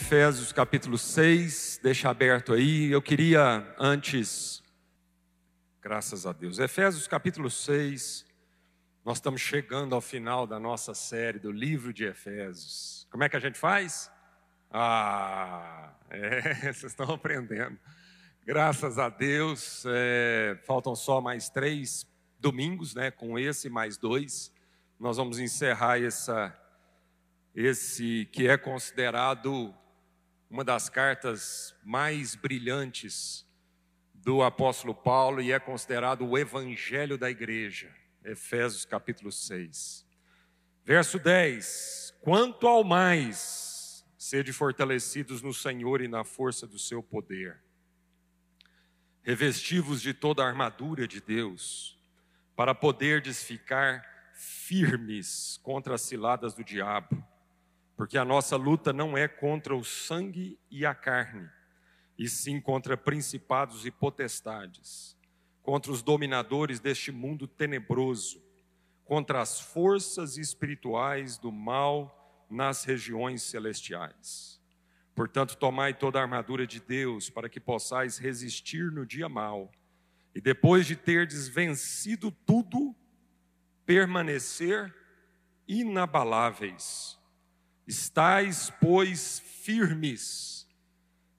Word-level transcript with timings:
Efésios 0.00 0.52
capítulo 0.52 0.96
6, 0.96 1.80
deixa 1.82 2.08
aberto 2.08 2.54
aí. 2.54 2.88
Eu 2.88 3.02
queria 3.02 3.74
antes, 3.76 4.62
graças 5.82 6.24
a 6.24 6.32
Deus, 6.32 6.60
Efésios 6.60 7.08
capítulo 7.08 7.50
6, 7.50 8.24
nós 9.04 9.16
estamos 9.16 9.40
chegando 9.40 9.96
ao 9.96 10.00
final 10.00 10.46
da 10.46 10.58
nossa 10.60 10.94
série 10.94 11.40
do 11.40 11.50
livro 11.50 11.92
de 11.92 12.04
Efésios. 12.04 13.08
Como 13.10 13.24
é 13.24 13.28
que 13.28 13.36
a 13.36 13.40
gente 13.40 13.58
faz? 13.58 14.08
Ah, 14.70 15.92
é, 16.08 16.54
vocês 16.72 16.84
estão 16.84 17.10
aprendendo. 17.12 17.76
Graças 18.46 19.00
a 19.00 19.08
Deus, 19.08 19.82
é, 19.84 20.56
faltam 20.64 20.94
só 20.94 21.20
mais 21.20 21.50
três 21.50 22.06
domingos, 22.38 22.94
né? 22.94 23.10
Com 23.10 23.36
esse 23.36 23.68
mais 23.68 23.98
dois, 23.98 24.52
nós 24.98 25.16
vamos 25.16 25.40
encerrar 25.40 26.00
essa, 26.00 26.56
esse 27.52 28.26
que 28.32 28.46
é 28.46 28.56
considerado 28.56 29.74
uma 30.50 30.64
das 30.64 30.88
cartas 30.88 31.74
mais 31.84 32.34
brilhantes 32.34 33.46
do 34.14 34.42
apóstolo 34.42 34.94
Paulo 34.94 35.40
e 35.40 35.52
é 35.52 35.58
considerado 35.58 36.26
o 36.26 36.38
evangelho 36.38 37.18
da 37.18 37.30
igreja. 37.30 37.94
Efésios 38.24 38.84
capítulo 38.84 39.30
6. 39.30 40.06
Verso 40.84 41.18
10: 41.18 42.14
Quanto 42.20 42.66
ao 42.66 42.82
mais, 42.82 44.04
sede 44.16 44.52
fortalecidos 44.52 45.42
no 45.42 45.52
Senhor 45.52 46.00
e 46.00 46.08
na 46.08 46.24
força 46.24 46.66
do 46.66 46.78
seu 46.78 47.02
poder. 47.02 47.62
Revestivos 49.22 50.00
de 50.00 50.14
toda 50.14 50.42
a 50.42 50.46
armadura 50.46 51.06
de 51.06 51.20
Deus, 51.20 51.98
para 52.56 52.74
poderdes 52.74 53.42
ficar 53.42 54.02
firmes 54.34 55.58
contra 55.62 55.94
as 55.94 56.02
ciladas 56.02 56.54
do 56.54 56.64
diabo, 56.64 57.22
porque 57.98 58.16
a 58.16 58.24
nossa 58.24 58.54
luta 58.56 58.92
não 58.92 59.18
é 59.18 59.26
contra 59.26 59.74
o 59.74 59.82
sangue 59.82 60.56
e 60.70 60.86
a 60.86 60.94
carne, 60.94 61.50
e 62.16 62.28
sim 62.28 62.60
contra 62.60 62.96
principados 62.96 63.84
e 63.84 63.90
potestades, 63.90 65.18
contra 65.60 65.90
os 65.90 66.00
dominadores 66.00 66.78
deste 66.78 67.10
mundo 67.10 67.48
tenebroso, 67.48 68.40
contra 69.04 69.40
as 69.40 69.60
forças 69.60 70.38
espirituais 70.38 71.38
do 71.38 71.50
mal 71.50 72.46
nas 72.48 72.84
regiões 72.84 73.42
celestiais. 73.42 74.62
Portanto, 75.12 75.56
tomai 75.56 75.92
toda 75.92 76.20
a 76.20 76.22
armadura 76.22 76.68
de 76.68 76.78
Deus 76.78 77.28
para 77.28 77.48
que 77.48 77.58
possais 77.58 78.16
resistir 78.16 78.92
no 78.92 79.04
dia 79.04 79.28
mal 79.28 79.72
e 80.32 80.40
depois 80.40 80.86
de 80.86 80.94
terdes 80.94 81.48
vencido 81.48 82.30
tudo, 82.30 82.94
permanecer 83.84 84.94
inabaláveis. 85.66 87.17
Estais, 87.88 88.70
pois, 88.82 89.40
firmes, 89.40 90.68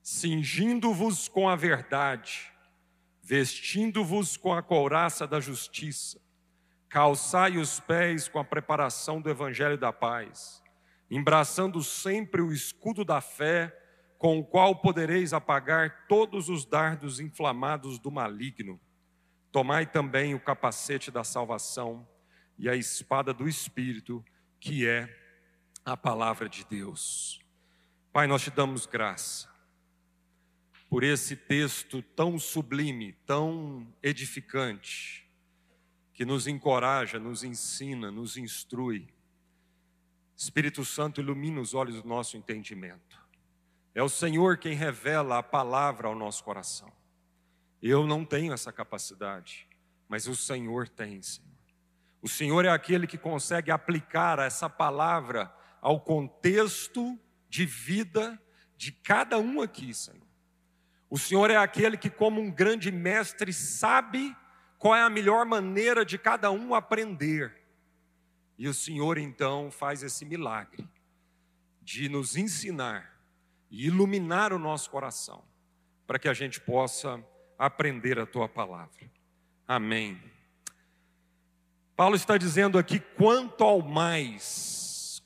cingindo-vos 0.02 1.28
com 1.28 1.48
a 1.48 1.54
verdade, 1.54 2.52
vestindo-vos 3.22 4.36
com 4.36 4.52
a 4.52 4.60
couraça 4.60 5.28
da 5.28 5.38
justiça, 5.38 6.20
calçai 6.88 7.56
os 7.56 7.78
pés 7.78 8.26
com 8.26 8.40
a 8.40 8.44
preparação 8.44 9.20
do 9.20 9.30
evangelho 9.30 9.78
da 9.78 9.92
paz, 9.92 10.60
embraçando 11.08 11.84
sempre 11.84 12.42
o 12.42 12.52
escudo 12.52 13.04
da 13.04 13.20
fé, 13.20 13.72
com 14.18 14.40
o 14.40 14.44
qual 14.44 14.74
podereis 14.74 15.32
apagar 15.32 16.08
todos 16.08 16.48
os 16.48 16.64
dardos 16.64 17.20
inflamados 17.20 17.96
do 17.96 18.10
maligno. 18.10 18.80
Tomai 19.52 19.86
também 19.86 20.34
o 20.34 20.40
capacete 20.40 21.12
da 21.12 21.22
salvação 21.22 22.04
e 22.58 22.68
a 22.68 22.74
espada 22.74 23.32
do 23.32 23.48
Espírito, 23.48 24.24
que 24.58 24.84
é 24.84 25.19
a 25.84 25.96
palavra 25.96 26.48
de 26.48 26.64
Deus. 26.64 27.40
Pai, 28.12 28.26
nós 28.26 28.42
te 28.42 28.50
damos 28.50 28.86
graça 28.86 29.48
por 30.88 31.04
esse 31.04 31.36
texto 31.36 32.02
tão 32.02 32.36
sublime, 32.36 33.12
tão 33.24 33.86
edificante, 34.02 35.24
que 36.12 36.24
nos 36.24 36.48
encoraja, 36.48 37.18
nos 37.18 37.44
ensina, 37.44 38.10
nos 38.10 38.36
instrui. 38.36 39.08
Espírito 40.36 40.84
Santo, 40.84 41.20
ilumina 41.20 41.60
os 41.60 41.74
olhos 41.74 42.02
do 42.02 42.08
nosso 42.08 42.36
entendimento. 42.36 43.20
É 43.94 44.02
o 44.02 44.08
Senhor 44.08 44.58
quem 44.58 44.74
revela 44.74 45.38
a 45.38 45.42
palavra 45.42 46.08
ao 46.08 46.14
nosso 46.14 46.42
coração. 46.42 46.92
Eu 47.80 48.06
não 48.06 48.24
tenho 48.24 48.52
essa 48.52 48.72
capacidade, 48.72 49.68
mas 50.08 50.26
o 50.26 50.34
Senhor 50.34 50.88
tem, 50.88 51.22
Senhor. 51.22 51.48
O 52.20 52.28
Senhor 52.28 52.64
é 52.64 52.68
aquele 52.68 53.06
que 53.06 53.16
consegue 53.16 53.70
aplicar 53.70 54.38
essa 54.40 54.68
palavra 54.68 55.54
ao 55.80 56.00
contexto 56.00 57.18
de 57.48 57.66
vida 57.66 58.40
de 58.76 58.92
cada 58.92 59.38
um 59.38 59.60
aqui, 59.60 59.92
Senhor. 59.92 60.26
O 61.08 61.18
Senhor 61.18 61.50
é 61.50 61.56
aquele 61.56 61.96
que, 61.96 62.08
como 62.08 62.40
um 62.40 62.50
grande 62.50 62.92
mestre, 62.92 63.52
sabe 63.52 64.34
qual 64.78 64.94
é 64.94 65.02
a 65.02 65.10
melhor 65.10 65.44
maneira 65.44 66.04
de 66.04 66.16
cada 66.16 66.50
um 66.50 66.74
aprender. 66.74 67.60
E 68.56 68.68
o 68.68 68.74
Senhor 68.74 69.18
então 69.18 69.70
faz 69.70 70.02
esse 70.02 70.24
milagre 70.24 70.88
de 71.82 72.08
nos 72.08 72.36
ensinar 72.36 73.20
e 73.70 73.86
iluminar 73.86 74.52
o 74.52 74.58
nosso 74.58 74.90
coração, 74.90 75.44
para 76.06 76.18
que 76.18 76.28
a 76.28 76.34
gente 76.34 76.60
possa 76.60 77.22
aprender 77.58 78.18
a 78.18 78.26
tua 78.26 78.48
palavra. 78.48 79.10
Amém. 79.66 80.20
Paulo 81.96 82.16
está 82.16 82.38
dizendo 82.38 82.78
aqui 82.78 82.98
quanto 82.98 83.62
ao 83.62 83.82
mais, 83.82 84.79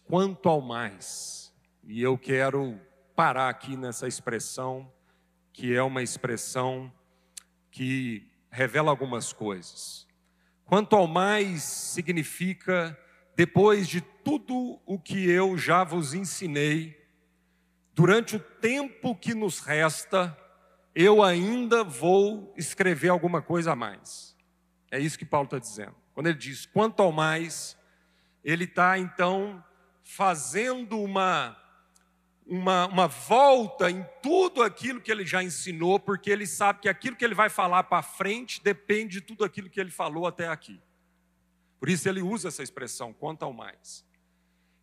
quanto 0.05 0.49
ao 0.49 0.61
mais. 0.61 1.53
E 1.83 2.03
eu 2.03 2.17
quero 2.17 2.81
parar 3.15 3.49
aqui 3.49 3.77
nessa 3.77 4.07
expressão, 4.07 4.91
que 5.53 5.75
é 5.75 5.83
uma 5.83 6.03
expressão 6.03 6.93
que 7.71 8.31
revela 8.51 8.91
algumas 8.91 9.33
coisas. 9.33 10.07
Quanto 10.65 10.97
ao 10.97 11.07
mais 11.07 11.63
significa 11.63 12.99
depois 13.37 13.89
de 13.89 14.01
tudo 14.01 14.81
o 14.87 14.99
que 14.99 15.29
eu 15.29 15.59
já 15.59 15.83
vos 15.85 16.15
ensinei, 16.15 16.97
durante 17.93 18.37
o 18.37 18.41
tempo 18.41 19.15
que 19.15 19.35
nos 19.35 19.59
resta, 19.59 20.37
eu 20.95 21.23
ainda 21.23 21.83
vou 21.83 22.55
escrever 22.57 23.09
alguma 23.09 23.43
coisa 23.43 23.73
a 23.73 23.77
mais. 23.77 24.37
É 24.91 24.99
isso 25.01 25.19
que 25.19 25.25
Paulo 25.25 25.47
está 25.47 25.59
dizendo. 25.59 25.95
Quando 26.15 26.29
ele 26.29 26.39
diz 26.39 26.65
quanto 26.67 27.03
ao 27.03 27.11
mais, 27.11 27.77
ele 28.45 28.65
está 28.65 28.97
então 28.97 29.63
fazendo 30.05 31.01
uma, 31.01 31.57
uma, 32.47 32.87
uma 32.87 33.09
volta 33.09 33.91
em 33.91 34.07
tudo 34.23 34.63
aquilo 34.63 35.01
que 35.01 35.11
ele 35.11 35.27
já 35.27 35.43
ensinou, 35.43 35.99
porque 35.99 36.31
ele 36.31 36.47
sabe 36.47 36.81
que 36.81 36.89
aquilo 36.89 37.17
que 37.17 37.25
ele 37.25 37.35
vai 37.35 37.49
falar 37.49 37.85
para 37.85 38.03
frente 38.03 38.63
depende 38.63 39.15
de 39.15 39.21
tudo 39.23 39.45
aquilo 39.45 39.71
que 39.71 39.81
ele 39.81 39.91
falou 39.91 40.27
até 40.27 40.47
aqui. 40.47 40.81
Por 41.81 41.89
isso 41.89 42.09
ele 42.09 42.23
usa 42.23 42.49
essa 42.49 42.63
expressão, 42.63 43.13
quanto 43.13 43.43
ao 43.43 43.53
mais. 43.53 44.05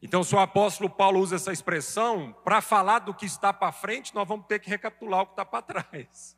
Então, 0.02 0.24
se 0.24 0.34
o 0.34 0.40
apóstolo 0.40 0.90
Paulo 0.90 1.20
usa 1.20 1.36
essa 1.36 1.54
expressão, 1.54 2.36
para 2.44 2.60
falar 2.60 3.00
do 3.00 3.14
que 3.14 3.26
está 3.26 3.54
para 3.54 3.72
frente, 3.72 4.16
nós 4.16 4.28
vamos 4.28 4.48
ter 4.48 4.60
que 4.60 4.70
recapitular 4.70 5.22
o 5.22 5.26
que 5.28 5.34
está 5.34 5.46
para 5.46 5.62
trás. 5.62 6.36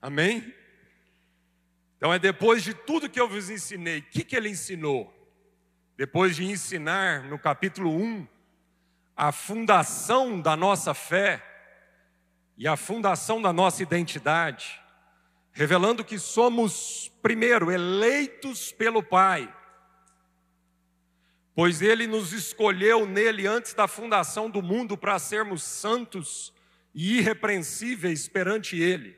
Amém? 0.00 0.54
Então, 1.96 2.12
é 2.12 2.18
depois 2.18 2.62
de 2.62 2.74
tudo 2.74 3.08
que 3.08 3.18
eu 3.18 3.28
vos 3.28 3.48
ensinei, 3.48 4.00
o 4.00 4.02
que, 4.02 4.22
que 4.22 4.36
ele 4.36 4.50
ensinou? 4.50 5.17
Depois 5.98 6.34
de 6.34 6.44
ensinar 6.46 7.24
no 7.24 7.38
capítulo 7.38 7.94
1 7.94 8.26
a 9.14 9.30
fundação 9.30 10.40
da 10.40 10.56
nossa 10.56 10.94
fé 10.94 11.44
e 12.56 12.66
a 12.66 12.74
fundação 12.74 13.42
da 13.42 13.52
nossa 13.52 13.82
identidade, 13.82 14.80
revelando 15.52 16.02
que 16.02 16.18
somos, 16.18 17.12
primeiro, 17.20 17.70
eleitos 17.70 18.72
pelo 18.72 19.02
Pai 19.02 19.52
pois 21.58 21.82
ele 21.82 22.06
nos 22.06 22.32
escolheu 22.32 23.04
nele 23.04 23.44
antes 23.44 23.74
da 23.74 23.88
fundação 23.88 24.48
do 24.48 24.62
mundo 24.62 24.96
para 24.96 25.18
sermos 25.18 25.64
santos 25.64 26.52
e 26.94 27.18
irrepreensíveis 27.18 28.28
perante 28.28 28.80
ele. 28.80 29.16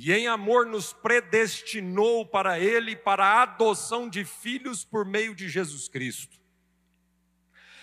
E 0.00 0.12
em 0.12 0.28
amor 0.28 0.64
nos 0.64 0.92
predestinou 0.92 2.24
para 2.24 2.56
ele 2.60 2.94
para 2.94 3.26
a 3.26 3.42
adoção 3.42 4.08
de 4.08 4.24
filhos 4.24 4.84
por 4.84 5.04
meio 5.04 5.34
de 5.34 5.48
Jesus 5.48 5.88
Cristo. 5.88 6.38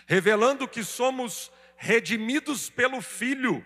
Revelando 0.07 0.65
que 0.65 0.81
somos 0.81 1.51
redimidos 1.75 2.69
pelo 2.69 3.01
filho, 3.01 3.65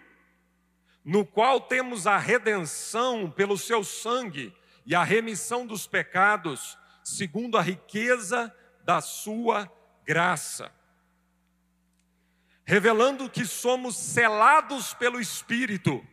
no 1.06 1.24
qual 1.24 1.62
temos 1.62 2.08
a 2.08 2.18
redenção 2.18 3.30
pelo 3.30 3.56
seu 3.56 3.84
sangue 3.84 4.52
e 4.84 4.96
a 4.96 5.04
remissão 5.04 5.64
dos 5.68 5.86
pecados, 5.86 6.76
segundo 7.04 7.56
a 7.56 7.62
riqueza 7.62 8.52
da 8.84 9.00
sua 9.00 9.72
graça, 10.04 10.74
revelando 12.66 13.30
que 13.30 13.46
somos 13.46 13.96
selados 13.96 14.92
pelo 14.96 15.22
Espírito, 15.22 16.04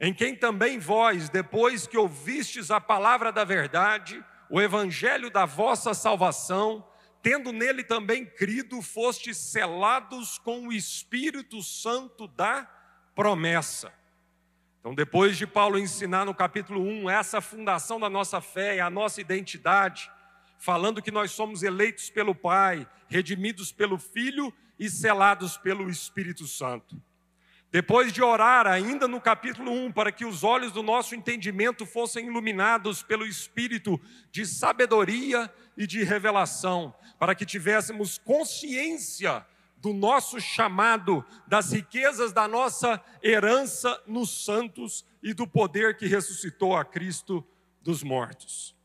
em 0.00 0.14
quem 0.14 0.34
também 0.36 0.78
vós, 0.78 1.28
depois 1.28 1.86
que 1.86 1.98
ouvistes 1.98 2.70
a 2.70 2.80
palavra 2.80 3.32
da 3.32 3.44
verdade, 3.44 4.24
o 4.48 4.60
evangelho 4.60 5.28
da 5.28 5.44
vossa 5.44 5.92
salvação, 5.92 6.86
tendo 7.20 7.52
nele 7.52 7.82
também 7.82 8.24
crido, 8.24 8.80
fostes 8.80 9.36
selados 9.36 10.38
com 10.38 10.68
o 10.68 10.72
Espírito 10.72 11.62
Santo 11.62 12.28
da 12.28 12.62
promessa. 13.14 13.92
Então, 14.78 14.94
depois 14.94 15.36
de 15.36 15.46
Paulo 15.46 15.78
ensinar 15.78 16.24
no 16.24 16.34
capítulo 16.34 16.80
1 16.80 17.10
essa 17.10 17.40
fundação 17.40 17.98
da 17.98 18.08
nossa 18.08 18.40
fé 18.40 18.76
e 18.76 18.80
a 18.80 18.88
nossa 18.88 19.20
identidade, 19.20 20.10
falando 20.58 21.02
que 21.02 21.10
nós 21.10 21.32
somos 21.32 21.64
eleitos 21.64 22.08
pelo 22.08 22.34
Pai, 22.34 22.88
redimidos 23.08 23.72
pelo 23.72 23.98
Filho 23.98 24.54
e 24.78 24.88
selados 24.88 25.56
pelo 25.56 25.90
Espírito 25.90 26.46
Santo. 26.46 27.02
Depois 27.70 28.12
de 28.14 28.22
orar, 28.22 28.66
ainda 28.66 29.06
no 29.06 29.20
capítulo 29.20 29.70
1, 29.70 29.92
para 29.92 30.10
que 30.10 30.24
os 30.24 30.42
olhos 30.42 30.72
do 30.72 30.82
nosso 30.82 31.14
entendimento 31.14 31.84
fossem 31.84 32.26
iluminados 32.26 33.02
pelo 33.02 33.26
Espírito 33.26 34.00
de 34.32 34.46
sabedoria 34.46 35.52
e 35.76 35.86
de 35.86 36.02
revelação, 36.02 36.94
para 37.18 37.34
que 37.34 37.44
tivéssemos 37.44 38.16
consciência 38.16 39.44
do 39.76 39.92
nosso 39.92 40.40
chamado, 40.40 41.22
das 41.46 41.72
riquezas 41.72 42.32
da 42.32 42.48
nossa 42.48 43.02
herança 43.22 44.02
nos 44.06 44.44
santos 44.44 45.04
e 45.22 45.34
do 45.34 45.46
poder 45.46 45.96
que 45.96 46.06
ressuscitou 46.06 46.74
a 46.74 46.84
Cristo 46.84 47.46
dos 47.82 48.02
mortos. 48.02 48.77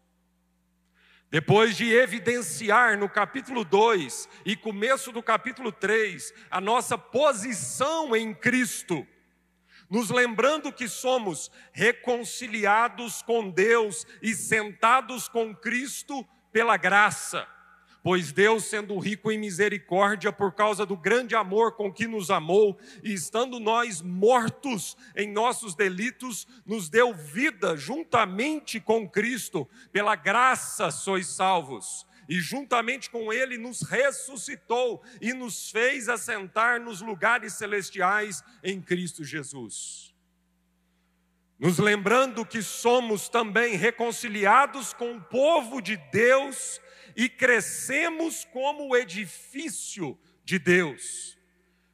Depois 1.34 1.76
de 1.76 1.92
evidenciar 1.92 2.96
no 2.96 3.10
capítulo 3.10 3.66
2 3.66 4.30
e 4.46 4.56
começo 4.56 5.12
do 5.12 5.24
capítulo 5.24 5.72
3 5.72 6.32
a 6.52 6.62
nossa 6.62 6.96
posição 6.96 8.16
em 8.16 8.36
Cristo, 8.36 9.04
nos 9.90 10.12
lembrando 10.12 10.72
que 10.72 10.88
somos 10.88 11.50
reconciliados 11.72 13.24
com 13.24 13.50
Deus 13.50 14.06
e 14.22 14.36
sentados 14.36 15.28
com 15.28 15.56
Cristo 15.56 16.24
pela 16.52 16.78
graça. 16.78 17.48
Pois 18.04 18.34
Deus, 18.34 18.66
sendo 18.66 19.00
rico 19.00 19.32
em 19.32 19.38
misericórdia, 19.38 20.30
por 20.30 20.52
causa 20.52 20.86
do 20.86 20.98
grande 20.98 21.36
amor 21.36 21.78
com 21.78 21.92
que 21.92 22.06
nos 22.06 22.30
amou, 22.30 22.78
e 23.02 23.14
estando 23.14 23.62
nós 23.62 24.02
mortos 24.02 24.98
em 25.16 25.32
nossos 25.32 25.74
delitos, 25.74 26.46
nos 26.66 26.90
deu 26.90 27.14
vida 27.14 27.78
juntamente 27.78 28.82
com 28.82 29.08
Cristo, 29.08 29.66
pela 29.90 30.18
graça 30.18 30.92
sois 30.92 31.28
salvos. 31.28 32.06
E 32.28 32.42
juntamente 32.42 33.10
com 33.10 33.32
Ele 33.32 33.58
nos 33.58 33.82
ressuscitou 33.84 35.02
e 35.22 35.34
nos 35.34 35.72
fez 35.72 36.10
assentar 36.10 36.82
nos 36.82 37.00
lugares 37.00 37.54
celestiais 37.54 38.44
em 38.62 38.82
Cristo 38.82 39.24
Jesus. 39.24 40.14
Nos 41.58 41.78
lembrando 41.80 42.46
que 42.46 42.62
somos 42.62 43.30
também 43.30 43.78
reconciliados 43.78 44.94
com 44.94 45.16
o 45.16 45.22
povo 45.22 45.82
de 45.82 45.96
Deus 46.12 46.82
e 47.16 47.30
crescemos 47.30 48.46
como 48.46 48.90
o 48.90 48.98
edifício 48.98 50.18
de 50.44 50.60
Deus. 50.60 51.38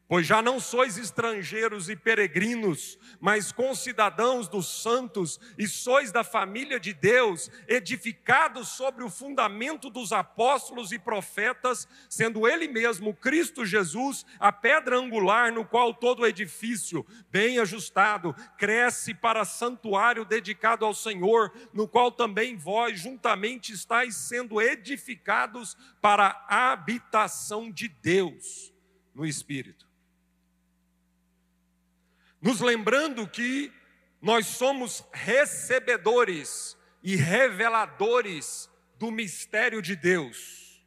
Pois 0.10 0.26
já 0.26 0.42
não 0.42 0.60
sois 0.60 0.98
estrangeiros 0.98 1.88
e 1.88 1.96
peregrinos, 1.96 2.98
mas 3.20 3.52
concidadãos 3.52 4.48
dos 4.48 4.82
santos, 4.82 5.40
e 5.56 5.68
sois 5.68 6.12
da 6.12 6.24
família 6.24 6.80
de 6.80 6.96
Deus, 6.96 7.48
edificados 7.68 8.70
sobre 8.70 9.04
o 9.04 9.10
fundamento 9.12 9.88
dos 9.88 10.12
apóstolos 10.12 10.92
e 10.92 10.98
profetas, 10.98 11.88
sendo 12.10 12.48
Ele 12.48 12.68
mesmo, 12.68 13.14
Cristo 13.14 13.64
Jesus, 13.64 14.26
a 14.40 14.52
pedra 14.52 14.98
angular 14.98 15.54
no 15.54 15.64
qual 15.64 15.94
todo 15.94 16.26
edifício, 16.26 17.06
bem 17.30 17.60
ajustado, 17.60 18.34
cresce 18.58 19.14
para 19.14 19.46
santuário 19.46 20.26
dedicado 20.26 20.86
ao 20.86 20.94
Senhor, 20.96 21.54
no 21.72 21.88
qual 21.88 22.12
também 22.12 22.58
vós 22.58 23.00
juntamente 23.00 23.74
estáis 23.74 24.16
sendo 24.16 24.60
edificados 24.60 25.78
para 26.02 26.30
a 26.50 26.72
habitação 26.72 27.72
de 27.72 27.88
Deus 27.88 28.74
no 29.14 29.24
Espírito 29.24 29.89
nos 32.42 32.62
lembrando 32.62 33.28
que 33.28 33.72
nós 34.22 34.48
somos 34.48 35.04
recebedores 35.12 36.78
e 37.02 37.16
reveladores 37.16 38.70
do 38.98 39.12
mistério 39.12 39.82
de 39.82 39.96
Deus. 39.96 40.86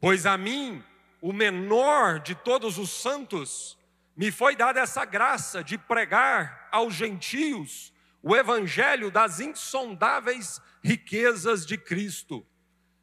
Pois 0.00 0.26
a 0.26 0.36
mim, 0.36 0.84
o 1.20 1.32
menor 1.32 2.20
de 2.20 2.34
todos 2.34 2.78
os 2.78 2.90
santos, 2.90 3.78
me 4.16 4.30
foi 4.30 4.54
dada 4.54 4.80
essa 4.80 5.04
graça 5.04 5.62
de 5.62 5.78
pregar 5.78 6.68
aos 6.70 6.94
gentios 6.94 7.92
o 8.22 8.34
evangelho 8.36 9.10
das 9.10 9.40
insondáveis 9.40 10.60
riquezas 10.82 11.64
de 11.64 11.78
Cristo 11.78 12.46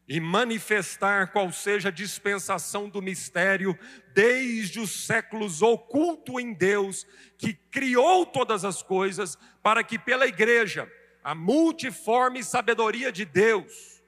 e 0.07 0.19
manifestar 0.19 1.31
qual 1.31 1.51
seja 1.51 1.89
a 1.89 1.91
dispensação 1.91 2.87
do 2.87 3.01
mistério 3.01 3.77
desde 4.13 4.79
os 4.79 5.05
séculos 5.05 5.61
oculto 5.61 6.39
em 6.39 6.53
Deus, 6.53 7.07
que 7.37 7.53
criou 7.53 8.25
todas 8.25 8.63
as 8.63 8.83
coisas, 8.83 9.37
para 9.63 9.83
que 9.83 9.97
pela 9.97 10.27
igreja 10.27 10.91
a 11.23 11.33
multiforme 11.33 12.43
sabedoria 12.43 13.11
de 13.11 13.25
Deus 13.25 14.03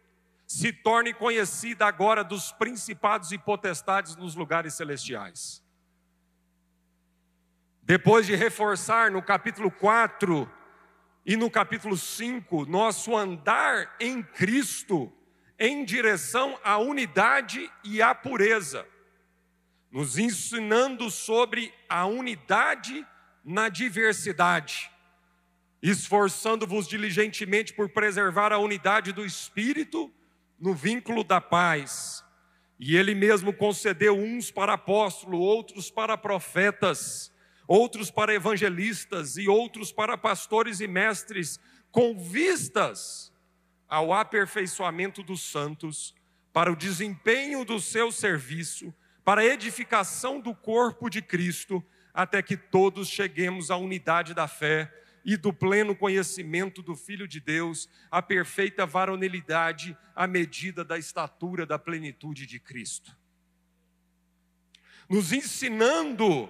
se 0.46 0.72
torne 0.72 1.14
conhecida 1.14 1.86
agora 1.86 2.24
dos 2.24 2.52
principados 2.52 3.32
e 3.32 3.38
potestades 3.38 4.16
nos 4.16 4.36
lugares 4.36 4.76
celestiais. 4.76 5.64
Depois 7.82 8.26
de 8.26 8.36
reforçar 8.36 9.10
no 9.10 9.22
capítulo 9.22 9.72
4 9.72 10.50
e 11.26 11.36
no 11.36 11.50
capítulo 11.50 11.98
5 11.98 12.66
nosso 12.66 13.16
andar 13.16 13.96
em 14.00 14.22
Cristo, 14.22 15.12
em 15.60 15.84
direção 15.84 16.58
à 16.64 16.78
unidade 16.78 17.70
e 17.84 18.02
à 18.02 18.14
pureza, 18.14 18.86
nos 19.92 20.18
ensinando 20.18 21.10
sobre 21.10 21.74
a 21.90 22.06
unidade 22.06 23.06
na 23.44 23.70
diversidade, 23.70 24.92
esforçando-vos 25.82 26.88
diligentemente 26.88 27.74
por 27.74 27.90
preservar 27.90 28.52
a 28.52 28.60
unidade 28.60 29.12
do 29.12 29.26
espírito 29.26 30.12
no 30.60 30.74
vínculo 30.74 31.24
da 31.24 31.42
paz. 31.42 32.24
E 32.80 32.96
ele 32.96 33.16
mesmo 33.16 33.52
concedeu 33.52 34.16
uns 34.16 34.52
para 34.52 34.74
apóstolo, 34.74 35.40
outros 35.40 35.90
para 35.90 36.16
profetas, 36.18 37.32
outros 37.68 38.12
para 38.12 38.34
evangelistas 38.34 39.38
e 39.38 39.48
outros 39.48 39.92
para 39.92 40.18
pastores 40.18 40.80
e 40.80 40.88
mestres, 40.88 41.60
com 41.92 42.20
vistas 42.20 43.32
ao 43.88 44.14
aperfeiçoamento 44.14 45.24
dos 45.24 45.42
santos, 45.42 46.14
para 46.52 46.72
o 46.72 46.76
desempenho 46.76 47.64
do 47.64 47.80
seu 47.80 48.12
serviço, 48.12 48.94
para 49.24 49.42
a 49.42 49.46
edificação 49.46 50.40
do 50.40 50.56
corpo 50.56 51.10
de 51.10 51.22
Cristo, 51.22 51.84
até 52.14 52.42
que 52.42 52.58
todos 52.58 53.08
cheguemos 53.08 53.70
à 53.70 53.78
unidade 53.78 54.34
da 54.34 54.48
fé 54.48 54.92
e 55.24 55.38
do 55.38 55.54
pleno 55.54 55.96
conhecimento 55.96 56.82
do 56.82 56.96
Filho 56.96 57.28
de 57.28 57.40
Deus, 57.40 57.90
à 58.10 58.22
perfeita 58.22 58.86
varonilidade, 58.86 59.96
à 60.16 60.26
medida 60.26 60.84
da 60.84 60.98
estatura 60.98 61.66
da 61.66 61.78
plenitude 61.78 62.46
de 62.46 62.60
Cristo. 62.60 63.16
Nos 65.10 65.32
ensinando 65.32 66.50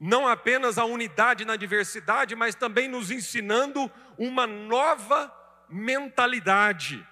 não 0.00 0.26
apenas 0.26 0.78
a 0.78 0.84
unidade 0.86 1.44
na 1.44 1.56
diversidade, 1.56 2.34
mas 2.34 2.54
também 2.54 2.88
nos 2.88 3.10
ensinando 3.10 3.90
uma 4.16 4.46
nova 4.46 5.30
mentalidade, 5.70 7.06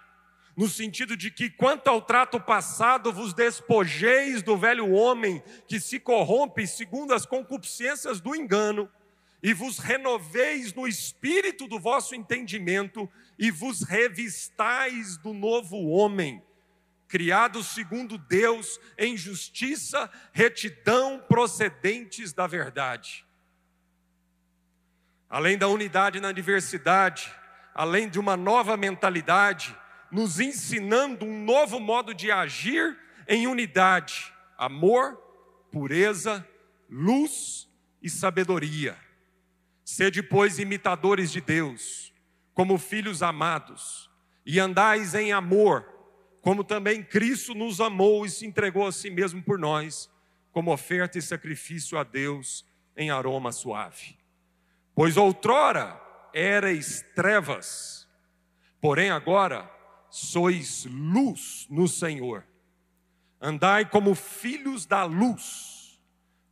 no 0.57 0.69
sentido 0.69 1.17
de 1.17 1.31
que, 1.31 1.49
quanto 1.49 1.89
ao 1.89 2.03
trato 2.03 2.41
passado, 2.41 3.13
vos 3.13 3.33
despojeis 3.33 4.43
do 4.43 4.57
velho 4.57 4.91
homem 4.91 5.43
que 5.69 5.79
se 5.79 6.01
corrompe 6.01 6.67
segundo 6.67 7.15
as 7.15 7.25
concupiscências 7.25 8.21
do 8.21 8.35
engano, 8.35 8.91
e 9.41 9.55
vos 9.55 9.79
renoveis 9.79 10.75
no 10.75 10.89
espírito 10.89 11.69
do 11.69 11.79
vosso 11.79 12.13
entendimento, 12.15 13.09
e 13.39 13.53
vos 13.53 13.83
revistais 13.83 15.17
do 15.19 15.33
novo 15.33 15.77
homem, 15.91 16.43
criado 17.07 17.63
segundo 17.63 18.19
Deus 18.19 18.81
em 18.99 19.17
justiça, 19.17 20.11
retidão 20.33 21.25
procedentes 21.29 22.33
da 22.33 22.49
verdade. 22.49 23.25
Além 25.31 25.57
da 25.57 25.69
unidade 25.69 26.21
na 26.21 26.33
diversidade, 26.33 27.33
além 27.79 28.09
de 28.09 28.19
uma 28.19 28.37
nova 28.37 28.77
mentalidade, 28.77 29.73
nos 30.11 30.41
ensinando 30.41 31.25
um 31.25 31.45
novo 31.45 31.79
modo 31.79 32.13
de 32.13 32.29
agir 32.29 32.99
em 33.29 33.47
unidade, 33.47 34.35
amor, 34.59 35.15
pureza, 35.71 36.45
luz 36.91 37.69
e 38.03 38.11
sabedoria. 38.11 38.99
Sede, 39.85 40.25
pois, 40.25 40.59
imitadores 40.59 41.31
de 41.31 41.41
Deus, 41.41 42.13
como 42.53 42.79
filhos 42.79 43.23
amados, 43.23 44.11
e 44.45 44.59
andais 44.59 45.15
em 45.15 45.33
amor, 45.33 45.89
como 46.41 46.65
também 46.65 47.01
Cristo 47.01 47.55
nos 47.55 47.81
amou 47.81 48.27
e 48.27 48.31
se 48.31 48.45
entregou 48.45 48.89
a 48.89 48.93
si 48.93 49.09
mesmo 49.09 49.41
por 49.41 49.57
nós, 49.57 50.11
como 50.51 50.73
oferta 50.73 51.17
e 51.17 51.23
sacrifício 51.23 51.97
a 51.97 52.03
Deus 52.03 52.67
em 52.97 53.09
aroma 53.09 53.53
suave. 53.53 54.19
Pois 54.97 55.17
outrora, 55.17 56.08
erais 56.33 57.05
trevas, 57.15 58.09
porém 58.81 59.11
agora 59.11 59.71
sois 60.11 60.85
luz 60.87 61.67
no 61.71 61.87
Senhor. 61.87 62.45
Andai 63.41 63.89
como 63.89 64.15
filhos 64.15 64.87
da 64.87 65.05
luz, 65.05 66.01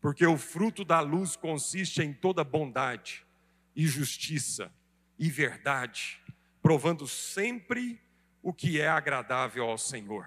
porque 0.00 0.26
o 0.26 0.36
fruto 0.36 0.84
da 0.84 1.00
luz 1.00 1.36
consiste 1.36 2.02
em 2.02 2.12
toda 2.12 2.44
bondade 2.44 3.26
e 3.74 3.86
justiça 3.86 4.72
e 5.18 5.28
verdade, 5.30 6.20
provando 6.62 7.06
sempre 7.06 8.00
o 8.42 8.52
que 8.52 8.80
é 8.80 8.88
agradável 8.88 9.64
ao 9.64 9.78
Senhor. 9.78 10.26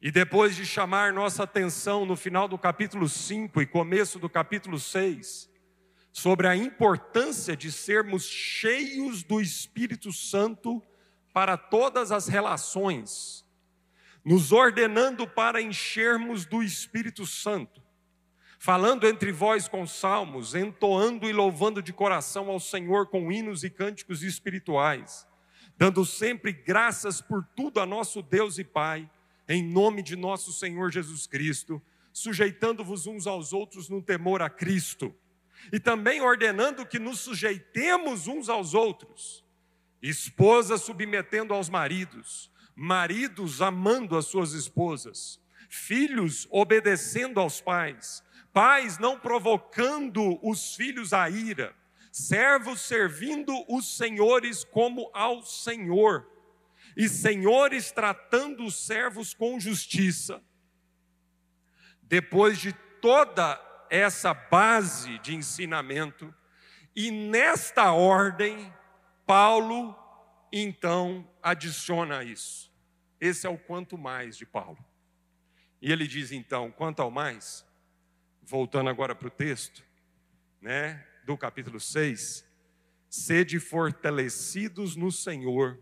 E 0.00 0.10
depois 0.10 0.54
de 0.54 0.66
chamar 0.66 1.12
nossa 1.12 1.44
atenção 1.44 2.04
no 2.04 2.14
final 2.14 2.46
do 2.46 2.58
capítulo 2.58 3.08
5 3.08 3.62
e 3.62 3.66
começo 3.66 4.18
do 4.18 4.28
capítulo 4.28 4.78
6, 4.78 5.50
sobre 6.14 6.46
a 6.46 6.54
importância 6.54 7.56
de 7.56 7.72
sermos 7.72 8.24
cheios 8.24 9.24
do 9.24 9.40
Espírito 9.40 10.12
Santo 10.12 10.80
para 11.32 11.56
todas 11.56 12.12
as 12.12 12.28
relações, 12.28 13.44
nos 14.24 14.52
ordenando 14.52 15.26
para 15.26 15.60
enchermos 15.60 16.44
do 16.44 16.62
Espírito 16.62 17.26
Santo, 17.26 17.82
falando 18.60 19.08
entre 19.08 19.32
vós 19.32 19.66
com 19.66 19.84
salmos, 19.88 20.54
entoando 20.54 21.28
e 21.28 21.32
louvando 21.32 21.82
de 21.82 21.92
coração 21.92 22.48
ao 22.48 22.60
Senhor 22.60 23.08
com 23.08 23.32
hinos 23.32 23.64
e 23.64 23.68
cânticos 23.68 24.22
espirituais, 24.22 25.26
dando 25.76 26.04
sempre 26.04 26.52
graças 26.52 27.20
por 27.20 27.44
tudo 27.56 27.80
a 27.80 27.86
nosso 27.86 28.22
Deus 28.22 28.56
e 28.56 28.62
Pai, 28.62 29.10
em 29.48 29.64
nome 29.64 30.00
de 30.00 30.14
nosso 30.14 30.52
Senhor 30.52 30.92
Jesus 30.92 31.26
Cristo, 31.26 31.82
sujeitando-vos 32.12 33.08
uns 33.08 33.26
aos 33.26 33.52
outros 33.52 33.88
no 33.88 34.00
temor 34.00 34.42
a 34.42 34.48
Cristo, 34.48 35.12
e 35.72 35.80
também 35.80 36.20
ordenando 36.20 36.86
que 36.86 36.98
nos 36.98 37.20
sujeitemos 37.20 38.26
uns 38.26 38.48
aos 38.48 38.74
outros 38.74 39.44
esposas 40.04 40.82
submetendo 40.82 41.54
aos 41.54 41.70
maridos, 41.70 42.50
maridos 42.76 43.62
amando 43.62 44.18
as 44.18 44.26
suas 44.26 44.52
esposas, 44.52 45.40
filhos 45.70 46.46
obedecendo 46.50 47.40
aos 47.40 47.62
pais, 47.62 48.22
pais 48.52 48.98
não 48.98 49.18
provocando 49.18 50.38
os 50.46 50.76
filhos 50.76 51.14
à 51.14 51.30
ira, 51.30 51.74
servos 52.12 52.82
servindo 52.82 53.52
os 53.66 53.96
senhores 53.96 54.62
como 54.62 55.10
ao 55.14 55.42
Senhor, 55.42 56.30
e 56.94 57.08
senhores 57.08 57.90
tratando 57.90 58.66
os 58.66 58.86
servos 58.86 59.32
com 59.32 59.58
justiça. 59.58 60.42
Depois 62.02 62.58
de 62.58 62.74
toda 63.00 63.56
essa 63.90 64.32
base 64.34 65.18
de 65.18 65.34
ensinamento, 65.34 66.34
e 66.94 67.10
nesta 67.10 67.92
ordem, 67.92 68.72
Paulo, 69.26 69.96
então, 70.52 71.28
adiciona 71.42 72.22
isso. 72.22 72.72
Esse 73.20 73.46
é 73.46 73.50
o 73.50 73.58
quanto 73.58 73.98
mais 73.98 74.36
de 74.36 74.46
Paulo. 74.46 74.78
E 75.82 75.90
ele 75.90 76.06
diz 76.06 76.30
então, 76.30 76.70
quanto 76.70 77.02
ao 77.02 77.10
mais, 77.10 77.66
voltando 78.42 78.88
agora 78.88 79.14
para 79.14 79.28
o 79.28 79.30
texto, 79.30 79.82
né, 80.60 81.06
do 81.24 81.36
capítulo 81.36 81.80
6, 81.80 82.44
sede 83.10 83.58
fortalecidos 83.58 84.96
no 84.96 85.10
Senhor 85.10 85.78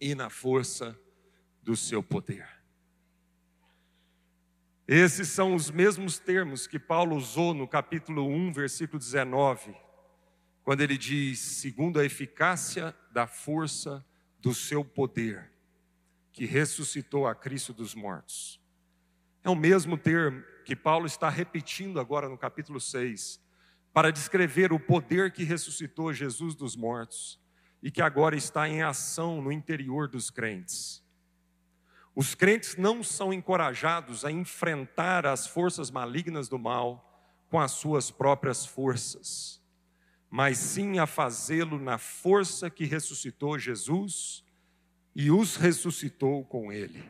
e 0.00 0.14
na 0.14 0.28
força 0.30 0.98
do 1.62 1.76
seu 1.76 2.02
poder. 2.02 2.57
Esses 4.90 5.28
são 5.28 5.54
os 5.54 5.70
mesmos 5.70 6.18
termos 6.18 6.66
que 6.66 6.78
Paulo 6.78 7.14
usou 7.14 7.52
no 7.52 7.68
capítulo 7.68 8.26
1, 8.26 8.54
versículo 8.54 8.98
19, 8.98 9.76
quando 10.64 10.80
ele 10.80 10.96
diz, 10.96 11.40
segundo 11.40 12.00
a 12.00 12.06
eficácia 12.06 12.96
da 13.12 13.26
força 13.26 14.02
do 14.40 14.54
seu 14.54 14.82
poder, 14.82 15.52
que 16.32 16.46
ressuscitou 16.46 17.26
a 17.26 17.34
Cristo 17.34 17.74
dos 17.74 17.94
mortos. 17.94 18.58
É 19.44 19.50
o 19.50 19.54
mesmo 19.54 19.98
termo 19.98 20.42
que 20.64 20.74
Paulo 20.74 21.04
está 21.04 21.28
repetindo 21.28 22.00
agora 22.00 22.26
no 22.26 22.38
capítulo 22.38 22.80
6, 22.80 23.38
para 23.92 24.10
descrever 24.10 24.72
o 24.72 24.80
poder 24.80 25.32
que 25.32 25.44
ressuscitou 25.44 26.14
Jesus 26.14 26.54
dos 26.54 26.74
mortos 26.74 27.38
e 27.82 27.90
que 27.90 28.00
agora 28.00 28.34
está 28.34 28.66
em 28.66 28.82
ação 28.82 29.42
no 29.42 29.52
interior 29.52 30.08
dos 30.08 30.30
crentes. 30.30 31.06
Os 32.18 32.34
crentes 32.34 32.74
não 32.74 33.04
são 33.04 33.32
encorajados 33.32 34.24
a 34.24 34.32
enfrentar 34.32 35.24
as 35.24 35.46
forças 35.46 35.90
malignas 35.90 36.48
do 36.48 36.58
mal 36.58 37.22
com 37.48 37.60
as 37.60 37.70
suas 37.70 38.10
próprias 38.10 38.66
forças 38.66 39.58
mas 40.30 40.58
sim 40.58 40.98
a 40.98 41.06
fazê-lo 41.06 41.78
na 41.78 41.96
força 41.96 42.68
que 42.68 42.84
ressuscitou 42.84 43.58
Jesus 43.58 44.44
e 45.14 45.30
os 45.30 45.56
ressuscitou 45.56 46.44
com 46.44 46.70
ele. 46.70 47.02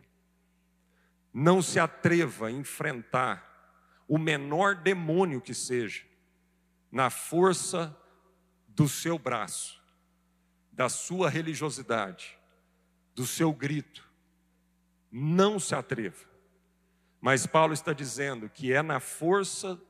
Não 1.33 1.61
se 1.61 1.81
atreva 1.81 2.47
a 2.47 2.51
enfrentar 2.51 3.47
o 4.07 4.19
menor 4.19 4.77
demônio 4.77 5.41
que 5.41 5.53
seja, 5.53 6.05
na 6.91 7.11
força 7.11 7.95
do 8.67 8.89
seu 8.89 9.19
braço, 9.19 9.83
da 10.73 10.89
sua 10.89 11.29
religiosidade, 11.29 12.39
do 13.15 13.27
seu 13.27 13.53
grito. 13.53 14.08
Não 15.11 15.59
se 15.59 15.75
atreva. 15.75 16.27
Mas 17.21 17.47
Paulo 17.47 17.73
está 17.73 17.93
dizendo 17.93 18.49
que 18.49 18.73
é 18.73 18.83
na 18.83 19.01
força 19.01 19.81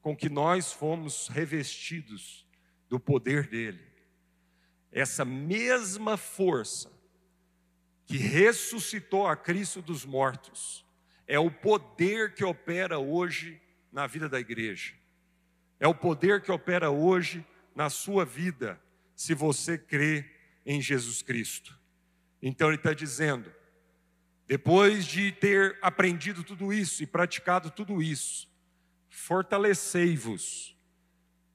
com 0.00 0.16
que 0.16 0.28
nós 0.28 0.72
fomos 0.72 1.28
revestidos 1.28 2.46
do 2.88 2.98
poder 2.98 3.48
dele. 3.48 3.84
Essa 4.92 5.24
mesma 5.24 6.16
força 6.16 6.90
que 8.04 8.16
ressuscitou 8.16 9.26
a 9.26 9.36
Cristo 9.36 9.82
dos 9.82 10.04
mortos 10.04 10.86
é 11.26 11.38
o 11.38 11.50
poder 11.50 12.34
que 12.34 12.44
opera 12.44 12.98
hoje 12.98 13.60
na 13.92 14.06
vida 14.06 14.28
da 14.28 14.38
igreja. 14.38 14.94
É 15.80 15.88
o 15.88 15.94
poder 15.94 16.40
que 16.40 16.52
opera 16.52 16.90
hoje 16.90 17.44
na 17.74 17.90
sua 17.90 18.24
vida, 18.24 18.80
se 19.14 19.34
você 19.34 19.76
crê 19.76 20.24
em 20.64 20.80
Jesus 20.80 21.20
Cristo. 21.20 21.78
Então 22.40 22.68
ele 22.68 22.76
está 22.76 22.94
dizendo, 22.94 23.52
depois 24.46 25.04
de 25.04 25.32
ter 25.32 25.78
aprendido 25.82 26.44
tudo 26.44 26.72
isso 26.72 27.02
e 27.02 27.06
praticado 27.06 27.70
tudo 27.70 28.00
isso, 28.00 28.48
fortalecei-vos 29.08 30.76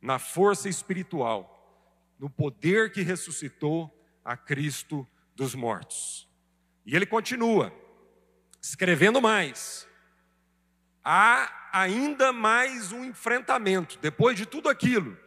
na 0.02 0.20
força 0.20 0.68
espiritual, 0.68 2.16
no 2.20 2.30
poder 2.30 2.92
que 2.92 3.02
ressuscitou 3.02 3.90
a 4.26 4.36
Cristo 4.36 5.08
dos 5.36 5.56
mortos. 5.56 6.28
E 6.86 6.96
ele 6.96 7.06
continua, 7.06 7.74
escrevendo 8.62 9.22
mais. 9.22 9.88
Há 11.04 11.70
ainda 11.72 12.34
mais 12.34 12.92
um 12.92 13.06
enfrentamento, 13.06 13.98
depois 14.00 14.38
de 14.38 14.46
tudo 14.46 14.68
aquilo 14.68 15.18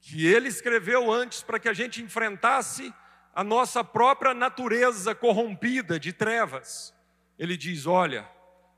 que 0.00 0.26
ele 0.26 0.48
escreveu 0.48 1.10
antes 1.12 1.42
para 1.42 1.60
que 1.60 1.68
a 1.68 1.72
gente 1.72 2.02
enfrentasse 2.02 2.92
a 3.34 3.42
nossa 3.42 3.82
própria 3.82 4.34
natureza 4.34 5.14
corrompida 5.14 5.98
de 5.98 6.12
trevas. 6.12 6.94
Ele 7.38 7.56
diz: 7.56 7.86
olha, 7.86 8.28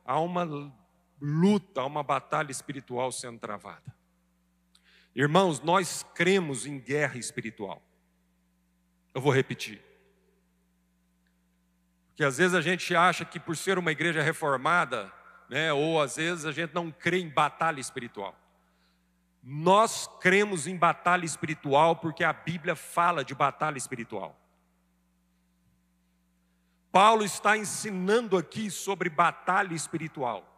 há 0.05 0.21
uma 0.21 0.49
luta, 1.21 1.83
uma 1.83 2.03
batalha 2.03 2.51
espiritual 2.51 3.11
sendo 3.11 3.39
travada. 3.39 3.95
Irmãos, 5.15 5.61
nós 5.61 6.05
cremos 6.15 6.67
em 6.67 6.79
guerra 6.79 7.19
espiritual. 7.19 7.83
Eu 9.13 9.21
vou 9.21 9.33
repetir. 9.33 9.81
Porque 12.09 12.25
às 12.25 12.39
vezes 12.39 12.55
a 12.55 12.61
gente 12.61 12.95
acha 12.95 13.25
que 13.25 13.41
por 13.41 13.57
ser 13.57 13.79
uma 13.79 13.93
igreja 13.93 14.23
reformada, 14.23 15.13
né, 15.49 15.73
ou 15.73 16.01
às 16.01 16.17
vezes 16.17 16.45
a 16.45 16.53
gente 16.53 16.75
não 16.75 16.91
crê 16.91 17.19
em 17.19 17.29
batalha 17.29 17.81
espiritual. 17.81 18.37
Nós 19.43 20.09
cremos 20.21 20.67
em 20.67 20.77
batalha 20.77 21.25
espiritual 21.25 21.97
porque 21.97 22.25
a 22.25 22.33
Bíblia 22.33 22.75
fala 22.75 23.25
de 23.25 23.35
batalha 23.35 23.77
espiritual. 23.77 24.41
Paulo 26.95 27.25
está 27.25 27.57
ensinando 27.57 28.37
aqui 28.37 28.71
sobre 28.71 29.11
batalha 29.11 29.75
espiritual. 29.75 30.49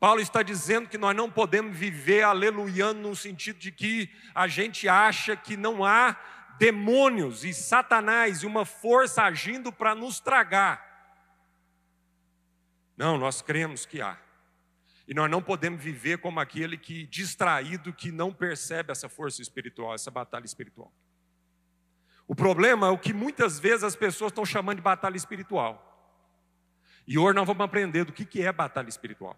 Paulo 0.00 0.20
está 0.20 0.42
dizendo 0.42 0.88
que 0.88 0.98
nós 0.98 1.14
não 1.14 1.30
podemos 1.30 1.78
viver 1.78 2.24
aleluiando 2.24 2.98
no 2.98 3.14
sentido 3.14 3.60
de 3.60 3.70
que 3.70 4.10
a 4.34 4.48
gente 4.48 4.88
acha 4.88 5.36
que 5.36 5.56
não 5.56 5.84
há 5.84 6.16
demônios 6.58 7.44
e 7.44 7.54
Satanás 7.54 8.42
e 8.42 8.46
uma 8.46 8.64
força 8.64 9.22
agindo 9.22 9.70
para 9.70 9.94
nos 9.94 10.18
tragar. 10.18 10.84
Não, 12.96 13.16
nós 13.16 13.40
cremos 13.40 13.86
que 13.86 14.02
há. 14.02 14.18
E 15.06 15.14
nós 15.14 15.30
não 15.30 15.40
podemos 15.40 15.80
viver 15.80 16.18
como 16.18 16.40
aquele 16.40 16.76
que 16.76 17.06
distraído 17.06 17.92
que 17.92 18.10
não 18.10 18.32
percebe 18.34 18.90
essa 18.90 19.08
força 19.08 19.40
espiritual, 19.40 19.94
essa 19.94 20.10
batalha 20.10 20.44
espiritual. 20.44 20.92
O 22.28 22.34
problema 22.34 22.88
é 22.88 22.90
o 22.90 22.98
que 22.98 23.14
muitas 23.14 23.58
vezes 23.58 23.82
as 23.82 23.96
pessoas 23.96 24.30
estão 24.30 24.44
chamando 24.44 24.76
de 24.76 24.82
batalha 24.82 25.16
espiritual. 25.16 25.82
E 27.06 27.16
hoje 27.16 27.34
nós 27.34 27.46
vamos 27.46 27.64
aprender 27.64 28.04
do 28.04 28.12
que, 28.12 28.26
que 28.26 28.42
é 28.42 28.52
batalha 28.52 28.90
espiritual. 28.90 29.34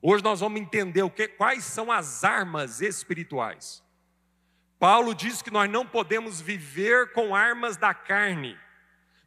Hoje 0.00 0.24
nós 0.24 0.40
vamos 0.40 0.58
entender 0.58 1.02
o 1.02 1.10
que, 1.10 1.28
quais 1.28 1.62
são 1.62 1.92
as 1.92 2.24
armas 2.24 2.80
espirituais. 2.80 3.84
Paulo 4.78 5.14
diz 5.14 5.42
que 5.42 5.50
nós 5.50 5.68
não 5.68 5.86
podemos 5.86 6.40
viver 6.40 7.12
com 7.12 7.34
armas 7.34 7.76
da 7.76 7.92
carne, 7.92 8.58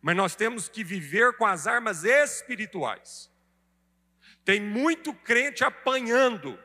mas 0.01 0.15
nós 0.15 0.35
temos 0.35 0.67
que 0.67 0.83
viver 0.83 1.37
com 1.37 1.45
as 1.45 1.67
armas 1.67 2.03
espirituais. 2.03 3.31
Tem 4.43 4.59
muito 4.59 5.13
crente 5.13 5.63
apanhando 5.63 6.59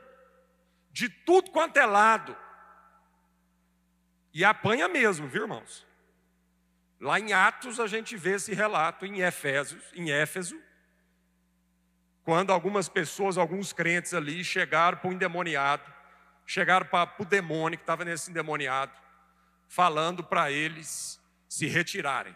de 0.91 1.11
tudo 1.11 1.51
quanto 1.51 1.77
é 1.77 1.85
lado. 1.85 2.35
E 4.33 4.43
apanha 4.43 4.89
mesmo, 4.89 5.29
viu, 5.29 5.43
irmãos? 5.43 5.87
Lá 7.01 7.21
em 7.21 7.33
Atos 7.33 7.79
a 7.79 7.87
gente 7.87 8.17
vê 8.17 8.35
esse 8.35 8.53
relato 8.55 9.07
em 9.07 9.21
Efésios, 9.21 9.83
em 9.95 10.11
Éfeso, 10.11 10.61
quando 12.25 12.53
algumas 12.53 12.89
pessoas, 12.89 13.39
alguns 13.39 13.73
crentes 13.73 14.13
ali 14.13 14.45
chegaram 14.45 14.99
para 14.99 15.09
o 15.09 15.13
endemoniado, 15.13 15.91
chegaram 16.45 16.85
para, 16.85 17.07
para 17.07 17.23
o 17.23 17.27
demônio 17.27 17.79
que 17.79 17.83
estava 17.83 18.05
nesse 18.05 18.31
endemoniado, 18.31 18.93
falando 19.67 20.23
para 20.23 20.51
eles 20.51 21.19
se 21.49 21.67
retirarem. 21.67 22.35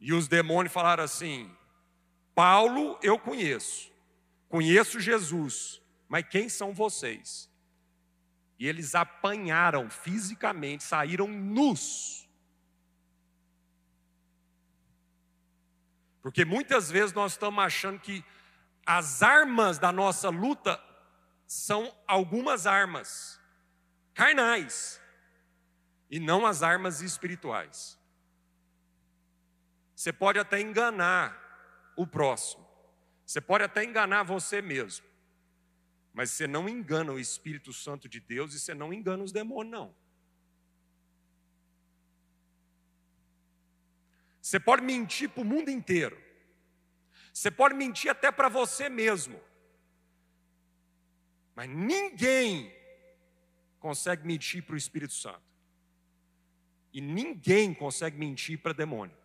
E 0.00 0.12
os 0.12 0.26
demônios 0.26 0.72
falaram 0.72 1.04
assim: 1.04 1.54
Paulo 2.34 2.98
eu 3.02 3.18
conheço, 3.18 3.92
conheço 4.48 4.98
Jesus, 4.98 5.80
mas 6.08 6.26
quem 6.28 6.48
são 6.48 6.72
vocês? 6.72 7.48
E 8.58 8.66
eles 8.66 8.94
apanharam 8.94 9.88
fisicamente, 9.88 10.82
saíram 10.82 11.28
nus. 11.28 12.28
Porque 16.22 16.44
muitas 16.44 16.90
vezes 16.90 17.12
nós 17.14 17.32
estamos 17.32 17.62
achando 17.64 17.98
que 17.98 18.24
as 18.84 19.22
armas 19.22 19.78
da 19.78 19.92
nossa 19.92 20.28
luta 20.28 20.82
são 21.46 21.94
algumas 22.06 22.66
armas 22.66 23.40
carnais 24.14 25.00
e 26.10 26.20
não 26.20 26.46
as 26.46 26.62
armas 26.62 27.00
espirituais. 27.00 27.98
Você 29.94 30.12
pode 30.12 30.38
até 30.38 30.60
enganar 30.60 31.38
o 31.96 32.06
próximo, 32.06 32.66
você 33.24 33.40
pode 33.40 33.64
até 33.64 33.84
enganar 33.84 34.22
você 34.22 34.62
mesmo, 34.62 35.06
mas 36.12 36.30
você 36.30 36.46
não 36.46 36.68
engana 36.68 37.12
o 37.12 37.18
Espírito 37.18 37.72
Santo 37.72 38.08
de 38.08 38.20
Deus 38.20 38.54
e 38.54 38.60
você 38.60 38.74
não 38.74 38.92
engana 38.92 39.22
os 39.22 39.32
demônios, 39.32 39.72
não. 39.72 39.99
Você 44.40 44.58
pode 44.58 44.82
mentir 44.82 45.28
para 45.28 45.42
o 45.42 45.44
mundo 45.44 45.70
inteiro, 45.70 46.18
você 47.32 47.50
pode 47.50 47.74
mentir 47.74 48.10
até 48.10 48.32
para 48.32 48.48
você 48.48 48.88
mesmo. 48.88 49.40
Mas 51.54 51.68
ninguém 51.68 52.74
consegue 53.78 54.26
mentir 54.26 54.62
para 54.62 54.74
o 54.74 54.78
Espírito 54.78 55.12
Santo. 55.12 55.42
E 56.92 57.00
ninguém 57.00 57.72
consegue 57.72 58.18
mentir 58.18 58.58
para 58.58 58.72
demônio. 58.72 59.16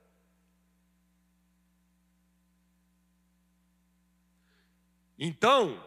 Então, 5.17 5.81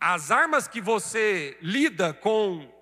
as 0.00 0.30
armas 0.30 0.68
que 0.68 0.80
você 0.80 1.58
lida 1.60 2.14
com 2.14 2.72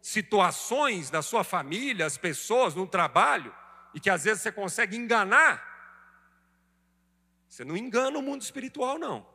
situações 0.00 1.08
da 1.10 1.22
sua 1.22 1.42
família, 1.42 2.04
as 2.04 2.18
pessoas, 2.18 2.74
no 2.74 2.86
trabalho, 2.86 3.54
e 3.94 4.00
que 4.00 4.10
às 4.10 4.24
vezes 4.24 4.42
você 4.42 4.52
consegue 4.52 4.96
enganar, 4.96 5.70
você 7.48 7.64
não 7.64 7.76
engana 7.76 8.18
o 8.18 8.22
mundo 8.22 8.42
espiritual, 8.42 8.98
não. 8.98 9.30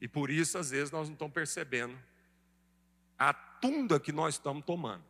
E 0.00 0.08
por 0.08 0.30
isso, 0.30 0.58
às 0.58 0.70
vezes, 0.70 0.90
nós 0.90 1.08
não 1.08 1.14
estamos 1.14 1.32
percebendo 1.32 1.96
a 3.16 3.32
tunda 3.32 4.00
que 4.00 4.10
nós 4.10 4.34
estamos 4.34 4.64
tomando. 4.64 5.04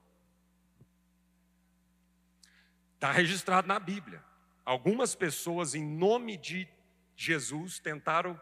Está 2.94 3.10
registrado 3.10 3.66
na 3.66 3.78
Bíblia. 3.78 4.22
Algumas 4.64 5.14
pessoas, 5.14 5.74
em 5.74 5.82
nome 5.82 6.36
de 6.36 6.68
Jesus, 7.16 7.78
tentaram 7.78 8.38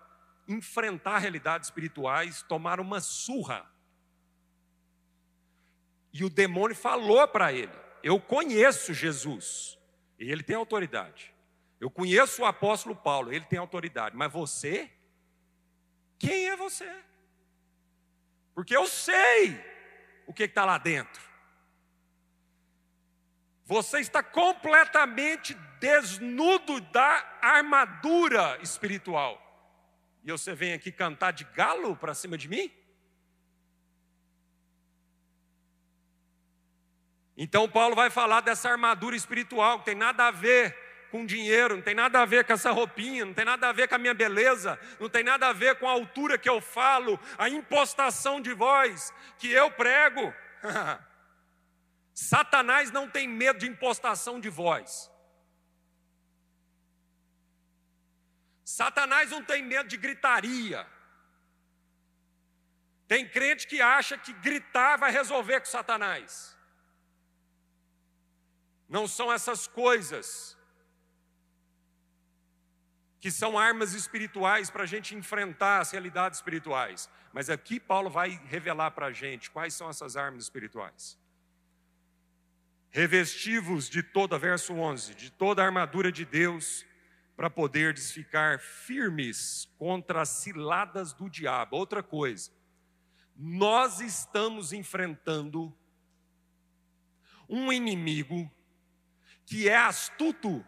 enfrentar 0.49 1.19
realidades 1.19 1.69
espirituais, 1.69 2.43
tomaram 2.43 2.83
uma 2.83 3.01
surra. 3.01 3.65
E 6.13 6.25
o 6.25 6.31
demônio 6.31 6.77
falou 6.77 7.27
para 7.29 7.53
ele: 7.53 7.73
Eu 8.03 8.21
conheço 8.21 8.93
Jesus. 8.93 9.79
E 10.19 10.31
ele 10.31 10.43
tem 10.43 10.57
autoridade. 10.57 11.35
Eu 11.81 11.91
conheço 11.91 12.43
o 12.43 12.45
apóstolo 12.45 12.95
Paulo, 12.95 13.33
ele 13.33 13.45
tem 13.47 13.59
autoridade. 13.59 14.15
Mas 14.15 14.31
você? 14.31 14.91
Quem 16.19 16.49
é 16.49 16.57
você? 16.57 16.91
Porque 18.55 18.77
eu 18.77 18.87
sei 18.87 19.59
o 20.27 20.35
que 20.35 20.43
está 20.43 20.67
lá 20.67 20.77
dentro. 20.77 21.23
Você 23.65 24.01
está 24.01 24.23
completamente 24.23 25.55
desnudo 25.81 26.81
da 26.81 27.39
armadura 27.41 28.59
espiritual. 28.61 29.41
E 30.23 30.31
você 30.31 30.55
vem 30.55 30.75
aqui 30.75 30.93
cantar 30.93 31.31
de 31.31 31.45
galo 31.45 31.97
para 31.97 32.13
cima 32.13 32.37
de 32.37 32.49
mim? 32.49 32.71
Então 37.43 37.67
Paulo 37.67 37.97
vai 37.97 38.11
falar 38.11 38.43
dessa 38.43 38.69
armadura 38.69 39.17
espiritual, 39.17 39.79
que 39.79 39.87
tem 39.87 39.95
nada 39.95 40.27
a 40.27 40.31
ver 40.31 40.77
com 41.11 41.25
dinheiro, 41.25 41.75
não 41.75 41.83
tem 41.83 41.95
nada 41.95 42.21
a 42.21 42.27
ver 42.27 42.45
com 42.45 42.53
essa 42.53 42.71
roupinha, 42.71 43.25
não 43.25 43.33
tem 43.33 43.47
nada 43.47 43.67
a 43.67 43.73
ver 43.73 43.89
com 43.89 43.95
a 43.95 43.99
minha 43.99 44.13
beleza, 44.13 44.79
não 45.01 45.09
tem 45.09 45.25
nada 45.25 45.49
a 45.49 45.53
ver 45.55 45.77
com 45.77 45.89
a 45.89 45.93
altura 45.93 46.37
que 46.37 46.51
eu 46.51 46.61
falo, 46.61 47.19
a 47.39 47.49
impostação 47.49 48.43
de 48.43 48.53
voz 48.53 49.11
que 49.39 49.51
eu 49.51 49.71
prego. 49.71 50.35
Satanás 52.13 52.91
não 52.91 53.09
tem 53.09 53.27
medo 53.27 53.61
de 53.61 53.67
impostação 53.67 54.39
de 54.39 54.51
voz. 54.51 55.11
Satanás 58.63 59.31
não 59.31 59.43
tem 59.43 59.63
medo 59.63 59.89
de 59.89 59.97
gritaria. 59.97 60.87
Tem 63.09 63.27
crente 63.27 63.67
que 63.67 63.81
acha 63.81 64.19
que 64.19 64.35
gritar 64.35 64.99
vai 64.99 65.11
resolver 65.11 65.61
com 65.61 65.67
Satanás. 65.67 66.60
Não 68.91 69.07
são 69.07 69.33
essas 69.33 69.69
coisas 69.69 70.59
que 73.21 73.31
são 73.31 73.57
armas 73.57 73.93
espirituais 73.95 74.69
para 74.69 74.83
a 74.83 74.87
gente 74.87 75.15
enfrentar 75.15 75.79
as 75.79 75.93
realidades 75.93 76.39
espirituais. 76.39 77.09
Mas 77.33 77.49
aqui 77.49 77.79
Paulo 77.79 78.11
vai 78.11 78.31
revelar 78.47 78.91
para 78.91 79.07
a 79.07 79.13
gente 79.13 79.49
quais 79.51 79.75
são 79.75 79.89
essas 79.89 80.17
armas 80.17 80.43
espirituais. 80.43 81.17
Revestivos 82.91 83.89
de 83.89 84.03
toda, 84.03 84.37
verso 84.37 84.73
11, 84.73 85.15
de 85.15 85.31
toda 85.31 85.63
a 85.63 85.67
armadura 85.67 86.11
de 86.11 86.25
Deus, 86.25 86.85
para 87.37 87.49
poderdes 87.49 88.11
ficar 88.11 88.59
firmes 88.59 89.69
contra 89.79 90.23
as 90.23 90.31
ciladas 90.31 91.13
do 91.13 91.31
diabo. 91.31 91.77
Outra 91.77 92.03
coisa, 92.03 92.51
nós 93.37 94.01
estamos 94.01 94.73
enfrentando 94.73 95.73
um 97.49 97.73
inimigo 97.73 98.51
que 99.51 99.69
é 99.69 99.77
astuto. 99.77 100.65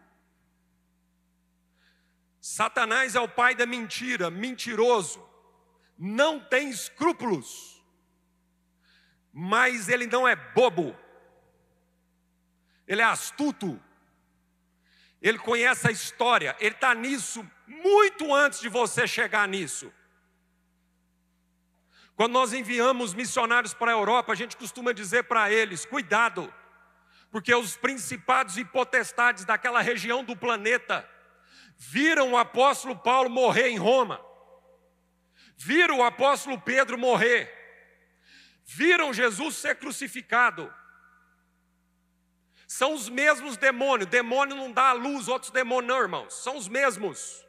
Satanás 2.41 3.15
é 3.15 3.19
o 3.21 3.29
pai 3.29 3.55
da 3.55 3.65
mentira, 3.65 4.29
mentiroso, 4.29 5.25
não 5.97 6.37
tem 6.41 6.69
escrúpulos, 6.69 7.81
mas 9.31 9.87
ele 9.87 10.05
não 10.05 10.27
é 10.27 10.35
bobo, 10.35 10.93
ele 12.85 13.01
é 13.01 13.05
astuto, 13.05 13.81
ele 15.21 15.39
conhece 15.39 15.87
a 15.87 15.91
história, 15.91 16.53
ele 16.59 16.75
está 16.75 16.93
nisso 16.93 17.49
muito 17.65 18.35
antes 18.35 18.59
de 18.59 18.67
você 18.67 19.07
chegar 19.07 19.47
nisso. 19.47 19.93
Quando 22.17 22.33
nós 22.33 22.51
enviamos 22.51 23.13
missionários 23.13 23.73
para 23.73 23.91
a 23.91 23.95
Europa, 23.95 24.33
a 24.33 24.35
gente 24.35 24.57
costuma 24.57 24.91
dizer 24.91 25.23
para 25.23 25.49
eles: 25.49 25.85
cuidado, 25.85 26.53
porque 27.33 27.51
os 27.55 27.75
principados 27.75 28.59
e 28.59 28.63
potestades 28.63 29.43
daquela 29.43 29.81
região 29.81 30.23
do 30.23 30.35
planeta 30.35 31.09
viram 31.79 32.33
o 32.33 32.37
apóstolo 32.37 32.95
Paulo 32.95 33.27
morrer 33.27 33.69
em 33.69 33.77
Roma, 33.79 34.23
viram 35.57 35.97
o 35.97 36.03
apóstolo 36.03 36.61
Pedro 36.61 36.95
morrer, 36.95 37.51
viram 38.63 39.11
Jesus 39.11 39.55
ser 39.55 39.77
crucificado. 39.77 40.71
São 42.67 42.93
os 42.93 43.09
mesmos 43.09 43.57
demônios, 43.57 44.11
demônio 44.11 44.55
não 44.55 44.71
dá 44.71 44.89
a 44.89 44.93
luz, 44.93 45.27
outros 45.27 45.51
demônios 45.51 45.87
não, 45.91 46.01
irmãos, 46.03 46.35
são 46.35 46.55
os 46.55 46.67
mesmos. 46.67 47.43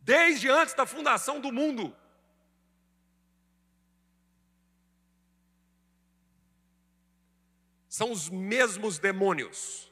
Desde 0.00 0.48
antes 0.48 0.72
da 0.72 0.86
fundação 0.86 1.40
do 1.40 1.52
mundo. 1.52 1.94
São 7.96 8.10
os 8.10 8.28
mesmos 8.28 8.98
demônios. 8.98 9.88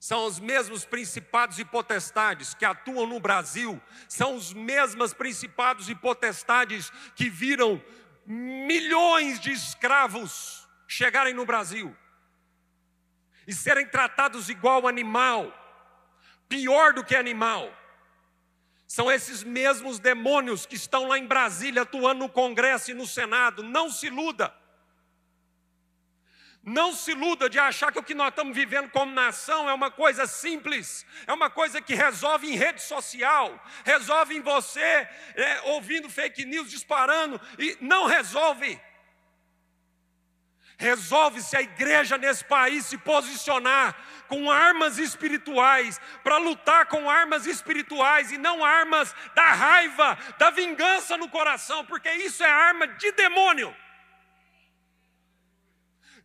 são 0.00 0.24
os 0.24 0.40
mesmos 0.40 0.86
principados 0.86 1.58
e 1.58 1.66
potestades 1.66 2.54
que 2.54 2.64
atuam 2.64 3.06
no 3.06 3.20
Brasil, 3.20 3.78
são 4.08 4.34
os 4.34 4.54
mesmos 4.54 5.12
principados 5.12 5.90
e 5.90 5.94
potestades 5.94 6.90
que 7.14 7.28
viram 7.28 7.82
milhões 8.24 9.38
de 9.38 9.52
escravos 9.52 10.66
chegarem 10.88 11.34
no 11.34 11.44
Brasil 11.44 11.94
e 13.46 13.52
serem 13.52 13.86
tratados 13.86 14.48
igual 14.48 14.88
animal, 14.88 15.52
pior 16.48 16.94
do 16.94 17.04
que 17.04 17.14
animal. 17.14 17.70
São 18.86 19.12
esses 19.12 19.42
mesmos 19.42 19.98
demônios 19.98 20.64
que 20.64 20.76
estão 20.76 21.06
lá 21.06 21.18
em 21.18 21.26
Brasília 21.26 21.82
atuando 21.82 22.20
no 22.20 22.30
Congresso 22.30 22.90
e 22.90 22.94
no 22.94 23.06
Senado. 23.06 23.62
Não 23.62 23.90
se 23.90 24.06
iluda. 24.06 24.63
Não 26.64 26.94
se 26.94 27.10
iluda 27.10 27.50
de 27.50 27.58
achar 27.58 27.92
que 27.92 27.98
o 27.98 28.02
que 28.02 28.14
nós 28.14 28.30
estamos 28.30 28.56
vivendo 28.56 28.88
como 28.88 29.12
nação 29.12 29.68
é 29.68 29.74
uma 29.74 29.90
coisa 29.90 30.26
simples, 30.26 31.04
é 31.26 31.32
uma 31.32 31.50
coisa 31.50 31.78
que 31.78 31.94
resolve 31.94 32.50
em 32.50 32.56
rede 32.56 32.80
social, 32.80 33.62
resolve 33.84 34.34
em 34.34 34.40
você 34.40 34.80
é, 34.80 35.60
ouvindo 35.64 36.08
fake 36.08 36.46
news 36.46 36.70
disparando, 36.70 37.38
e 37.58 37.76
não 37.82 38.06
resolve. 38.06 38.80
Resolve 40.78 41.42
se 41.42 41.54
a 41.54 41.60
igreja 41.60 42.16
nesse 42.16 42.44
país 42.46 42.86
se 42.86 42.96
posicionar 42.96 43.94
com 44.26 44.50
armas 44.50 44.96
espirituais, 44.96 46.00
para 46.22 46.38
lutar 46.38 46.86
com 46.86 47.10
armas 47.10 47.44
espirituais 47.44 48.32
e 48.32 48.38
não 48.38 48.64
armas 48.64 49.14
da 49.34 49.52
raiva, 49.52 50.16
da 50.38 50.48
vingança 50.48 51.18
no 51.18 51.28
coração, 51.28 51.84
porque 51.84 52.10
isso 52.10 52.42
é 52.42 52.50
arma 52.50 52.88
de 52.88 53.12
demônio 53.12 53.76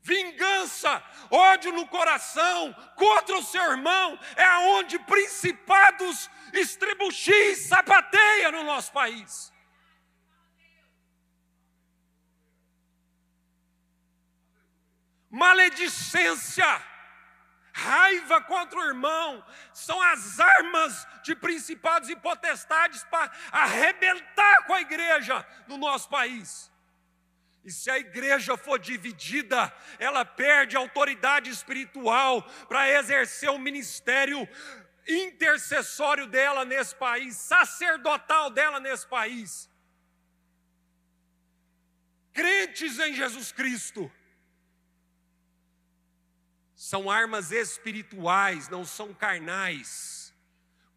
vingança, 0.01 1.03
ódio 1.29 1.71
no 1.71 1.87
coração 1.87 2.73
contra 2.95 3.37
o 3.37 3.43
seu 3.43 3.63
irmão, 3.71 4.19
é 4.35 4.43
aonde 4.43 4.97
principados 4.99 6.29
estribuchis 6.53 7.67
sapateia 7.67 8.51
no 8.51 8.63
nosso 8.63 8.91
país. 8.91 9.53
Maledicência, 15.29 16.65
raiva 17.71 18.41
contra 18.41 18.79
o 18.79 18.83
irmão, 18.83 19.45
são 19.71 20.01
as 20.01 20.39
armas 20.39 21.07
de 21.23 21.35
principados 21.35 22.09
e 22.09 22.15
potestades 22.15 23.03
para 23.03 23.31
arrebentar 23.51 24.65
com 24.65 24.73
a 24.73 24.81
igreja 24.81 25.45
no 25.67 25.77
nosso 25.77 26.09
país. 26.09 26.71
E 27.63 27.71
se 27.71 27.89
a 27.91 27.99
igreja 27.99 28.55
for 28.55 28.79
dividida, 28.79 29.73
ela 29.97 30.23
perde 30.23 30.77
autoridade 30.77 31.49
espiritual 31.49 32.41
para 32.67 32.89
exercer 32.89 33.49
o 33.49 33.59
ministério 33.59 34.47
intercessório 35.07 36.27
dela 36.27 36.63
nesse 36.63 36.95
país, 36.95 37.35
sacerdotal 37.35 38.49
dela 38.49 38.79
nesse 38.79 39.05
país. 39.07 39.69
Crentes 42.31 42.97
em 42.99 43.13
Jesus 43.13 43.51
Cristo 43.51 44.09
são 46.73 47.11
armas 47.11 47.51
espirituais, 47.51 48.69
não 48.69 48.85
são 48.85 49.13
carnais. 49.13 50.18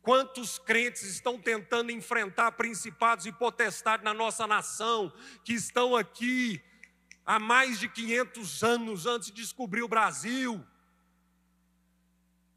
Quantos 0.02 0.58
crentes 0.58 1.04
estão 1.04 1.40
tentando 1.40 1.92
enfrentar 1.92 2.52
principados 2.52 3.24
e 3.24 3.30
potestades 3.30 4.04
na 4.04 4.12
nossa 4.12 4.48
nação, 4.48 5.12
que 5.44 5.52
estão 5.52 5.94
aqui 5.94 6.60
há 7.24 7.38
mais 7.38 7.78
de 7.78 7.88
500 7.88 8.64
anos 8.64 9.06
antes 9.06 9.28
de 9.28 9.34
descobrir 9.34 9.82
o 9.82 9.88
Brasil? 9.88 10.66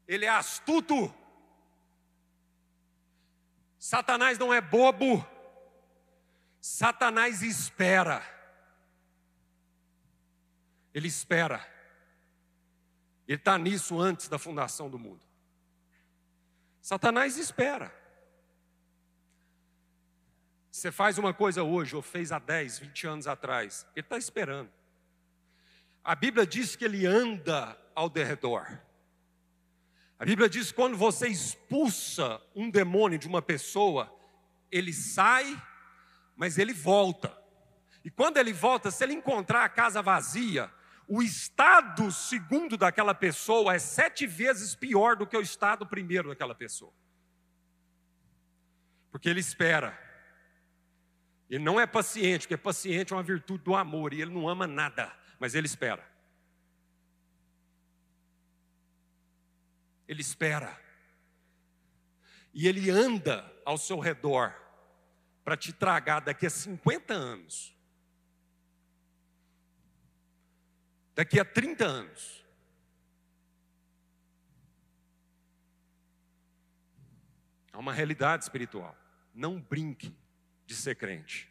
Ele 0.08 0.24
é 0.24 0.28
astuto. 0.28 1.14
Satanás 3.78 4.38
não 4.38 4.52
é 4.52 4.60
bobo. 4.60 5.24
Satanás 6.60 7.42
espera. 7.42 8.22
Ele 10.92 11.06
espera. 11.06 11.64
Ele 13.28 13.38
está 13.38 13.56
nisso 13.56 14.00
antes 14.00 14.28
da 14.28 14.38
fundação 14.38 14.90
do 14.90 14.98
mundo. 14.98 15.25
Satanás 16.86 17.36
espera. 17.36 17.92
Você 20.70 20.92
faz 20.92 21.18
uma 21.18 21.34
coisa 21.34 21.64
hoje, 21.64 21.96
ou 21.96 22.00
fez 22.00 22.30
há 22.30 22.38
10, 22.38 22.78
20 22.78 23.06
anos 23.08 23.26
atrás, 23.26 23.84
ele 23.96 24.06
está 24.06 24.16
esperando. 24.16 24.70
A 26.04 26.14
Bíblia 26.14 26.46
diz 26.46 26.76
que 26.76 26.84
ele 26.84 27.04
anda 27.04 27.76
ao 27.92 28.08
derredor. 28.08 28.78
A 30.16 30.24
Bíblia 30.24 30.48
diz 30.48 30.68
que 30.68 30.76
quando 30.76 30.96
você 30.96 31.26
expulsa 31.26 32.40
um 32.54 32.70
demônio 32.70 33.18
de 33.18 33.26
uma 33.26 33.42
pessoa, 33.42 34.08
ele 34.70 34.92
sai, 34.92 35.60
mas 36.36 36.56
ele 36.56 36.72
volta. 36.72 37.36
E 38.04 38.12
quando 38.12 38.36
ele 38.36 38.52
volta, 38.52 38.92
se 38.92 39.02
ele 39.02 39.14
encontrar 39.14 39.64
a 39.64 39.68
casa 39.68 40.00
vazia, 40.00 40.70
o 41.08 41.22
estado 41.22 42.10
segundo 42.10 42.76
daquela 42.76 43.14
pessoa 43.14 43.74
é 43.74 43.78
sete 43.78 44.26
vezes 44.26 44.74
pior 44.74 45.16
do 45.16 45.26
que 45.26 45.36
o 45.36 45.40
estado 45.40 45.86
primeiro 45.86 46.28
daquela 46.28 46.54
pessoa. 46.54 46.92
Porque 49.10 49.28
ele 49.28 49.40
espera. 49.40 49.96
Ele 51.48 51.62
não 51.62 51.78
é 51.78 51.86
paciente, 51.86 52.42
porque 52.42 52.56
paciente 52.56 53.12
é 53.12 53.16
uma 53.16 53.22
virtude 53.22 53.62
do 53.62 53.76
amor 53.76 54.12
e 54.12 54.20
ele 54.20 54.32
não 54.32 54.48
ama 54.48 54.66
nada, 54.66 55.14
mas 55.38 55.54
ele 55.54 55.66
espera. 55.66 56.04
Ele 60.08 60.20
espera. 60.20 60.76
E 62.52 62.66
ele 62.66 62.90
anda 62.90 63.44
ao 63.64 63.78
seu 63.78 64.00
redor 64.00 64.54
para 65.44 65.56
te 65.56 65.72
tragar 65.72 66.20
daqui 66.20 66.46
a 66.46 66.50
50 66.50 67.14
anos. 67.14 67.75
Daqui 71.16 71.40
a 71.40 71.44
30 71.44 71.84
anos. 71.84 72.44
É 77.72 77.76
uma 77.78 77.92
realidade 77.92 78.44
espiritual. 78.44 78.96
Não 79.34 79.58
brinque 79.58 80.14
de 80.66 80.74
ser 80.74 80.94
crente. 80.94 81.50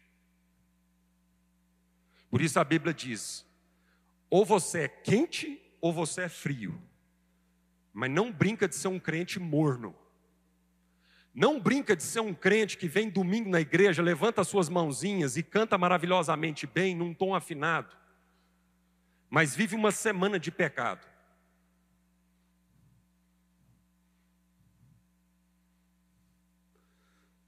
Por 2.30 2.40
isso 2.40 2.58
a 2.58 2.64
Bíblia 2.64 2.94
diz: 2.94 3.44
ou 4.30 4.44
você 4.44 4.82
é 4.82 4.88
quente 4.88 5.60
ou 5.80 5.92
você 5.92 6.22
é 6.22 6.28
frio. 6.28 6.80
Mas 7.92 8.10
não 8.10 8.32
brinca 8.32 8.68
de 8.68 8.74
ser 8.74 8.88
um 8.88 9.00
crente 9.00 9.40
morno. 9.40 9.94
Não 11.34 11.60
brinca 11.60 11.94
de 11.94 12.02
ser 12.02 12.20
um 12.20 12.32
crente 12.32 12.78
que 12.78 12.88
vem 12.88 13.10
domingo 13.10 13.50
na 13.50 13.60
igreja, 13.60 14.02
levanta 14.02 14.42
suas 14.42 14.68
mãozinhas 14.68 15.36
e 15.36 15.42
canta 15.42 15.76
maravilhosamente 15.76 16.66
bem 16.66 16.94
num 16.94 17.12
tom 17.12 17.34
afinado 17.34 17.94
mas 19.28 19.54
vive 19.54 19.74
uma 19.74 19.90
semana 19.90 20.38
de 20.38 20.50
pecado. 20.50 21.06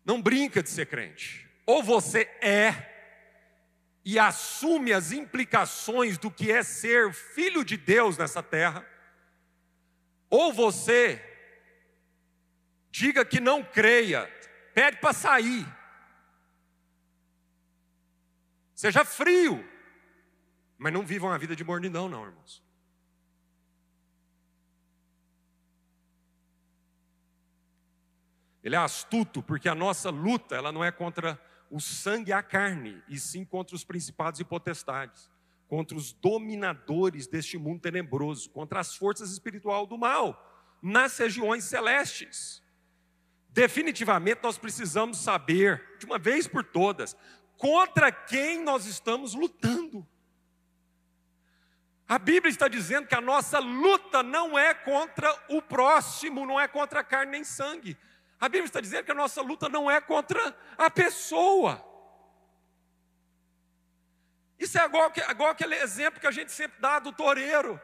Não 0.04 0.22
brinca 0.22 0.62
de 0.62 0.70
ser 0.70 0.86
crente. 0.86 1.48
Ou 1.66 1.82
você 1.82 2.22
é 2.40 2.88
e 4.04 4.18
assume 4.18 4.90
as 4.94 5.12
implicações 5.12 6.16
do 6.16 6.30
que 6.30 6.50
é 6.50 6.62
ser 6.62 7.12
filho 7.12 7.62
de 7.62 7.76
Deus 7.76 8.16
nessa 8.16 8.42
terra, 8.42 8.82
ou 10.30 10.50
você 10.50 11.22
diga 12.90 13.22
que 13.22 13.38
não 13.38 13.62
creia, 13.62 14.26
pede 14.72 14.96
para 14.96 15.12
sair. 15.12 15.66
Seja 18.74 19.04
frio. 19.04 19.62
Mas 20.78 20.92
não 20.92 21.04
vivam 21.04 21.30
a 21.30 21.36
vida 21.36 21.56
de 21.56 21.64
mornidão, 21.64 22.08
não, 22.08 22.24
irmãos. 22.24 22.62
Ele 28.62 28.76
é 28.76 28.78
astuto, 28.78 29.42
porque 29.42 29.68
a 29.68 29.74
nossa 29.74 30.08
luta, 30.08 30.54
ela 30.54 30.70
não 30.70 30.84
é 30.84 30.92
contra 30.92 31.40
o 31.70 31.80
sangue 31.80 32.30
e 32.30 32.32
a 32.32 32.42
carne, 32.42 33.02
e 33.08 33.18
sim 33.18 33.44
contra 33.44 33.74
os 33.74 33.84
principados 33.84 34.40
e 34.40 34.44
potestades, 34.44 35.30
contra 35.66 35.96
os 35.96 36.12
dominadores 36.12 37.26
deste 37.26 37.58
mundo 37.58 37.80
tenebroso, 37.80 38.50
contra 38.50 38.80
as 38.80 38.94
forças 38.94 39.32
espirituais 39.32 39.88
do 39.88 39.98
mal, 39.98 40.44
nas 40.80 41.18
regiões 41.18 41.64
celestes. 41.64 42.62
Definitivamente 43.50 44.40
nós 44.42 44.56
precisamos 44.56 45.18
saber, 45.18 45.96
de 45.98 46.06
uma 46.06 46.18
vez 46.18 46.46
por 46.46 46.62
todas, 46.62 47.16
contra 47.56 48.12
quem 48.12 48.62
nós 48.62 48.86
estamos 48.86 49.34
lutando. 49.34 50.06
A 52.08 52.18
Bíblia 52.18 52.50
está 52.50 52.68
dizendo 52.68 53.06
que 53.06 53.14
a 53.14 53.20
nossa 53.20 53.58
luta 53.58 54.22
não 54.22 54.58
é 54.58 54.72
contra 54.72 55.30
o 55.50 55.60
próximo, 55.60 56.46
não 56.46 56.58
é 56.58 56.66
contra 56.66 57.04
carne 57.04 57.32
nem 57.32 57.44
sangue. 57.44 57.98
A 58.40 58.48
Bíblia 58.48 58.64
está 58.64 58.80
dizendo 58.80 59.04
que 59.04 59.10
a 59.10 59.14
nossa 59.14 59.42
luta 59.42 59.68
não 59.68 59.90
é 59.90 60.00
contra 60.00 60.56
a 60.78 60.90
pessoa. 60.90 61.84
Isso 64.58 64.78
é 64.78 64.84
igual, 64.86 65.12
igual 65.30 65.50
aquele 65.50 65.74
exemplo 65.74 66.18
que 66.18 66.26
a 66.26 66.30
gente 66.30 66.50
sempre 66.50 66.80
dá 66.80 66.98
do 66.98 67.12
toureiro. 67.12 67.78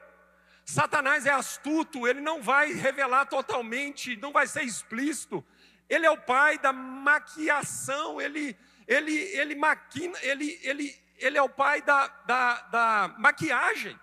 Satanás 0.64 1.26
é 1.26 1.30
astuto, 1.30 2.08
ele 2.08 2.22
não 2.22 2.40
vai 2.40 2.72
revelar 2.72 3.26
totalmente, 3.26 4.16
não 4.16 4.32
vai 4.32 4.46
ser 4.46 4.62
explícito. 4.62 5.44
Ele 5.87 6.06
é 6.06 6.10
o 6.10 6.16
pai 6.16 6.58
da 6.58 6.72
maquiação, 6.72 8.18
ele, 8.18 8.56
ele, 8.88 9.12
ele 9.12 9.54
maquina, 9.54 10.18
ele, 10.22 10.58
ele, 10.62 10.98
ele 11.18 11.37
é 11.37 11.42
o 11.42 11.48
pai 11.48 11.82
da, 11.82 12.06
da, 12.06 12.60
da 12.62 13.14
maquiagem, 13.18 14.00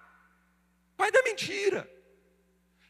pai 1.01 1.11
da 1.11 1.23
mentira. 1.23 1.89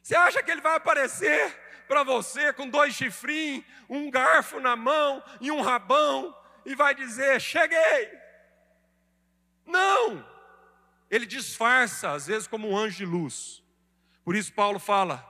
Você 0.04 0.14
acha 0.18 0.44
que 0.44 0.52
ele 0.52 0.60
vai 0.60 0.76
aparecer 0.76 1.58
para 1.88 2.04
você 2.04 2.52
com 2.52 2.68
dois 2.68 2.94
chifrinhos, 2.94 3.64
um 3.90 4.12
garfo 4.12 4.60
na 4.60 4.76
mão 4.76 5.24
e 5.40 5.50
um 5.50 5.62
rabão 5.62 6.36
e 6.66 6.76
vai 6.76 6.94
dizer: 6.94 7.40
Cheguei? 7.40 8.12
Não! 9.66 10.30
Ele 11.10 11.26
disfarça, 11.26 12.12
às 12.12 12.28
vezes, 12.28 12.48
como 12.50 12.70
um 12.70 12.78
anjo 12.78 12.98
de 12.98 13.06
luz. 13.06 13.64
Por 14.26 14.36
isso, 14.36 14.52
Paulo 14.52 14.78
fala: 14.78 15.26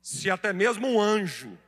se 0.00 0.30
até 0.30 0.52
mesmo 0.52 0.86
um 0.86 1.00
anjo 1.00 1.58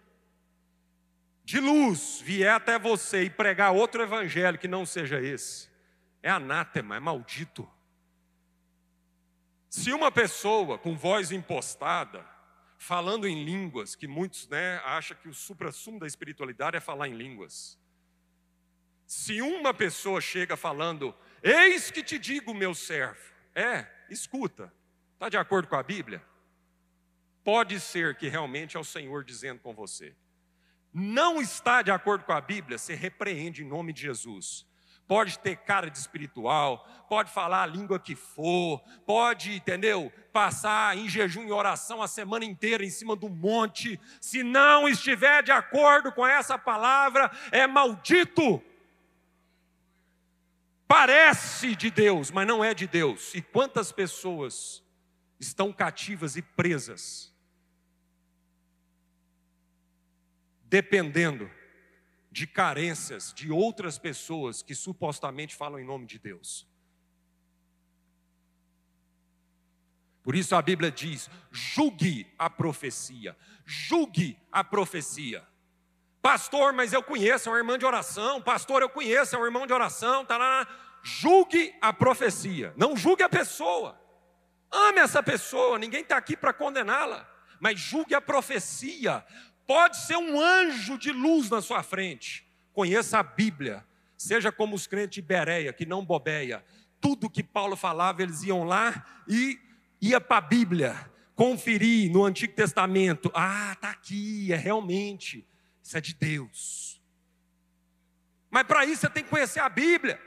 de 1.45 1.59
luz 1.59 2.21
vier 2.21 2.55
até 2.55 2.79
você 2.79 3.25
e 3.25 3.31
pregar 3.31 3.73
outro 3.73 4.03
evangelho 4.03 4.59
que 4.59 4.69
não 4.69 4.87
seja 4.87 5.21
esse, 5.21 5.69
é 6.23 6.31
anátema, 6.31 6.95
é 6.95 7.01
maldito. 7.01 7.69
Se 9.77 9.93
uma 9.93 10.11
pessoa 10.11 10.79
com 10.79 10.97
voz 10.97 11.31
impostada, 11.31 12.27
falando 12.79 13.29
em 13.29 13.45
línguas, 13.45 13.95
que 13.95 14.09
muitos 14.09 14.49
né, 14.49 14.79
acham 14.79 15.15
que 15.19 15.29
o 15.29 15.35
supra-sumo 15.35 16.01
da 16.01 16.07
espiritualidade 16.07 16.79
é 16.79 16.81
falar 16.81 17.09
em 17.09 17.15
línguas. 17.15 17.79
Se 19.07 19.43
uma 19.43 19.75
pessoa 19.75 20.19
chega 20.19 20.57
falando, 20.57 21.15
eis 21.43 21.91
que 21.91 22.03
te 22.03 22.19
digo, 22.19 22.55
meu 22.55 22.75
servo, 22.75 23.21
é, 23.55 23.87
escuta, 24.09 24.73
está 25.13 25.29
de 25.29 25.37
acordo 25.37 25.69
com 25.69 25.77
a 25.77 25.83
Bíblia? 25.83 26.25
Pode 27.45 27.79
ser 27.79 28.17
que 28.17 28.29
realmente 28.29 28.79
é 28.79 28.81
o 28.81 28.85
Senhor 28.85 29.25
dizendo 29.25 29.61
com 29.61 29.75
você. 29.75 30.17
Não 30.91 31.39
está 31.39 31.83
de 31.83 31.91
acordo 31.91 32.25
com 32.25 32.33
a 32.33 32.41
Bíblia, 32.41 32.79
você 32.79 32.95
repreende 32.95 33.63
em 33.63 33.69
nome 33.69 33.93
de 33.93 34.01
Jesus 34.01 34.67
pode 35.07 35.39
ter 35.39 35.57
cara 35.57 35.91
de 35.91 35.99
espiritual, 35.99 36.87
pode 37.09 37.31
falar 37.31 37.63
a 37.63 37.67
língua 37.67 37.99
que 37.99 38.15
for, 38.15 38.83
pode, 39.05 39.55
entendeu? 39.55 40.13
Passar 40.33 40.97
em 40.97 41.09
jejum 41.09 41.47
e 41.47 41.53
oração 41.53 42.03
a 42.03 42.09
semana 42.09 42.45
inteira 42.45 42.85
em 42.85 42.91
cima 42.91 43.15
do 43.15 43.29
monte, 43.29 44.01
se 44.21 44.43
não 44.43 44.89
estiver 44.89 45.43
de 45.43 45.53
acordo 45.53 46.13
com 46.13 46.27
essa 46.27 46.59
palavra, 46.59 47.31
é 47.53 47.67
maldito. 47.67 48.63
Parece 50.89 51.75
de 51.75 51.91
Deus, 51.91 52.31
mas 52.31 52.47
não 52.47 52.65
é 52.65 52.75
de 52.75 52.87
Deus. 52.87 53.35
E 53.35 53.43
quantas 53.43 53.93
pessoas 53.93 54.83
estão 55.39 55.73
cativas 55.73 56.37
e 56.37 56.43
presas, 56.43 57.33
dependendo 60.65 61.51
de 62.37 62.47
carências 62.47 63.33
de 63.33 63.51
outras 63.51 63.99
pessoas 63.99 64.61
que 64.61 64.75
supostamente 64.75 65.57
falam 65.57 65.81
em 65.81 65.87
nome 65.87 66.05
de 66.05 66.19
Deus. 66.19 66.69
Por 70.23 70.37
isso 70.37 70.55
a 70.55 70.61
Bíblia 70.61 70.91
diz: 70.91 71.31
julgue 71.51 72.31
a 72.39 72.51
profecia, 72.51 73.35
julgue 73.65 74.39
a 74.53 74.63
profecia. 74.63 75.43
Pastor, 76.21 76.75
mas 76.75 76.93
eu 76.93 77.03
conheço, 77.03 77.49
é 77.49 77.53
uma 77.53 77.59
irmã 77.59 77.79
de 77.79 77.87
oração. 77.87 78.43
Pastor, 78.43 78.83
eu 78.83 78.91
conheço, 78.91 79.35
é 79.35 79.39
um 79.39 79.45
irmão 79.47 79.67
de 79.67 79.73
oração. 79.73 80.27
Lá. 80.29 80.69
Julgue 81.03 81.75
a 81.81 81.91
profecia, 81.91 82.75
não 82.77 82.95
julgue 82.95 83.23
a 83.23 83.31
pessoa. 83.31 83.99
Ame 84.71 84.99
essa 84.99 85.23
pessoa, 85.23 85.79
ninguém 85.79 86.03
está 86.03 86.19
aqui 86.19 86.37
para 86.37 86.53
condená-la, 86.53 87.27
mas 87.59 87.81
julgue 87.81 88.15
a 88.15 88.21
profecia, 88.21 89.25
Pode 89.67 89.97
ser 89.97 90.17
um 90.17 90.41
anjo 90.41 90.97
de 90.97 91.11
luz 91.11 91.51
na 91.51 91.61
sua 91.61 91.83
frente. 91.83 92.47
Conheça 92.73 93.19
a 93.19 93.23
Bíblia. 93.23 93.85
Seja 94.17 94.53
como 94.53 94.75
os 94.77 94.87
crentes 94.87 95.17
de 95.17 95.23
Bereia, 95.23 95.73
que 95.73 95.85
não 95.85 96.05
bobeia. 96.05 96.65
Tudo 97.01 97.29
que 97.29 97.43
Paulo 97.43 97.77
falava, 97.77 98.23
eles 98.23 98.43
iam 98.43 98.65
lá 98.65 99.05
e 99.29 99.59
ia 100.01 100.21
para 100.21 100.39
a 100.39 100.41
Bíblia, 100.41 101.11
conferir 101.35 102.11
no 102.11 102.25
Antigo 102.25 102.55
Testamento. 102.55 103.31
Ah, 103.35 103.73
está 103.73 103.91
aqui, 103.91 104.53
é 104.53 104.57
realmente. 104.57 105.47
Isso 105.83 105.97
é 105.97 106.01
de 106.01 106.15
Deus. 106.15 107.01
Mas 108.51 108.65
para 108.65 108.85
isso 108.85 109.03
você 109.03 109.11
tem 109.11 109.25
que 109.25 109.31
conhecer 109.31 109.61
a 109.61 109.69
Bíblia. 109.69 110.21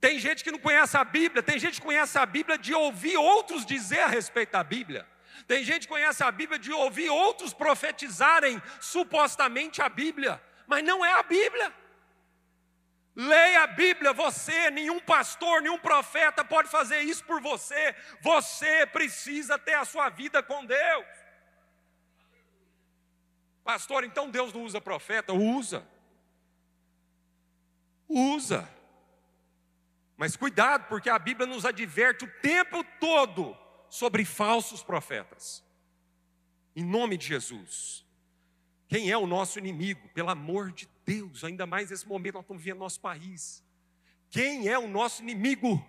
Tem 0.00 0.18
gente 0.18 0.42
que 0.42 0.50
não 0.50 0.58
conhece 0.58 0.96
a 0.96 1.04
Bíblia, 1.04 1.44
tem 1.44 1.58
gente 1.60 1.80
que 1.80 1.86
conhece 1.86 2.18
a 2.18 2.26
Bíblia 2.26 2.58
de 2.58 2.74
ouvir 2.74 3.16
outros 3.16 3.64
dizer 3.64 4.00
a 4.00 4.08
respeito 4.08 4.50
da 4.50 4.64
Bíblia. 4.64 5.06
Tem 5.46 5.64
gente 5.64 5.82
que 5.82 5.92
conhece 5.92 6.22
a 6.22 6.30
Bíblia 6.30 6.58
de 6.58 6.72
ouvir 6.72 7.08
outros 7.10 7.52
profetizarem 7.52 8.60
supostamente 8.80 9.82
a 9.82 9.88
Bíblia, 9.88 10.42
mas 10.66 10.84
não 10.84 11.04
é 11.04 11.12
a 11.12 11.22
Bíblia. 11.22 11.72
Leia 13.14 13.64
a 13.64 13.66
Bíblia, 13.66 14.12
você, 14.12 14.70
nenhum 14.70 14.98
pastor, 14.98 15.60
nenhum 15.60 15.78
profeta 15.78 16.42
pode 16.42 16.68
fazer 16.70 17.00
isso 17.00 17.22
por 17.24 17.42
você. 17.42 17.94
Você 18.22 18.86
precisa 18.86 19.58
ter 19.58 19.74
a 19.74 19.84
sua 19.84 20.08
vida 20.08 20.42
com 20.42 20.64
Deus. 20.64 21.06
Pastor, 23.62 24.04
então 24.04 24.30
Deus 24.30 24.52
não 24.52 24.62
usa 24.62 24.80
profeta? 24.80 25.32
Usa. 25.34 25.86
Usa. 28.08 28.68
Mas 30.16 30.36
cuidado, 30.36 30.88
porque 30.88 31.10
a 31.10 31.18
Bíblia 31.18 31.46
nos 31.46 31.64
adverte 31.64 32.24
o 32.24 32.32
tempo 32.40 32.82
todo 32.98 33.56
sobre 33.92 34.24
falsos 34.24 34.82
profetas. 34.82 35.62
Em 36.74 36.82
nome 36.82 37.18
de 37.18 37.26
Jesus. 37.26 38.06
Quem 38.88 39.10
é 39.10 39.18
o 39.18 39.26
nosso 39.26 39.58
inimigo? 39.58 40.08
Pelo 40.14 40.30
amor 40.30 40.72
de 40.72 40.88
Deus, 41.04 41.44
ainda 41.44 41.66
mais 41.66 41.90
nesse 41.90 42.08
momento 42.08 42.36
nós 42.36 42.44
estamos 42.44 42.62
vivendo 42.62 42.78
nosso 42.78 42.98
país. 42.98 43.62
Quem 44.30 44.66
é 44.66 44.78
o 44.78 44.88
nosso 44.88 45.20
inimigo? 45.20 45.86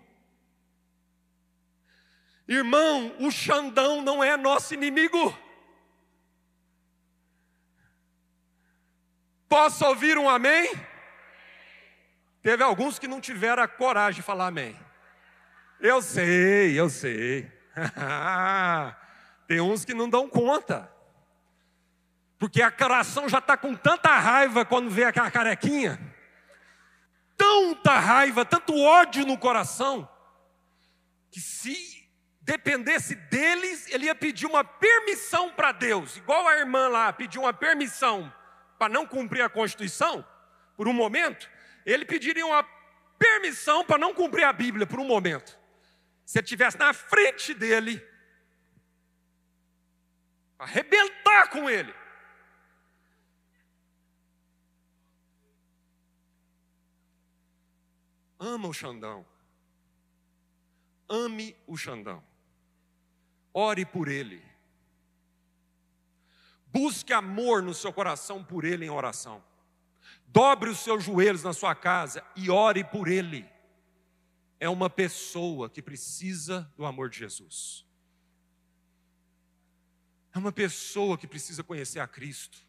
Irmão, 2.46 3.16
o 3.20 3.30
Xandão 3.30 4.02
não 4.02 4.22
é 4.22 4.36
nosso 4.36 4.74
inimigo. 4.74 5.34
Posso 9.48 9.82
ouvir 9.86 10.18
um 10.18 10.28
amém? 10.28 10.70
Teve 12.42 12.62
alguns 12.62 12.98
que 12.98 13.08
não 13.08 13.18
tiveram 13.18 13.62
a 13.62 13.68
coragem 13.68 14.20
de 14.20 14.26
falar 14.26 14.48
amém. 14.48 14.78
Eu 15.80 16.02
sei, 16.02 16.78
eu 16.78 16.90
sei. 16.90 17.53
Tem 19.46 19.60
uns 19.60 19.84
que 19.84 19.94
não 19.94 20.08
dão 20.08 20.28
conta. 20.28 20.90
Porque 22.38 22.60
a 22.62 22.70
coração 22.70 23.28
já 23.28 23.38
está 23.38 23.56
com 23.56 23.74
tanta 23.74 24.10
raiva 24.10 24.64
quando 24.64 24.90
vê 24.90 25.04
aquela 25.04 25.30
carequinha. 25.30 25.98
Tanta 27.36 27.98
raiva, 27.98 28.44
tanto 28.44 28.78
ódio 28.78 29.26
no 29.26 29.38
coração. 29.38 30.08
Que 31.30 31.40
se 31.40 32.08
dependesse 32.40 33.14
deles, 33.14 33.88
ele 33.88 34.06
ia 34.06 34.14
pedir 34.14 34.46
uma 34.46 34.62
permissão 34.62 35.50
para 35.50 35.72
Deus. 35.72 36.16
Igual 36.16 36.46
a 36.46 36.58
irmã 36.58 36.88
lá 36.88 37.12
pediu 37.12 37.42
uma 37.42 37.52
permissão 37.52 38.32
para 38.78 38.92
não 38.92 39.06
cumprir 39.06 39.42
a 39.42 39.48
Constituição, 39.48 40.24
por 40.76 40.86
um 40.86 40.92
momento. 40.92 41.48
Ele 41.86 42.04
pediria 42.04 42.44
uma 42.44 42.62
permissão 43.18 43.84
para 43.84 43.98
não 43.98 44.12
cumprir 44.12 44.44
a 44.44 44.52
Bíblia 44.52 44.86
por 44.86 45.00
um 45.00 45.06
momento. 45.06 45.58
Se 46.24 46.38
ele 46.38 46.44
estivesse 46.44 46.78
na 46.78 46.92
frente 46.94 47.52
dele, 47.52 48.02
arrebentar 50.58 51.50
com 51.50 51.68
ele. 51.68 51.94
Ama 58.38 58.68
o 58.68 58.72
Xandão. 58.72 59.24
Ame 61.08 61.56
o 61.66 61.76
Xandão. 61.76 62.22
Ore 63.52 63.84
por 63.84 64.08
ele. 64.08 64.42
Busque 66.66 67.12
amor 67.12 67.62
no 67.62 67.72
seu 67.72 67.92
coração 67.92 68.42
por 68.42 68.64
ele 68.64 68.84
em 68.84 68.90
oração. 68.90 69.44
Dobre 70.26 70.70
os 70.70 70.80
seus 70.80 71.04
joelhos 71.04 71.44
na 71.44 71.52
sua 71.52 71.74
casa 71.74 72.24
e 72.34 72.50
ore 72.50 72.82
por 72.82 73.06
ele 73.08 73.53
é 74.64 74.68
uma 74.70 74.88
pessoa 74.88 75.68
que 75.68 75.82
precisa 75.82 76.72
do 76.74 76.86
amor 76.86 77.10
de 77.10 77.18
Jesus. 77.18 77.84
É 80.32 80.38
uma 80.38 80.50
pessoa 80.50 81.18
que 81.18 81.26
precisa 81.26 81.62
conhecer 81.62 82.00
a 82.00 82.08
Cristo. 82.08 82.66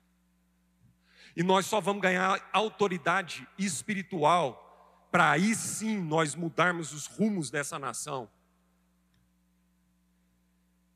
E 1.37 1.41
nós 1.41 1.65
só 1.65 1.79
vamos 1.79 2.01
ganhar 2.01 2.49
autoridade 2.51 3.47
espiritual 3.57 5.07
para 5.09 5.31
aí 5.31 5.55
sim 5.55 5.97
nós 6.01 6.35
mudarmos 6.35 6.91
os 6.91 7.05
rumos 7.07 7.49
dessa 7.49 7.79
nação. 7.79 8.29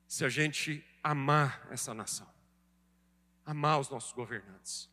Se 0.05 0.25
a 0.25 0.29
gente 0.29 0.85
amar 1.01 1.65
essa 1.71 1.93
nação, 1.93 2.27
amar 3.45 3.79
os 3.79 3.89
nossos 3.89 4.11
governantes 4.11 4.89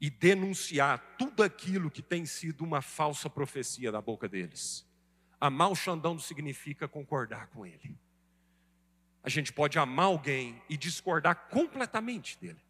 e 0.00 0.08
denunciar 0.08 0.98
tudo 1.18 1.42
aquilo 1.42 1.90
que 1.90 2.00
tem 2.00 2.24
sido 2.24 2.64
uma 2.64 2.80
falsa 2.80 3.28
profecia 3.28 3.92
da 3.92 4.00
boca 4.00 4.26
deles. 4.28 4.86
Amar 5.38 5.70
o 5.70 5.76
Xandão 5.76 6.14
não 6.14 6.20
significa 6.20 6.88
concordar 6.88 7.48
com 7.48 7.66
ele. 7.66 7.98
A 9.22 9.28
gente 9.28 9.52
pode 9.52 9.78
amar 9.78 10.06
alguém 10.06 10.62
e 10.68 10.76
discordar 10.76 11.48
completamente 11.48 12.38
dele, 12.38 12.62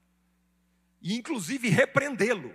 e 1.00 1.14
inclusive 1.14 1.68
repreendê-lo. 1.68 2.52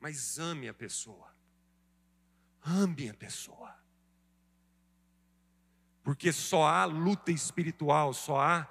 Mas 0.00 0.38
ame 0.38 0.68
a 0.68 0.74
pessoa, 0.74 1.32
ame 2.64 3.08
a 3.08 3.14
pessoa, 3.14 3.76
porque 6.02 6.32
só 6.32 6.66
há 6.66 6.84
luta 6.84 7.30
espiritual, 7.30 8.12
só 8.12 8.40
há 8.40 8.68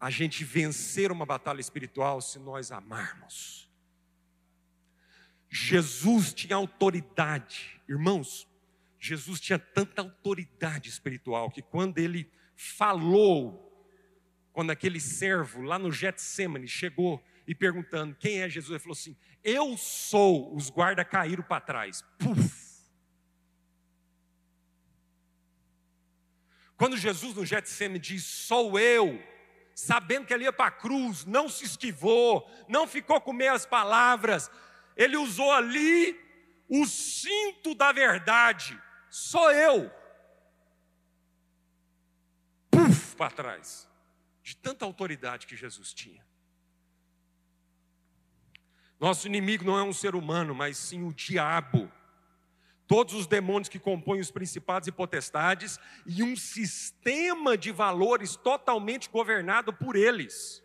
a 0.00 0.10
gente 0.10 0.44
vencer 0.44 1.10
uma 1.10 1.26
batalha 1.26 1.60
espiritual 1.60 2.20
se 2.20 2.38
nós 2.38 2.70
amarmos. 2.70 3.68
Jesus 5.50 6.32
tinha 6.32 6.56
autoridade, 6.56 7.80
irmãos. 7.88 8.46
Jesus 9.00 9.40
tinha 9.40 9.58
tanta 9.58 10.02
autoridade 10.02 10.88
espiritual 10.88 11.50
que 11.50 11.62
quando 11.62 11.98
ele 11.98 12.30
falou, 12.54 13.64
quando 14.52 14.70
aquele 14.70 15.00
servo 15.00 15.62
lá 15.62 15.78
no 15.78 15.90
Getsemane 15.90 16.68
chegou 16.68 17.22
e 17.46 17.54
perguntando 17.54 18.14
quem 18.14 18.40
é 18.40 18.48
Jesus, 18.48 18.70
ele 18.70 18.78
falou 18.80 18.92
assim: 18.92 19.16
Eu 19.42 19.76
sou. 19.76 20.54
Os 20.54 20.68
guardas 20.68 21.06
caíram 21.08 21.42
para 21.42 21.60
trás. 21.60 22.04
Puf. 22.18 22.68
Quando 26.76 26.96
Jesus 26.96 27.34
no 27.34 27.46
Getsemane 27.46 27.98
diz: 27.98 28.24
Sou 28.24 28.78
eu 28.78 29.18
sabendo 29.78 30.26
que 30.26 30.34
ele 30.34 30.42
ia 30.42 30.52
para 30.52 30.66
a 30.66 30.72
cruz, 30.72 31.24
não 31.24 31.48
se 31.48 31.64
esquivou, 31.64 32.50
não 32.66 32.84
ficou 32.84 33.20
com 33.20 33.32
meias 33.32 33.64
palavras, 33.64 34.50
ele 34.96 35.16
usou 35.16 35.52
ali 35.52 36.18
o 36.68 36.84
cinto 36.84 37.76
da 37.76 37.92
verdade, 37.92 38.76
sou 39.08 39.52
eu. 39.52 39.88
Puf, 42.68 43.14
para 43.14 43.30
trás, 43.30 43.88
de 44.42 44.56
tanta 44.56 44.84
autoridade 44.84 45.46
que 45.46 45.54
Jesus 45.54 45.94
tinha. 45.94 46.26
Nosso 48.98 49.28
inimigo 49.28 49.64
não 49.64 49.78
é 49.78 49.82
um 49.84 49.92
ser 49.92 50.16
humano, 50.16 50.56
mas 50.56 50.76
sim 50.76 51.04
o 51.04 51.14
diabo 51.14 51.88
todos 52.88 53.12
os 53.12 53.26
demônios 53.26 53.68
que 53.68 53.78
compõem 53.78 54.18
os 54.18 54.30
principados 54.30 54.88
e 54.88 54.92
potestades 54.92 55.78
e 56.06 56.22
um 56.22 56.34
sistema 56.34 57.56
de 57.56 57.70
valores 57.70 58.34
totalmente 58.34 59.10
governado 59.10 59.72
por 59.72 59.94
eles. 59.94 60.64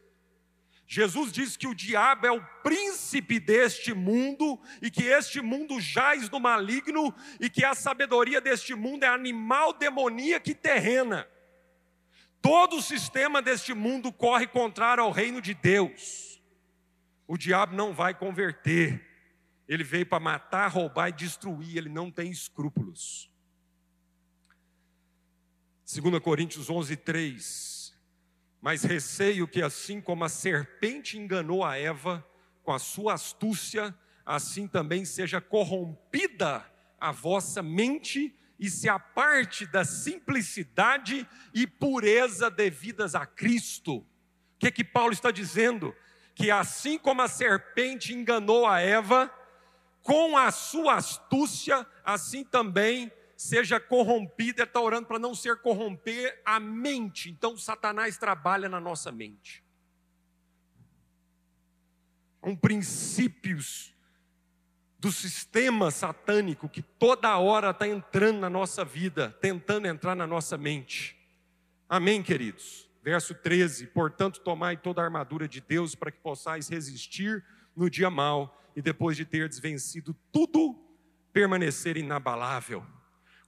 Jesus 0.88 1.31
diz 1.31 1.57
que 1.57 1.67
o 1.67 1.75
diabo 1.75 2.25
é 2.25 2.31
o 2.31 2.43
príncipe 2.63 3.39
deste 3.39 3.93
mundo 3.93 4.59
e 4.81 4.89
que 4.89 5.03
este 5.03 5.41
mundo 5.41 5.81
jaz 5.81 6.29
no 6.29 6.39
maligno 6.39 7.13
e 7.39 7.49
que 7.49 7.65
a 7.65 7.75
sabedoria 7.75 8.39
deste 8.39 8.73
mundo 8.73 9.03
é 9.03 9.07
animal 9.07 9.73
demoníaca 9.73 10.49
e 10.49 10.55
terrena. 10.55 11.27
Todo 12.41 12.77
o 12.77 12.81
sistema 12.81 13.41
deste 13.41 13.73
mundo 13.73 14.13
corre 14.13 14.47
contrário 14.47 15.03
ao 15.03 15.12
reino 15.12 15.41
de 15.41 15.53
Deus. 15.53 16.41
O 17.27 17.38
diabo 17.38 17.75
não 17.75 17.93
vai 17.93 18.13
converter. 18.13 19.12
Ele 19.67 19.84
veio 19.84 20.06
para 20.06 20.19
matar, 20.19 20.67
roubar 20.67 21.10
e 21.10 21.13
destruir, 21.13 21.78
ele 21.78 21.89
não 21.89 22.12
tem 22.12 22.30
escrúpulos. 22.30 23.32
2 25.86 26.19
Coríntios 26.19 26.69
11, 26.69 26.95
3. 26.97 27.93
Mas 28.62 28.84
receio 28.84 29.47
que, 29.47 29.62
assim 29.62 29.99
como 29.99 30.23
a 30.23 30.30
serpente 30.30 31.17
enganou 31.17 31.63
a 31.63 31.78
Eva 31.78 32.26
com 32.63 32.71
a 32.71 32.80
sua 32.80 33.13
astúcia, 33.13 33.93
assim 34.26 34.67
também 34.67 35.04
seja 35.06 35.41
corrompida 35.41 36.65
a 36.99 37.12
vossa 37.12 37.62
mente 37.62 38.34
e 38.58 38.69
se 38.69 38.88
aparte 38.88 39.65
da 39.65 39.84
simplicidade 39.84 41.28
e 41.54 41.67
pureza 41.67 42.49
devidas 42.49 43.13
a 43.13 43.26
Cristo. 43.26 43.97
O 43.97 44.06
que 44.58 44.71
que 44.71 44.84
Paulo 44.86 45.12
está 45.12 45.30
dizendo? 45.30 45.93
Que 46.34 46.49
assim 46.49 46.97
como 46.97 47.21
a 47.21 47.28
serpente 47.28 48.13
enganou 48.13 48.65
a 48.65 48.80
Eva, 48.80 49.30
com 50.03 50.37
a 50.37 50.51
sua 50.51 50.95
astúcia, 50.95 51.87
assim 52.03 52.43
também 52.43 53.11
seja 53.37 53.79
corrompida. 53.79 54.61
Ele 54.61 54.69
está 54.69 54.81
orando 54.81 55.07
para 55.07 55.17
não 55.17 55.33
ser 55.33 55.55
corromper 55.57 56.41
a 56.45 56.59
mente. 56.59 57.31
Então, 57.31 57.57
Satanás 57.57 58.17
trabalha 58.17 58.67
na 58.67 58.79
nossa 58.79 59.11
mente. 59.11 59.63
Com 62.41 62.55
princípios 62.55 63.93
do 64.99 65.11
sistema 65.11 65.89
satânico 65.89 66.69
que 66.69 66.81
toda 66.81 67.37
hora 67.37 67.71
está 67.71 67.87
entrando 67.87 68.39
na 68.39 68.49
nossa 68.49 68.83
vida, 68.83 69.35
tentando 69.41 69.87
entrar 69.87 70.15
na 70.15 70.27
nossa 70.27 70.57
mente. 70.57 71.17
Amém, 71.87 72.21
queridos? 72.21 72.89
Verso 73.01 73.33
13: 73.33 73.87
Portanto, 73.87 74.41
tomai 74.41 74.75
toda 74.75 75.01
a 75.01 75.05
armadura 75.05 75.47
de 75.47 75.61
Deus 75.61 75.95
para 75.95 76.11
que 76.11 76.19
possais 76.19 76.67
resistir 76.67 77.43
no 77.75 77.89
dia 77.89 78.09
mau 78.09 78.57
e 78.75 78.81
depois 78.81 79.15
de 79.17 79.25
ter 79.25 79.47
desvencido 79.47 80.15
tudo, 80.31 80.75
permanecer 81.31 81.97
inabalável. 81.97 82.86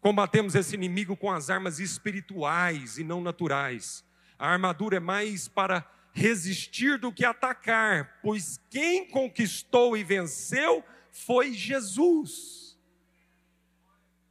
Combatemos 0.01 0.53
esse 0.55 0.75
inimigo 0.75 1.17
com 1.17 1.31
as 1.31 1.49
armas 1.49 1.79
espirituais 1.79 2.97
e 2.97 3.03
não 3.03 3.21
naturais. 3.21 4.05
A 4.37 4.49
armadura 4.49 4.97
é 4.97 4.99
mais 4.99 5.47
para 5.47 5.89
resistir 6.13 6.97
do 6.97 7.11
que 7.11 7.25
atacar, 7.25 8.19
pois 8.21 8.59
quem 8.69 9.09
conquistou 9.09 9.97
e 9.97 10.03
venceu 10.03 10.83
foi 11.11 11.53
Jesus. 11.53 12.77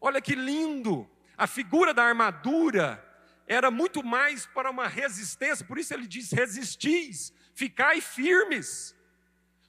Olha 0.00 0.20
que 0.20 0.34
lindo! 0.34 1.08
A 1.36 1.46
figura 1.46 1.92
da 1.92 2.04
armadura 2.04 3.04
era 3.46 3.70
muito 3.70 4.02
mais 4.02 4.46
para 4.46 4.70
uma 4.70 4.86
resistência, 4.86 5.66
por 5.66 5.78
isso 5.78 5.92
ele 5.92 6.06
diz: 6.06 6.30
resistis, 6.30 7.32
ficai 7.54 8.00
firmes. 8.00 8.93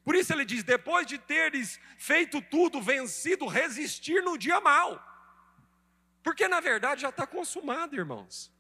Por 0.06 0.16
isso 0.16 0.32
ele 0.32 0.46
diz: 0.46 0.64
depois 0.64 1.08
de 1.08 1.18
teres 1.18 1.80
feito 1.98 2.40
tudo, 2.40 2.80
vencido, 2.80 3.48
resistir 3.48 4.22
no 4.22 4.38
dia 4.38 4.62
mal. 4.62 5.04
Porque 6.24 6.48
na 6.48 6.60
verdade 6.60 7.02
já 7.02 7.10
está 7.10 7.26
consumado, 7.26 7.96
irmãos. 7.96 8.54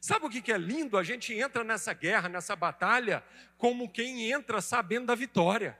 Sabe 0.00 0.26
o 0.26 0.30
que 0.30 0.52
é 0.52 0.58
lindo? 0.58 0.96
A 0.96 1.02
gente 1.02 1.34
entra 1.34 1.64
nessa 1.64 1.92
guerra, 1.92 2.28
nessa 2.28 2.54
batalha, 2.54 3.24
como 3.56 3.90
quem 3.90 4.30
entra 4.30 4.60
sabendo 4.60 5.06
da 5.06 5.14
vitória. 5.14 5.78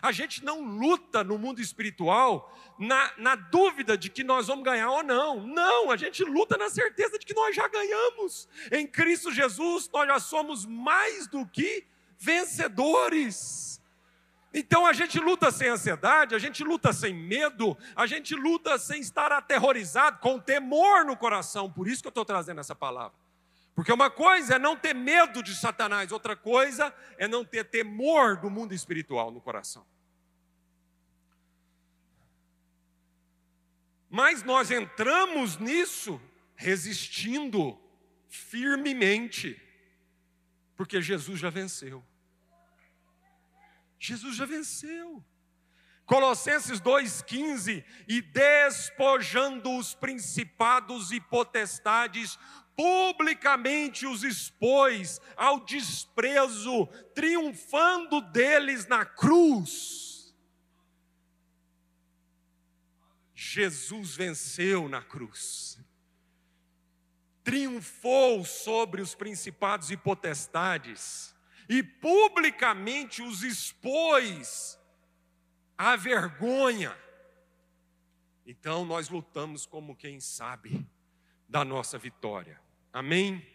A 0.00 0.12
gente 0.12 0.44
não 0.44 0.62
luta 0.62 1.22
no 1.24 1.36
mundo 1.36 1.60
espiritual 1.60 2.56
na, 2.78 3.12
na 3.18 3.34
dúvida 3.34 3.98
de 3.98 4.08
que 4.08 4.24
nós 4.24 4.46
vamos 4.46 4.64
ganhar 4.64 4.90
ou 4.90 5.02
não. 5.02 5.46
Não, 5.46 5.90
a 5.90 5.96
gente 5.96 6.24
luta 6.24 6.56
na 6.56 6.70
certeza 6.70 7.18
de 7.18 7.26
que 7.26 7.34
nós 7.34 7.54
já 7.54 7.68
ganhamos. 7.68 8.48
Em 8.70 8.86
Cristo 8.86 9.32
Jesus, 9.32 9.90
nós 9.92 10.06
já 10.06 10.18
somos 10.18 10.64
mais 10.64 11.26
do 11.26 11.44
que 11.46 11.84
vencedores. 12.18 13.79
Então 14.52 14.84
a 14.84 14.92
gente 14.92 15.18
luta 15.20 15.50
sem 15.50 15.68
ansiedade, 15.68 16.34
a 16.34 16.38
gente 16.38 16.64
luta 16.64 16.92
sem 16.92 17.14
medo, 17.14 17.78
a 17.94 18.06
gente 18.06 18.34
luta 18.34 18.76
sem 18.78 19.00
estar 19.00 19.30
aterrorizado, 19.30 20.18
com 20.18 20.40
temor 20.40 21.04
no 21.04 21.16
coração. 21.16 21.70
Por 21.70 21.86
isso 21.86 22.02
que 22.02 22.08
eu 22.08 22.10
estou 22.10 22.24
trazendo 22.24 22.60
essa 22.60 22.74
palavra. 22.74 23.16
Porque 23.74 23.92
uma 23.92 24.10
coisa 24.10 24.56
é 24.56 24.58
não 24.58 24.76
ter 24.76 24.92
medo 24.92 25.42
de 25.42 25.54
Satanás, 25.54 26.10
outra 26.10 26.34
coisa 26.34 26.92
é 27.16 27.28
não 27.28 27.44
ter 27.44 27.64
temor 27.64 28.36
do 28.36 28.50
mundo 28.50 28.74
espiritual 28.74 29.30
no 29.30 29.40
coração. 29.40 29.86
Mas 34.10 34.42
nós 34.42 34.72
entramos 34.72 35.56
nisso 35.58 36.20
resistindo 36.56 37.80
firmemente, 38.28 39.60
porque 40.76 41.00
Jesus 41.00 41.38
já 41.38 41.48
venceu. 41.48 42.04
Jesus 44.00 44.34
já 44.34 44.46
venceu. 44.46 45.22
Colossenses 46.06 46.80
2,15: 46.80 47.84
E 48.08 48.22
despojando 48.22 49.76
os 49.76 49.94
principados 49.94 51.12
e 51.12 51.20
potestades, 51.20 52.38
publicamente 52.74 54.06
os 54.06 54.24
expôs 54.24 55.20
ao 55.36 55.60
desprezo, 55.60 56.86
triunfando 57.14 58.22
deles 58.22 58.86
na 58.86 59.04
cruz. 59.04 60.34
Jesus 63.34 64.16
venceu 64.16 64.88
na 64.88 65.02
cruz, 65.02 65.78
triunfou 67.44 68.44
sobre 68.46 69.02
os 69.02 69.14
principados 69.14 69.90
e 69.90 69.96
potestades 69.96 71.34
e 71.70 71.84
publicamente 71.84 73.22
os 73.22 73.44
expôs 73.44 74.76
à 75.78 75.94
vergonha. 75.94 76.98
Então 78.44 78.84
nós 78.84 79.08
lutamos 79.08 79.66
como 79.66 79.94
quem 79.94 80.18
sabe 80.18 80.84
da 81.48 81.64
nossa 81.64 81.96
vitória. 81.96 82.60
Amém? 82.92 83.46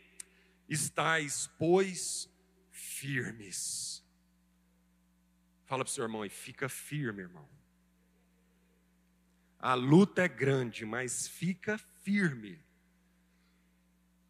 Estais, 0.69 1.51
pois, 1.59 2.29
firmes. 2.71 4.01
Fala 5.65 5.83
para 5.83 5.91
o 5.91 5.93
seu 5.93 6.05
irmão 6.05 6.25
e 6.25 6.29
fica 6.29 6.69
firme, 6.69 7.23
irmão. 7.23 7.49
A 9.59 9.73
luta 9.73 10.23
é 10.23 10.27
grande, 10.29 10.85
mas 10.85 11.27
fica 11.27 11.77
firme. 12.01 12.63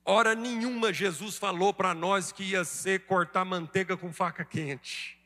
Hora 0.07 0.35
nenhuma 0.35 0.93
Jesus 0.93 1.35
falou 1.35 1.73
para 1.73 1.95
nós 1.95 2.31
que 2.31 2.43
ia 2.43 2.63
ser 2.63 3.07
cortar 3.07 3.43
manteiga 3.43 3.97
com 3.97 4.13
faca 4.13 4.45
quente. 4.45 5.19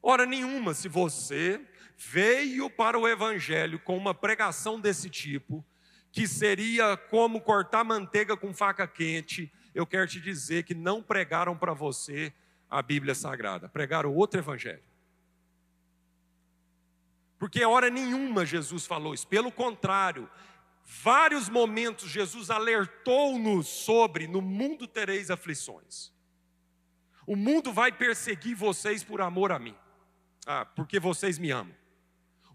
Hora 0.00 0.24
nenhuma, 0.24 0.72
se 0.72 0.88
você 0.88 1.60
veio 1.96 2.70
para 2.70 2.96
o 2.96 3.08
Evangelho 3.08 3.80
com 3.80 3.96
uma 3.96 4.14
pregação 4.14 4.80
desse 4.80 5.10
tipo, 5.10 5.64
que 6.12 6.28
seria 6.28 6.96
como 6.96 7.40
cortar 7.40 7.82
manteiga 7.82 8.36
com 8.36 8.54
faca 8.54 8.86
quente, 8.86 9.52
eu 9.74 9.84
quero 9.84 10.06
te 10.06 10.20
dizer 10.20 10.62
que 10.62 10.76
não 10.76 11.02
pregaram 11.02 11.56
para 11.56 11.74
você 11.74 12.32
a 12.70 12.80
Bíblia 12.80 13.16
Sagrada, 13.16 13.68
pregaram 13.68 14.14
outro 14.14 14.38
Evangelho. 14.38 14.82
Porque 17.36 17.64
hora 17.64 17.90
nenhuma 17.90 18.46
Jesus 18.46 18.86
falou 18.86 19.12
isso, 19.12 19.26
pelo 19.26 19.50
contrário, 19.50 20.30
vários 20.88 21.50
momentos 21.50 22.08
Jesus 22.08 22.50
alertou-nos 22.50 23.68
sobre: 23.68 24.26
no 24.26 24.40
mundo 24.40 24.88
tereis 24.88 25.30
aflições. 25.30 26.10
O 27.26 27.36
mundo 27.36 27.72
vai 27.72 27.92
perseguir 27.92 28.56
vocês 28.56 29.04
por 29.04 29.20
amor 29.20 29.52
a 29.52 29.58
mim, 29.58 29.76
ah, 30.46 30.64
porque 30.64 30.98
vocês 30.98 31.38
me 31.38 31.50
amam. 31.50 31.76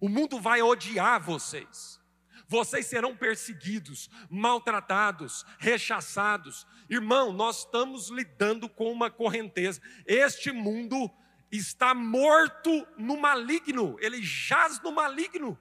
O 0.02 0.10
mundo 0.10 0.40
vai 0.40 0.62
odiar 0.62 1.22
vocês. 1.22 2.02
Vocês 2.48 2.88
serão 2.88 3.16
perseguidos, 3.16 4.10
maltratados, 4.30 5.46
rechaçados. 5.60 6.68
Irmão, 6.90 7.32
nós 7.32 7.60
estamos 7.60 8.10
lidando 8.10 8.68
com 8.68 8.92
uma 8.92 9.10
correnteza. 9.10 9.82
Este 10.06 10.52
mundo 10.52 11.10
está 11.52 11.94
morto 11.94 12.86
no 12.98 13.16
maligno, 13.16 13.96
ele 14.00 14.22
jaz 14.22 14.82
no 14.82 14.92
maligno. 14.92 15.58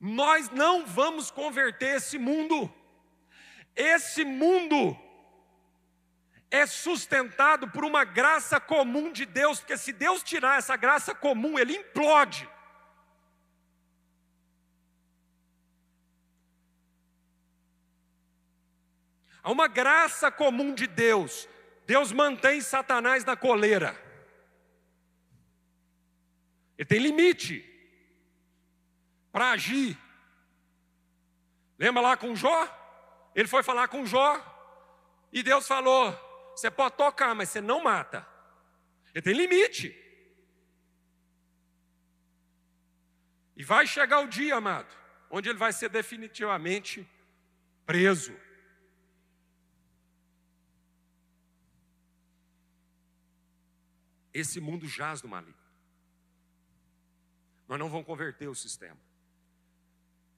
Nós 0.00 0.50
não 0.50 0.86
vamos 0.86 1.30
converter 1.30 1.96
esse 1.96 2.18
mundo. 2.18 2.72
Esse 3.74 4.24
mundo 4.24 4.96
é 6.50 6.66
sustentado 6.66 7.68
por 7.68 7.84
uma 7.84 8.04
graça 8.04 8.60
comum 8.60 9.10
de 9.10 9.26
Deus, 9.26 9.60
porque 9.60 9.76
se 9.76 9.92
Deus 9.92 10.22
tirar 10.22 10.58
essa 10.58 10.76
graça 10.76 11.14
comum, 11.14 11.58
ele 11.58 11.76
implode. 11.76 12.48
Há 19.42 19.50
uma 19.50 19.68
graça 19.68 20.30
comum 20.30 20.74
de 20.74 20.86
Deus. 20.86 21.48
Deus 21.86 22.10
mantém 22.10 22.60
Satanás 22.60 23.24
na 23.24 23.36
coleira. 23.36 23.96
Ele 26.76 26.86
tem 26.86 26.98
limite 26.98 27.75
para 29.36 29.50
agir. 29.50 29.98
Lembra 31.78 32.00
lá 32.00 32.16
com 32.16 32.34
Jó? 32.34 33.30
Ele 33.34 33.46
foi 33.46 33.62
falar 33.62 33.86
com 33.86 34.06
Jó 34.06 34.42
e 35.30 35.42
Deus 35.42 35.68
falou: 35.68 36.10
Você 36.56 36.70
pode 36.70 36.96
tocar, 36.96 37.34
mas 37.34 37.50
você 37.50 37.60
não 37.60 37.82
mata. 37.82 38.26
Ele 39.12 39.20
tem 39.20 39.34
limite. 39.34 39.94
E 43.54 43.62
vai 43.62 43.86
chegar 43.86 44.20
o 44.20 44.26
dia, 44.26 44.56
amado, 44.56 44.88
onde 45.28 45.50
ele 45.50 45.58
vai 45.58 45.70
ser 45.70 45.90
definitivamente 45.90 47.06
preso. 47.84 48.34
Esse 54.32 54.58
mundo 54.60 54.88
jaz 54.88 55.20
no 55.20 55.28
maligno. 55.28 55.60
Nós 57.68 57.78
não 57.78 57.90
vamos 57.90 58.06
converter 58.06 58.48
o 58.48 58.54
sistema. 58.54 59.05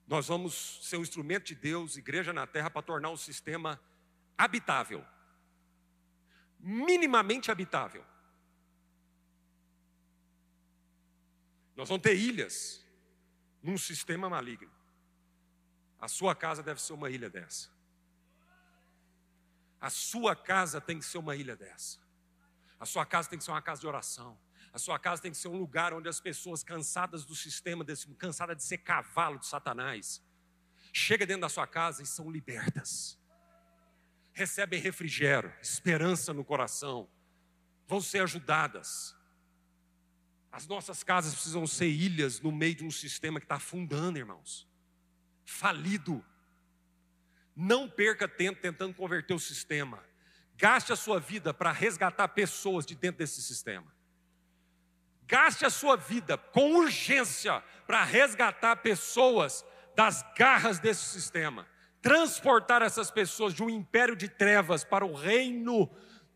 Nós 0.09 0.27
vamos 0.27 0.79
ser 0.81 0.97
um 0.97 1.03
instrumento 1.03 1.45
de 1.45 1.53
Deus, 1.53 1.95
igreja 1.95 2.33
na 2.33 2.47
terra, 2.47 2.67
para 2.67 2.81
tornar 2.81 3.11
o 3.11 3.17
sistema 3.17 3.79
habitável. 4.35 5.05
Minimamente 6.59 7.51
habitável. 7.51 8.03
Nós 11.75 11.87
vamos 11.87 12.01
ter 12.01 12.15
ilhas 12.15 12.83
num 13.61 13.77
sistema 13.77 14.27
maligno. 14.27 14.71
A 16.01 16.07
sua 16.07 16.33
casa 16.33 16.63
deve 16.63 16.81
ser 16.81 16.93
uma 16.93 17.11
ilha 17.11 17.29
dessa. 17.29 17.69
A 19.79 19.91
sua 19.91 20.35
casa 20.35 20.81
tem 20.81 20.97
que 20.97 21.05
ser 21.05 21.19
uma 21.19 21.35
ilha 21.35 21.55
dessa. 21.55 21.99
A 22.79 22.85
sua 22.87 23.05
casa 23.05 23.29
tem 23.29 23.37
que 23.37 23.45
ser 23.45 23.51
uma 23.51 23.61
casa 23.61 23.79
de 23.79 23.85
oração. 23.85 24.35
A 24.71 24.77
sua 24.77 24.99
casa 24.99 25.21
tem 25.21 25.31
que 25.31 25.37
ser 25.37 25.47
um 25.47 25.57
lugar 25.57 25.93
onde 25.93 26.07
as 26.07 26.19
pessoas 26.19 26.63
cansadas 26.63 27.25
do 27.25 27.35
sistema, 27.35 27.85
cansadas 28.17 28.57
de 28.57 28.63
ser 28.63 28.79
cavalo 28.79 29.39
de 29.39 29.47
Satanás, 29.47 30.23
chegam 30.93 31.27
dentro 31.27 31.41
da 31.41 31.49
sua 31.49 31.65
casa 31.65 32.03
e 32.03 32.05
são 32.05 32.29
libertas. 32.29 33.17
Recebem 34.31 34.79
refrigério, 34.79 35.53
esperança 35.61 36.33
no 36.33 36.45
coração, 36.45 37.09
vão 37.87 37.99
ser 37.99 38.21
ajudadas. 38.21 39.15
As 40.51 40.67
nossas 40.67 41.03
casas 41.03 41.33
precisam 41.33 41.65
ser 41.67 41.87
ilhas 41.87 42.39
no 42.39 42.51
meio 42.51 42.75
de 42.75 42.85
um 42.85 42.91
sistema 42.91 43.39
que 43.39 43.45
está 43.45 43.55
afundando, 43.55 44.17
irmãos. 44.17 44.67
Falido. 45.45 46.23
Não 47.55 47.89
perca 47.89 48.27
tempo 48.27 48.61
tentando 48.61 48.93
converter 48.93 49.33
o 49.33 49.39
sistema. 49.39 50.03
Gaste 50.55 50.93
a 50.93 50.95
sua 50.95 51.19
vida 51.19 51.53
para 51.53 51.71
resgatar 51.71 52.27
pessoas 52.29 52.85
de 52.85 52.95
dentro 52.95 53.19
desse 53.19 53.41
sistema. 53.41 53.98
Gaste 55.29 55.63
a 55.63 55.69
sua 55.69 55.95
vida 55.95 56.39
com 56.39 56.73
urgência 56.73 57.63
para 57.85 58.03
resgatar 58.03 58.77
pessoas 58.77 59.63
das 59.95 60.25
garras 60.35 60.79
desse 60.79 61.03
sistema, 61.03 61.67
transportar 62.01 62.81
essas 62.81 63.11
pessoas 63.11 63.53
de 63.53 63.61
um 63.61 63.69
império 63.69 64.15
de 64.15 64.27
trevas 64.27 64.83
para 64.83 65.05
o 65.05 65.13
reino 65.13 65.87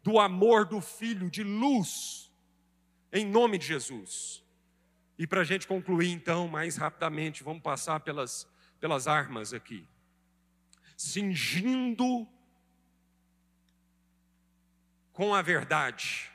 do 0.03 0.19
amor 0.19 0.65
do 0.65 0.79
Filho, 0.79 1.27
de 1.27 1.43
luz, 1.43 2.31
em 3.11 3.25
nome 3.25 3.57
de 3.57 3.65
Jesus. 3.65 4.43
E 5.17 5.25
para 5.25 5.41
a 5.41 5.43
gente 5.43 5.65
concluir, 5.65 6.11
então, 6.11 6.47
mais 6.47 6.77
rapidamente, 6.77 7.43
vamos 7.43 7.63
passar 7.63 7.99
pelas, 8.01 8.47
pelas 8.79 9.07
armas 9.07 9.55
aqui. 9.55 9.87
Cingindo 10.95 12.27
com 15.11 15.33
a 15.33 15.41
verdade 15.41 16.32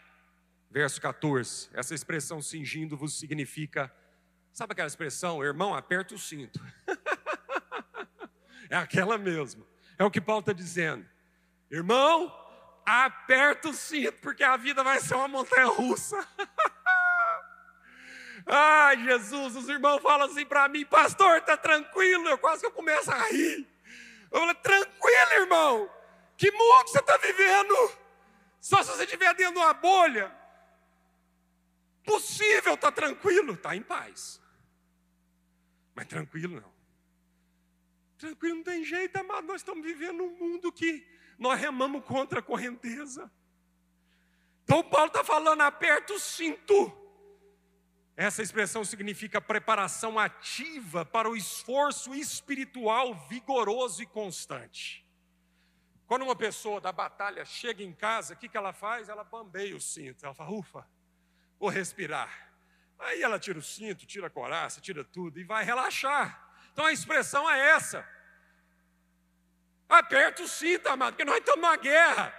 verso 0.71 1.01
14. 1.01 1.71
Essa 1.73 1.95
expressão 1.95 2.43
cingindo-vos 2.43 3.19
significa, 3.19 3.93
sabe 4.53 4.73
aquela 4.73 4.89
expressão, 4.89 5.43
irmão, 5.43 5.75
aperta 5.75 6.15
o 6.15 6.19
cinto. 6.19 6.61
é 8.71 8.77
aquela 8.77 9.17
mesmo. 9.19 9.67
É 9.99 10.05
o 10.05 10.11
que 10.11 10.21
Paulo 10.21 10.41
está 10.41 10.53
dizendo. 10.53 11.07
Irmão, 11.71 12.33
aperta 12.87 13.69
o 13.69 13.75
cinto, 13.75 14.21
porque 14.21 14.45
a 14.45 14.57
vida 14.57 14.83
vai 14.83 15.01
ser 15.01 15.15
uma 15.15 15.29
montanha 15.29 15.67
russa. 15.67 16.17
Ai, 18.47 19.03
Jesus, 19.05 19.57
os 19.57 19.69
irmãos 19.69 20.01
falam 20.01 20.27
assim 20.27 20.47
para 20.47 20.69
mim, 20.69 20.87
pastor, 20.87 21.37
está 21.37 21.55
tranquilo, 21.57 22.29
eu 22.29 22.39
quase 22.39 22.61
que 22.61 22.67
eu 22.67 22.73
começo 22.73 23.11
a 23.11 23.29
rir. 23.29 23.69
Eu 24.31 24.41
falo, 24.41 24.55
tranquilo, 24.55 25.33
irmão, 25.33 25.91
que 26.37 26.51
mundo 26.51 26.89
você 26.89 26.99
está 26.99 27.17
vivendo? 27.19 27.93
Só 28.61 28.83
se 28.83 28.91
você 28.91 29.05
estiver 29.05 29.35
dentro 29.35 29.55
de 29.55 29.59
uma 29.59 29.75
bolha 29.75 30.38
possível 32.09 32.75
estar 32.75 32.91
tá 32.91 32.93
tranquilo, 32.93 33.53
está 33.53 33.77
em 33.77 33.83
paz. 33.83 34.41
Mas 35.95 36.07
tranquilo 36.07 36.61
não. 36.61 36.73
Tranquilo 38.17 38.57
não 38.57 38.65
tem 38.65 38.83
jeito, 38.83 39.17
amado. 39.17 39.47
Nós 39.47 39.61
estamos 39.61 39.85
vivendo 39.85 40.23
um 40.23 40.37
mundo 40.37 40.73
que 40.73 41.07
nós 41.39 41.61
remamos 41.61 42.03
contra 42.05 42.41
a 42.41 42.43
correnteza. 42.43 43.31
Então 44.65 44.83
Paulo 44.83 45.09
está 45.09 45.23
falando, 45.23 45.61
aperta 45.61 46.15
o 46.15 46.19
cinto. 46.19 46.97
Essa 48.17 48.43
expressão 48.43 48.85
significa 48.85 49.41
preparação 49.41 50.19
ativa 50.19 51.05
para 51.05 51.31
o 51.31 51.37
esforço 51.37 52.15
espiritual 52.15 53.15
vigoroso 53.29 54.03
e 54.03 54.07
constante. 54.07 55.07
Quando 56.07 56.23
uma 56.23 56.35
pessoa 56.35 56.81
da 56.81 56.91
batalha 56.91 57.45
chega 57.45 57.83
em 57.83 57.93
casa, 57.93 58.35
o 58.35 58.37
que, 58.37 58.49
que 58.49 58.57
ela 58.57 58.73
faz? 58.73 59.09
Ela 59.09 59.23
bambeia 59.23 59.77
o 59.77 59.81
cinto. 59.81 60.25
Ela 60.25 60.35
fala, 60.35 60.51
ufa, 60.51 60.89
vou 61.59 61.69
respirar. 61.69 62.49
Aí 62.99 63.23
ela 63.23 63.39
tira 63.39 63.59
o 63.59 63.63
cinto, 63.63 64.07
tira 64.07 64.27
a 64.27 64.31
coraça, 64.31 64.81
tira 64.81 65.05
tudo 65.05 65.39
e 65.39 65.45
vai 65.45 65.65
relaxar. 65.65 66.49
Então 66.73 66.87
a 66.87 66.93
expressão 66.93 67.49
é 67.49 67.71
essa. 67.71 68.07
Aperta 69.89 70.43
o 70.43 70.49
cinto, 70.49 70.89
amado, 70.89 71.15
porque 71.15 71.25
nós 71.25 71.39
estamos 71.39 71.61
numa 71.61 71.77
guerra. 71.77 72.35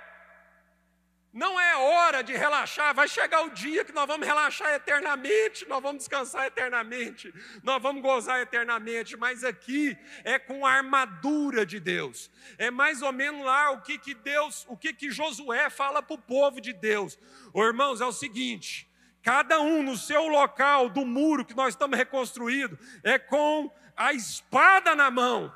Não 1.32 1.59
é 1.59 1.78
hora 1.78 2.24
de 2.24 2.34
relaxar, 2.34 2.93
vai 2.93 3.07
chegar 3.07 3.43
o 3.43 3.51
dia 3.51 3.86
que 3.86 3.91
nós 3.91 4.07
vamos 4.07 4.26
relaxar 4.26 4.74
eternamente, 4.74 5.67
nós 5.67 5.82
vamos 5.82 5.99
descansar 5.99 6.47
eternamente, 6.47 7.32
nós 7.61 7.80
vamos 7.80 8.01
gozar 8.01 8.41
eternamente, 8.41 9.15
mas 9.15 9.43
aqui 9.43 9.95
é 10.24 10.39
com 10.39 10.65
a 10.65 10.72
armadura 10.72 11.67
de 11.67 11.80
Deus. 11.80 12.32
É 12.57 12.72
mais 12.72 13.03
ou 13.03 13.13
menos 13.13 13.45
lá 13.45 13.70
o 13.72 13.82
que, 13.82 13.99
que 13.99 14.15
Deus, 14.15 14.65
o 14.67 14.76
que, 14.76 14.91
que 14.91 15.11
Josué 15.11 15.70
fala 15.70 16.01
para 16.01 16.15
o 16.15 16.22
povo 16.22 16.59
de 16.59 16.74
Deus. 16.74 17.17
Ô, 17.53 17.63
irmãos, 17.63 18.01
é 18.01 18.05
o 18.05 18.11
seguinte: 18.11 18.88
cada 19.30 19.61
um 19.61 19.84
no 19.84 19.95
seu 19.95 20.27
local 20.27 20.89
do 20.89 21.05
muro 21.05 21.45
que 21.45 21.55
nós 21.55 21.75
estamos 21.75 21.95
reconstruindo, 21.95 22.80
é 23.03 23.19
com 23.19 23.71
a 23.95 24.11
espada 24.11 24.95
na 24.95 25.11
mão 25.11 25.53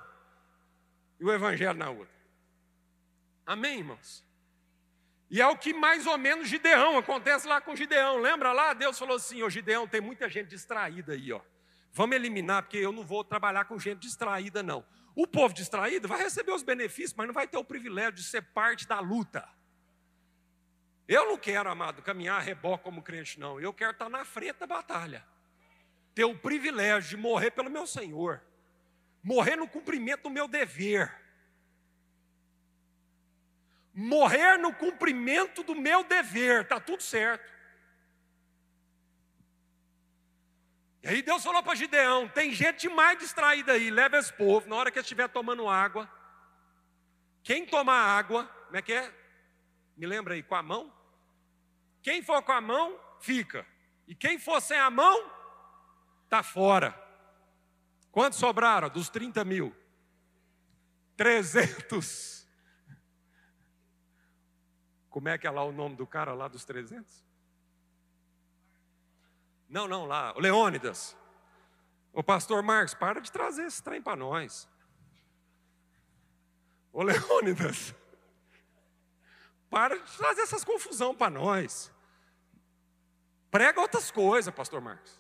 e 1.19 1.25
o 1.25 1.33
evangelho 1.33 1.79
na 1.79 1.89
outra. 1.89 2.13
Amém, 3.43 3.79
irmãos? 3.79 4.23
E 5.27 5.41
é 5.41 5.47
o 5.47 5.57
que 5.57 5.73
mais 5.73 6.05
ou 6.05 6.19
menos 6.19 6.47
Gideão 6.47 6.99
acontece 6.99 7.47
lá 7.47 7.59
com 7.59 7.75
Gideão. 7.75 8.19
Lembra 8.19 8.53
lá? 8.53 8.75
Deus 8.75 8.99
falou 8.99 9.15
assim: 9.15 9.41
Ô 9.41 9.49
Gideão, 9.49 9.87
tem 9.87 9.99
muita 9.99 10.29
gente 10.29 10.49
distraída 10.49 11.13
aí, 11.13 11.33
ó. 11.33 11.41
Vamos 11.91 12.15
eliminar, 12.15 12.61
porque 12.61 12.77
eu 12.77 12.91
não 12.91 13.03
vou 13.03 13.23
trabalhar 13.23 13.65
com 13.65 13.79
gente 13.79 14.01
distraída, 14.01 14.61
não. 14.61 14.85
O 15.15 15.25
povo 15.25 15.51
distraído 15.51 16.07
vai 16.07 16.19
receber 16.19 16.51
os 16.51 16.61
benefícios, 16.61 17.15
mas 17.15 17.25
não 17.25 17.33
vai 17.33 17.47
ter 17.47 17.57
o 17.57 17.63
privilégio 17.63 18.13
de 18.13 18.23
ser 18.23 18.43
parte 18.43 18.87
da 18.87 18.99
luta. 18.99 19.49
Eu 21.07 21.27
não 21.27 21.37
quero, 21.37 21.69
amado, 21.69 22.01
caminhar 22.01 22.37
a 22.37 22.41
reboque 22.41 22.83
como 22.83 23.01
crente, 23.01 23.39
não. 23.39 23.59
Eu 23.59 23.73
quero 23.73 23.91
estar 23.91 24.09
na 24.09 24.23
frente 24.23 24.59
da 24.59 24.67
batalha. 24.67 25.25
Ter 26.15 26.23
o 26.23 26.37
privilégio 26.37 27.11
de 27.11 27.17
morrer 27.17 27.51
pelo 27.51 27.69
meu 27.69 27.85
Senhor. 27.85 28.41
Morrer 29.21 29.55
no 29.55 29.67
cumprimento 29.67 30.23
do 30.23 30.29
meu 30.29 30.47
dever. 30.47 31.13
Morrer 33.93 34.57
no 34.57 34.73
cumprimento 34.73 35.63
do 35.63 35.75
meu 35.75 36.03
dever. 36.03 36.61
Está 36.61 36.79
tudo 36.79 37.03
certo. 37.03 37.51
E 41.03 41.07
aí 41.09 41.21
Deus 41.21 41.43
falou 41.43 41.61
para 41.61 41.75
Gideão: 41.75 42.29
tem 42.29 42.53
gente 42.53 42.87
mais 42.87 43.19
distraída 43.19 43.73
aí, 43.73 43.91
leva 43.91 44.17
esse 44.17 44.31
povo, 44.31 44.69
na 44.69 44.77
hora 44.77 44.89
que 44.89 44.99
estiver 44.99 45.27
tomando 45.27 45.67
água. 45.67 46.09
Quem 47.43 47.65
tomar 47.65 48.17
água, 48.17 48.45
como 48.65 48.77
é 48.77 48.81
que 48.81 48.93
é? 48.93 49.22
Me 49.95 50.05
lembra 50.05 50.33
aí, 50.33 50.43
com 50.43 50.55
a 50.55 50.63
mão? 50.63 50.91
Quem 52.01 52.21
for 52.21 52.41
com 52.43 52.51
a 52.51 52.61
mão, 52.61 52.99
fica. 53.19 53.65
E 54.07 54.13
quem 54.13 54.37
for 54.37 54.61
sem 54.61 54.77
a 54.77 54.89
mão, 54.89 55.31
está 56.25 56.43
fora. 56.43 56.99
Quantos 58.11 58.37
sobraram? 58.37 58.89
Dos 58.89 59.09
30 59.09 59.43
mil? 59.45 59.75
300. 61.15 62.47
Como 65.09 65.29
é 65.29 65.37
que 65.37 65.45
é 65.45 65.51
lá 65.51 65.63
o 65.63 65.71
nome 65.71 65.95
do 65.95 66.07
cara 66.07 66.33
lá 66.33 66.47
dos 66.47 66.65
300? 66.65 67.23
Não, 69.69 69.87
não, 69.87 70.05
lá, 70.05 70.33
o 70.35 70.39
Leônidas. 70.39 71.15
O 72.11 72.23
pastor 72.23 72.61
Marcos, 72.61 72.93
para 72.93 73.19
de 73.19 73.31
trazer 73.31 73.65
esse 73.65 73.81
trem 73.81 74.01
para 74.01 74.15
nós. 74.15 74.69
Ô 76.91 77.01
Leônidas, 77.01 77.95
para 79.73 79.97
de 79.97 80.17
trazer 80.17 80.41
essas 80.41 80.63
confusão 80.63 81.15
para 81.15 81.31
nós. 81.31 81.91
Prega 83.49 83.81
outras 83.81 84.11
coisas, 84.11 84.53
pastor 84.53 84.79
Marcos. 84.79 85.19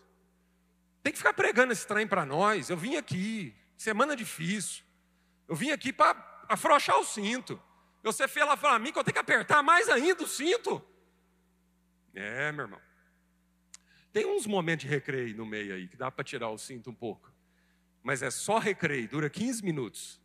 Tem 1.01 1.11
que 1.11 1.17
ficar 1.17 1.33
pregando 1.33 1.73
esse 1.73 1.87
trem 1.87 2.05
para 2.05 2.23
nós. 2.23 2.69
Eu 2.69 2.77
vim 2.77 2.95
aqui, 2.95 3.55
semana 3.75 4.15
difícil. 4.15 4.83
Eu 5.47 5.55
vim 5.55 5.71
aqui 5.71 5.91
para 5.91 6.15
afrouxar 6.47 6.99
o 6.99 7.03
cinto. 7.03 7.59
Você 8.03 8.27
fez 8.27 8.45
lá 8.45 8.55
para 8.55 8.77
mim 8.77 8.91
que 8.91 8.99
eu 8.99 9.03
tenho 9.03 9.13
que 9.13 9.19
apertar 9.19 9.63
mais 9.63 9.89
ainda 9.89 10.23
o 10.23 10.27
cinto. 10.27 10.85
É, 12.13 12.51
meu 12.51 12.65
irmão. 12.65 12.81
Tem 14.11 14.23
uns 14.27 14.45
momentos 14.45 14.85
de 14.85 14.87
recreio 14.87 15.35
no 15.35 15.47
meio 15.47 15.73
aí, 15.73 15.87
que 15.87 15.97
dá 15.97 16.11
para 16.11 16.23
tirar 16.23 16.49
o 16.49 16.59
cinto 16.59 16.91
um 16.91 16.95
pouco. 16.95 17.33
Mas 18.03 18.21
é 18.21 18.29
só 18.29 18.59
recreio, 18.59 19.07
dura 19.07 19.31
15 19.31 19.63
minutos. 19.63 20.22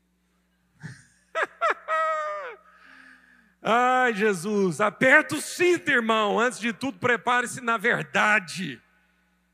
Ai, 3.61 4.15
Jesus, 4.15 4.81
aperta 4.81 5.35
o 5.35 5.41
cinto, 5.41 5.91
irmão. 5.91 6.39
Antes 6.39 6.61
de 6.61 6.73
tudo, 6.73 6.99
prepare-se 6.99 7.61
na 7.61 7.77
verdade. 7.77 8.81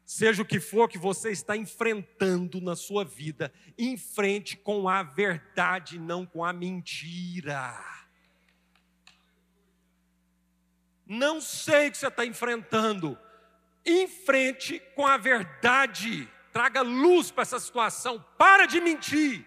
Seja 0.05 0.43
o 0.43 0.47
que 0.47 0.61
for 0.61 0.89
que 0.89 0.99
você 0.99 1.31
está 1.31 1.57
enfrentando 1.57 2.61
na 2.61 2.77
sua 2.77 3.05
vida, 3.05 3.51
enfrente 3.79 4.57
com 4.57 4.87
a 4.87 5.03
verdade, 5.03 5.99
não 5.99 6.27
com 6.27 6.45
a 6.45 6.53
mentira. 6.53 7.83
Não 11.07 11.41
sei 11.41 11.89
o 11.89 11.91
que 11.91 11.99
você 11.99 12.09
está 12.09 12.25
enfrentando, 12.27 13.19
enfrente 13.85 14.79
com 14.95 15.07
a 15.07 15.17
verdade, 15.17 16.29
traga 16.53 16.83
luz 16.83 17.31
para 17.31 17.43
essa 17.43 17.59
situação, 17.59 18.23
para 18.39 18.67
de 18.67 18.81
mentir. 18.81 19.47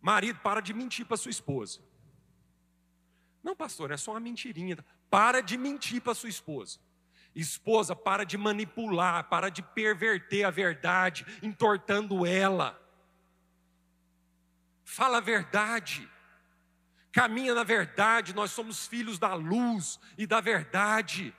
Marido, 0.00 0.38
para 0.40 0.60
de 0.60 0.72
mentir 0.72 1.04
para 1.04 1.16
sua 1.16 1.30
esposa. 1.30 1.85
Não, 3.46 3.54
pastor, 3.54 3.92
é 3.92 3.96
só 3.96 4.10
uma 4.10 4.18
mentirinha. 4.18 4.76
Para 5.08 5.40
de 5.40 5.56
mentir 5.56 6.02
para 6.02 6.16
sua 6.16 6.28
esposa. 6.28 6.80
Esposa, 7.32 7.94
para 7.94 8.24
de 8.24 8.36
manipular, 8.36 9.28
para 9.28 9.50
de 9.50 9.62
perverter 9.62 10.44
a 10.44 10.50
verdade, 10.50 11.24
entortando 11.40 12.26
ela. 12.26 12.76
Fala 14.82 15.18
a 15.18 15.20
verdade. 15.20 16.10
Caminha 17.12 17.54
na 17.54 17.62
verdade, 17.62 18.34
nós 18.34 18.50
somos 18.50 18.88
filhos 18.88 19.16
da 19.16 19.34
luz 19.34 20.00
e 20.18 20.26
da 20.26 20.40
verdade. 20.40 21.32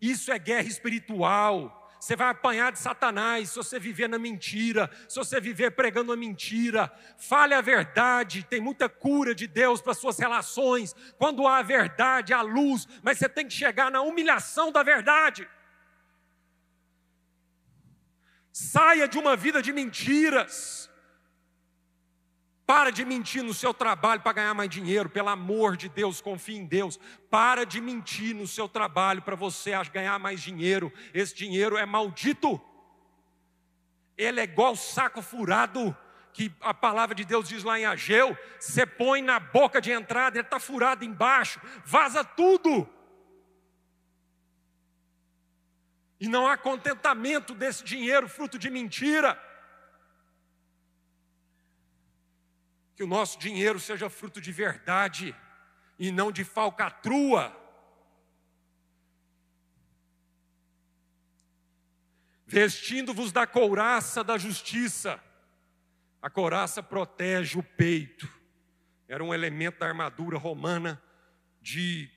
Isso 0.00 0.32
é 0.32 0.38
guerra 0.38 0.66
espiritual. 0.66 1.79
Você 2.00 2.16
vai 2.16 2.30
apanhar 2.30 2.72
de 2.72 2.78
Satanás 2.78 3.50
se 3.50 3.56
você 3.56 3.78
viver 3.78 4.08
na 4.08 4.18
mentira, 4.18 4.90
se 5.06 5.16
você 5.16 5.38
viver 5.38 5.72
pregando 5.72 6.12
a 6.12 6.16
mentira. 6.16 6.90
Fale 7.18 7.52
a 7.52 7.60
verdade, 7.60 8.42
tem 8.42 8.58
muita 8.58 8.88
cura 8.88 9.34
de 9.34 9.46
Deus 9.46 9.82
para 9.82 9.92
suas 9.92 10.18
relações. 10.18 10.96
Quando 11.18 11.46
há 11.46 11.58
a 11.58 11.62
verdade, 11.62 12.32
há 12.32 12.40
luz, 12.40 12.88
mas 13.02 13.18
você 13.18 13.28
tem 13.28 13.46
que 13.46 13.52
chegar 13.52 13.90
na 13.90 14.00
humilhação 14.00 14.72
da 14.72 14.82
verdade. 14.82 15.46
Saia 18.50 19.06
de 19.06 19.18
uma 19.18 19.36
vida 19.36 19.60
de 19.60 19.70
mentiras. 19.70 20.89
Para 22.70 22.92
de 22.92 23.04
mentir 23.04 23.42
no 23.42 23.52
seu 23.52 23.74
trabalho 23.74 24.20
para 24.20 24.32
ganhar 24.32 24.54
mais 24.54 24.70
dinheiro, 24.70 25.10
pelo 25.10 25.28
amor 25.28 25.76
de 25.76 25.88
Deus, 25.88 26.20
confie 26.20 26.54
em 26.54 26.64
Deus. 26.64 27.00
Para 27.28 27.66
de 27.66 27.80
mentir 27.80 28.32
no 28.32 28.46
seu 28.46 28.68
trabalho 28.68 29.22
para 29.22 29.34
você 29.34 29.72
ganhar 29.92 30.16
mais 30.20 30.40
dinheiro. 30.40 30.92
Esse 31.12 31.34
dinheiro 31.34 31.76
é 31.76 31.84
maldito. 31.84 32.60
Ele 34.16 34.38
é 34.38 34.44
igual 34.44 34.76
saco 34.76 35.20
furado, 35.20 35.96
que 36.32 36.54
a 36.60 36.72
palavra 36.72 37.12
de 37.12 37.24
Deus 37.24 37.48
diz 37.48 37.64
lá 37.64 37.76
em 37.76 37.86
Ageu: 37.86 38.38
você 38.60 38.86
põe 38.86 39.20
na 39.20 39.40
boca 39.40 39.80
de 39.80 39.90
entrada, 39.90 40.38
ele 40.38 40.46
está 40.46 40.60
furado 40.60 41.04
embaixo, 41.04 41.60
vaza 41.84 42.22
tudo. 42.22 42.88
E 46.20 46.28
não 46.28 46.46
há 46.46 46.56
contentamento 46.56 47.52
desse 47.52 47.82
dinheiro, 47.82 48.28
fruto 48.28 48.56
de 48.60 48.70
mentira. 48.70 49.49
Que 53.00 53.04
o 53.04 53.06
nosso 53.06 53.38
dinheiro 53.38 53.80
seja 53.80 54.10
fruto 54.10 54.42
de 54.42 54.52
verdade 54.52 55.34
e 55.98 56.12
não 56.12 56.30
de 56.30 56.44
falcatrua. 56.44 57.50
Vestindo-vos 62.46 63.32
da 63.32 63.46
couraça 63.46 64.22
da 64.22 64.36
justiça. 64.36 65.18
A 66.20 66.28
couraça 66.28 66.82
protege 66.82 67.58
o 67.58 67.62
peito. 67.62 68.28
Era 69.08 69.24
um 69.24 69.32
elemento 69.32 69.78
da 69.78 69.86
armadura 69.86 70.36
romana 70.36 71.02
de 71.62 72.10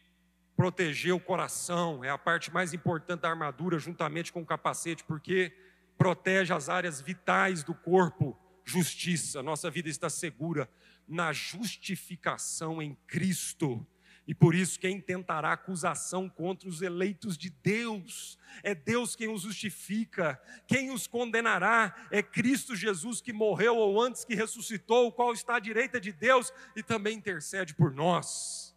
proteger 0.54 1.14
o 1.14 1.20
coração. 1.22 2.04
É 2.04 2.10
a 2.10 2.18
parte 2.18 2.54
mais 2.54 2.74
importante 2.74 3.22
da 3.22 3.30
armadura, 3.30 3.80
juntamente 3.80 4.34
com 4.34 4.42
o 4.42 4.46
capacete, 4.46 5.02
porque 5.06 5.56
protege 5.98 6.54
as 6.54 6.68
áreas 6.68 7.00
vitais 7.00 7.64
do 7.64 7.74
corpo 7.74 8.38
justiça, 8.66 9.44
nossa 9.44 9.70
vida 9.70 9.90
está 9.90 10.10
segura 10.10 10.70
na 11.08 11.34
justificação 11.34 12.82
em 12.82 12.96
Cristo. 13.08 13.86
E 14.26 14.34
por 14.34 14.56
isso, 14.56 14.80
quem 14.80 15.02
tentará 15.02 15.52
acusação 15.52 16.30
contra 16.30 16.70
os 16.70 16.82
eleitos 16.82 17.38
de 17.38 17.50
Deus? 17.50 18.38
É 18.64 18.74
Deus 18.74 19.18
quem 19.18 19.28
os 19.28 19.42
justifica. 19.42 20.42
Quem 20.66 20.92
os 20.92 21.08
condenará? 21.08 21.94
É 22.10 22.24
Cristo 22.24 22.74
Jesus 22.74 23.20
que 23.20 23.34
morreu 23.34 23.76
ou 23.76 24.02
antes 24.02 24.24
que 24.24 24.34
ressuscitou, 24.34 25.08
o 25.08 25.12
qual 25.12 25.34
está 25.34 25.58
à 25.58 25.60
direita 25.60 26.00
de 26.00 26.14
Deus 26.14 26.54
e 26.74 26.82
também 26.82 27.18
intercede 27.18 27.74
por 27.74 27.92
nós. 27.94 28.74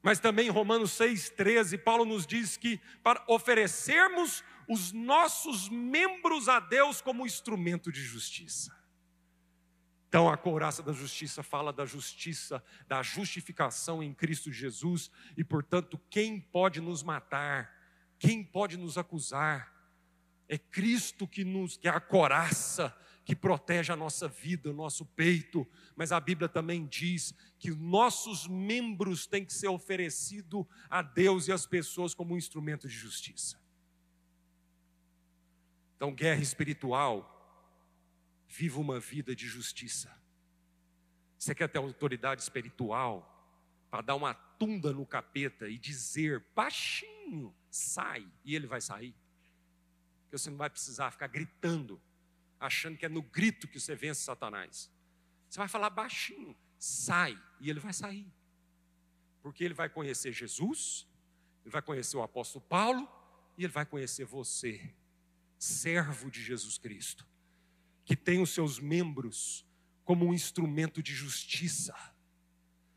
Mas 0.00 0.20
também 0.20 0.46
em 0.46 0.50
Romanos 0.50 0.92
6,13, 0.92 1.82
Paulo 1.82 2.04
nos 2.04 2.24
diz 2.24 2.56
que 2.56 2.80
para 3.02 3.24
oferecermos 3.26 4.44
os 4.68 4.92
nossos 4.92 5.68
membros 5.68 6.48
a 6.48 6.60
Deus 6.60 7.00
como 7.00 7.26
instrumento 7.26 7.90
de 7.90 8.00
justiça. 8.00 8.75
Então, 10.16 10.30
a 10.30 10.36
couraça 10.38 10.82
da 10.82 10.94
justiça 10.94 11.42
fala 11.42 11.74
da 11.74 11.84
justiça, 11.84 12.64
da 12.88 13.02
justificação 13.02 14.02
em 14.02 14.14
Cristo 14.14 14.50
Jesus, 14.50 15.10
e 15.36 15.44
portanto, 15.44 16.00
quem 16.08 16.40
pode 16.40 16.80
nos 16.80 17.02
matar? 17.02 17.70
Quem 18.18 18.42
pode 18.42 18.78
nos 18.78 18.96
acusar? 18.96 19.70
É 20.48 20.56
Cristo 20.56 21.28
que 21.28 21.44
nos, 21.44 21.76
que 21.76 21.86
é 21.86 21.90
a 21.90 22.00
coraça 22.00 22.96
que 23.26 23.36
protege 23.36 23.92
a 23.92 23.96
nossa 23.96 24.26
vida, 24.26 24.70
o 24.70 24.72
nosso 24.72 25.04
peito, 25.04 25.68
mas 25.94 26.12
a 26.12 26.18
Bíblia 26.18 26.48
também 26.48 26.86
diz 26.86 27.34
que 27.58 27.70
nossos 27.72 28.48
membros 28.48 29.26
têm 29.26 29.44
que 29.44 29.52
ser 29.52 29.68
oferecidos 29.68 30.64
a 30.88 31.02
Deus 31.02 31.46
e 31.46 31.52
às 31.52 31.66
pessoas 31.66 32.14
como 32.14 32.32
um 32.32 32.38
instrumento 32.38 32.88
de 32.88 32.94
justiça. 32.94 33.60
Então, 35.94 36.10
guerra 36.10 36.40
espiritual, 36.40 37.35
viva 38.48 38.80
uma 38.80 39.00
vida 39.00 39.34
de 39.34 39.46
justiça. 39.46 40.14
Você 41.38 41.54
quer 41.54 41.68
ter 41.68 41.78
autoridade 41.78 42.42
espiritual 42.42 43.32
para 43.90 44.00
dar 44.02 44.14
uma 44.14 44.34
tunda 44.34 44.92
no 44.92 45.06
capeta 45.06 45.68
e 45.68 45.78
dizer 45.78 46.44
baixinho, 46.54 47.54
sai, 47.70 48.26
e 48.44 48.54
ele 48.54 48.66
vai 48.66 48.80
sair? 48.80 49.14
Porque 50.22 50.38
você 50.38 50.50
não 50.50 50.56
vai 50.56 50.70
precisar 50.70 51.10
ficar 51.10 51.28
gritando, 51.28 52.00
achando 52.58 52.96
que 52.96 53.06
é 53.06 53.08
no 53.08 53.22
grito 53.22 53.68
que 53.68 53.78
você 53.78 53.94
vence 53.94 54.22
Satanás. 54.22 54.90
Você 55.48 55.58
vai 55.58 55.68
falar 55.68 55.90
baixinho, 55.90 56.56
sai, 56.78 57.40
e 57.60 57.70
ele 57.70 57.80
vai 57.80 57.92
sair. 57.92 58.30
Porque 59.42 59.62
ele 59.62 59.74
vai 59.74 59.88
conhecer 59.88 60.32
Jesus, 60.32 61.06
ele 61.64 61.70
vai 61.70 61.82
conhecer 61.82 62.16
o 62.16 62.22
apóstolo 62.22 62.64
Paulo, 62.64 63.08
e 63.56 63.64
ele 63.64 63.72
vai 63.72 63.86
conhecer 63.86 64.24
você, 64.24 64.94
servo 65.58 66.30
de 66.30 66.42
Jesus 66.42 66.76
Cristo, 66.76 67.26
que 68.06 68.16
tem 68.16 68.40
os 68.40 68.50
seus 68.50 68.78
membros 68.78 69.66
como 70.04 70.24
um 70.24 70.32
instrumento 70.32 71.02
de 71.02 71.12
justiça 71.12 71.94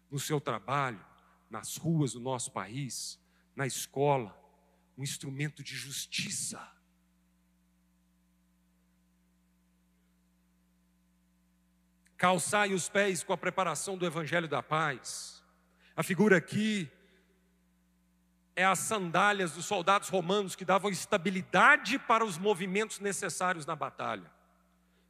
no 0.10 0.20
seu 0.20 0.39
trabalho, 0.39 1.03
nas 1.49 1.76
ruas 1.76 2.14
do 2.14 2.20
nosso 2.20 2.51
país, 2.51 3.20
na 3.55 3.66
escola, 3.66 4.39
um 4.95 5.01
instrumento 5.01 5.64
de 5.64 5.76
justiça. 5.76 6.62
Calçai 12.16 12.74
os 12.74 12.88
pés 12.88 13.24
com 13.24 13.34
a 13.34 13.38
preparação 13.38 13.97
do 13.97 14.05
Evangelho 14.05 14.47
da 14.47 14.62
Paz. 14.62 15.43
A 15.95 16.03
figura 16.03 16.38
aqui 16.38 16.88
é 18.55 18.64
as 18.64 18.80
sandálias 18.80 19.53
dos 19.53 19.66
soldados 19.66 20.10
romanos 20.10 20.55
que 20.55 20.66
davam 20.66 20.91
estabilidade 20.91 21.97
para 21.97 22.24
os 22.24 22.38
movimentos 22.38 22.99
necessários 22.99 23.66
na 23.66 23.76
batalha. 23.76 24.39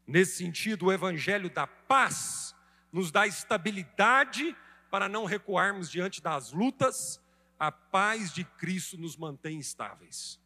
Nesse 0.10 0.38
sentido, 0.38 0.88
o 0.88 0.91
Evangelho 0.91 1.51
da 1.51 1.68
paz 1.68 2.55
nos 2.91 3.12
dá 3.12 3.28
estabilidade 3.28 4.57
para 4.89 5.07
não 5.07 5.24
recuarmos 5.24 5.88
diante 5.88 6.20
das 6.20 6.51
lutas, 6.51 7.22
a 7.60 7.72
paz 7.72 8.34
de 8.34 8.43
Cristo 8.43 8.97
nos 8.97 9.16
mantém 9.16 9.60
estáveis. 9.60 10.41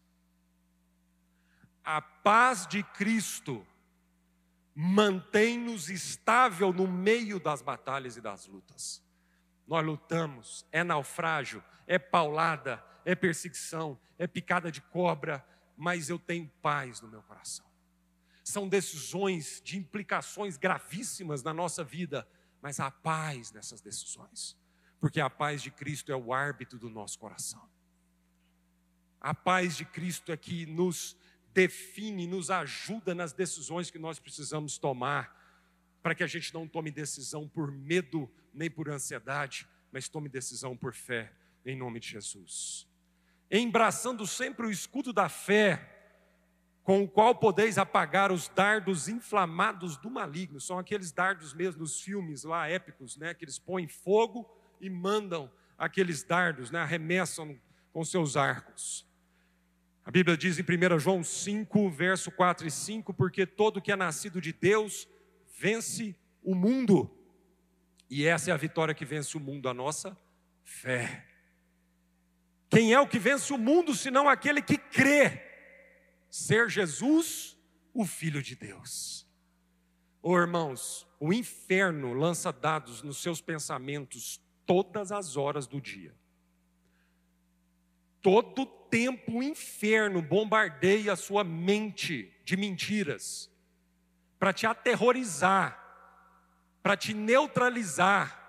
A 1.82 2.02
paz 2.02 2.68
de 2.68 2.84
Cristo 2.84 3.66
mantém-nos 4.76 5.90
estável 5.90 6.74
no 6.74 6.86
meio 6.86 7.40
das 7.40 7.62
batalhas 7.62 8.18
e 8.18 8.22
das 8.22 8.46
lutas. 8.48 9.02
Nós 9.66 9.86
lutamos, 9.86 10.66
é 10.74 10.84
naufrágio, 10.84 11.64
é 11.88 11.98
paulada, 11.98 12.84
é 13.06 13.16
perseguição, 13.16 13.98
é 14.18 14.28
picada 14.28 14.70
de 14.70 14.82
cobra, 14.82 15.42
mas 15.78 16.10
eu 16.10 16.20
tenho 16.20 16.52
paz 16.62 17.00
no 17.00 17.08
meu 17.08 17.24
coração 17.24 17.73
são 18.44 18.68
decisões 18.68 19.62
de 19.64 19.78
implicações 19.78 20.58
gravíssimas 20.58 21.42
na 21.42 21.54
nossa 21.54 21.84
vida, 21.84 22.28
mas 22.62 22.80
há 22.80 22.92
paz 22.92 23.52
nessas 23.52 23.82
decisões, 23.82 24.58
porque 25.00 25.20
a 25.20 25.30
paz 25.30 25.62
de 25.62 25.72
Cristo 25.72 26.12
é 26.12 26.16
o 26.16 26.34
árbitro 26.34 26.78
do 26.78 26.90
nosso 26.90 27.18
coração. 27.18 27.68
A 29.20 29.34
paz 29.34 29.78
de 29.78 29.86
Cristo 29.86 30.32
é 30.32 30.38
que 30.38 30.66
nos 30.66 31.16
define, 31.54 32.28
nos 32.28 32.50
ajuda 32.52 33.16
nas 33.16 33.32
decisões 33.32 33.90
que 33.90 34.00
nós 34.00 34.20
precisamos 34.20 34.78
tomar, 34.78 35.42
para 36.02 36.14
que 36.14 36.24
a 36.24 36.28
gente 36.28 36.54
não 36.54 36.68
tome 36.68 36.92
decisão 36.92 37.48
por 37.48 37.72
medo 37.72 38.30
nem 38.54 38.70
por 38.70 38.90
ansiedade, 38.90 39.68
mas 39.92 40.10
tome 40.10 40.28
decisão 40.28 40.76
por 40.76 40.94
fé, 40.94 41.32
em 41.66 41.78
nome 41.78 42.00
de 42.00 42.10
Jesus. 42.10 42.88
Embraçando 43.50 44.28
sempre 44.28 44.68
o 44.68 44.72
escudo 44.72 45.14
da 45.14 45.30
fé, 45.30 45.93
com 46.84 47.02
o 47.04 47.08
qual 47.08 47.34
podeis 47.34 47.78
apagar 47.78 48.32
os 48.32 48.50
dardos 48.50 49.08
inflamados 49.08 49.96
do 49.98 50.10
maligno. 50.10 50.60
São 50.60 50.78
aqueles 50.78 51.12
dardos 51.12 51.54
mesmo 51.54 51.82
nos 51.82 52.02
filmes 52.02 52.44
lá 52.44 52.68
épicos, 52.68 53.16
né, 53.16 53.34
que 53.34 53.46
eles 53.46 53.58
põem 53.58 53.88
fogo 53.88 54.50
e 54.82 54.90
mandam 54.90 55.50
aqueles 55.78 56.24
dardos, 56.24 56.70
né, 56.70 56.80
arremessam 56.80 57.58
com 57.94 58.04
seus 58.04 58.36
arcos. 58.36 59.08
A 60.06 60.12
Bíblia 60.12 60.36
diz 60.36 60.60
em 60.60 60.64
1 60.64 61.00
João 61.00 61.24
5, 61.24 61.90
verso 61.90 62.30
4 62.30 62.68
e 62.68 62.72
5, 62.72 63.14
porque 63.14 63.46
todo 63.46 63.82
que 63.82 63.92
é 63.92 63.96
nascido 63.96 64.42
de 64.42 64.52
Deus 64.52 65.08
vence 65.58 66.14
o 66.44 66.54
mundo. 66.54 67.10
E 68.10 68.26
essa 68.26 68.52
é 68.52 68.54
a 68.54 68.58
vitória 68.58 68.94
que 68.94 69.06
vence 69.06 69.38
o 69.38 69.40
mundo, 69.40 69.70
a 69.70 69.74
nossa 69.74 70.18
fé. 70.66 71.26
Quem 72.70 72.92
é 72.92 73.00
o 73.00 73.08
que 73.08 73.18
vence 73.18 73.54
o 73.54 73.58
mundo, 73.58 73.96
senão 73.96 74.28
aquele 74.28 74.62
que 74.62 74.78
crê 74.78 75.53
ser 76.34 76.68
Jesus 76.68 77.56
o 77.94 78.08
Filho 78.08 78.42
de 78.42 78.56
Deus. 78.56 79.24
Oh, 80.20 80.36
irmãos, 80.36 81.08
o 81.20 81.32
inferno 81.32 82.12
lança 82.12 82.52
dados 82.52 83.04
nos 83.04 83.22
seus 83.22 83.40
pensamentos 83.40 84.42
todas 84.66 85.12
as 85.12 85.38
horas 85.38 85.68
do 85.68 85.80
dia. 85.80 86.12
Todo 88.20 88.66
tempo 88.66 89.34
o 89.34 89.44
inferno 89.44 90.24
bombardeia 90.24 91.14
a 91.14 91.16
sua 91.16 91.44
mente 91.44 92.36
de 92.44 92.58
mentiras 92.58 93.52
para 94.40 94.52
te 94.52 94.66
aterrorizar, 94.66 95.80
para 96.82 96.98
te 96.98 97.14
neutralizar, 97.14 98.42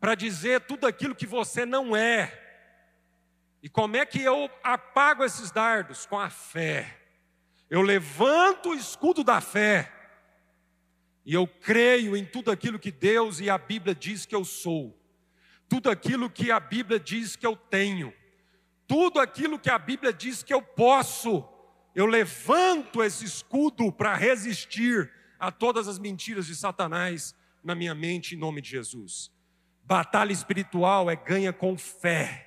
para 0.00 0.14
dizer 0.14 0.62
tudo 0.62 0.86
aquilo 0.86 1.14
que 1.14 1.26
você 1.26 1.66
não 1.66 1.94
é 1.94 2.45
e 3.66 3.68
como 3.68 3.96
é 3.96 4.06
que 4.06 4.22
eu 4.22 4.48
apago 4.62 5.24
esses 5.24 5.50
dardos? 5.50 6.06
Com 6.06 6.16
a 6.16 6.30
fé. 6.30 7.00
Eu 7.68 7.82
levanto 7.82 8.68
o 8.68 8.74
escudo 8.76 9.24
da 9.24 9.40
fé. 9.40 9.92
E 11.24 11.34
eu 11.34 11.48
creio 11.48 12.16
em 12.16 12.24
tudo 12.24 12.52
aquilo 12.52 12.78
que 12.78 12.92
Deus 12.92 13.40
e 13.40 13.50
a 13.50 13.58
Bíblia 13.58 13.92
diz 13.92 14.24
que 14.24 14.36
eu 14.36 14.44
sou. 14.44 14.96
Tudo 15.68 15.90
aquilo 15.90 16.30
que 16.30 16.52
a 16.52 16.60
Bíblia 16.60 17.00
diz 17.00 17.34
que 17.34 17.44
eu 17.44 17.56
tenho. 17.56 18.14
Tudo 18.86 19.18
aquilo 19.18 19.58
que 19.58 19.68
a 19.68 19.80
Bíblia 19.80 20.12
diz 20.12 20.44
que 20.44 20.54
eu 20.54 20.62
posso. 20.62 21.44
Eu 21.92 22.06
levanto 22.06 23.02
esse 23.02 23.24
escudo 23.24 23.90
para 23.90 24.14
resistir 24.14 25.12
a 25.40 25.50
todas 25.50 25.88
as 25.88 25.98
mentiras 25.98 26.46
de 26.46 26.54
Satanás 26.54 27.34
na 27.64 27.74
minha 27.74 27.96
mente 27.96 28.36
em 28.36 28.38
nome 28.38 28.60
de 28.60 28.70
Jesus. 28.70 29.28
Batalha 29.82 30.30
espiritual 30.30 31.10
é 31.10 31.16
ganha 31.16 31.52
com 31.52 31.76
fé 31.76 32.45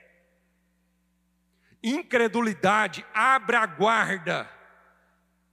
incredulidade 1.84 3.06
abre 3.14 3.56
a 3.56 3.66
guarda 3.66 4.50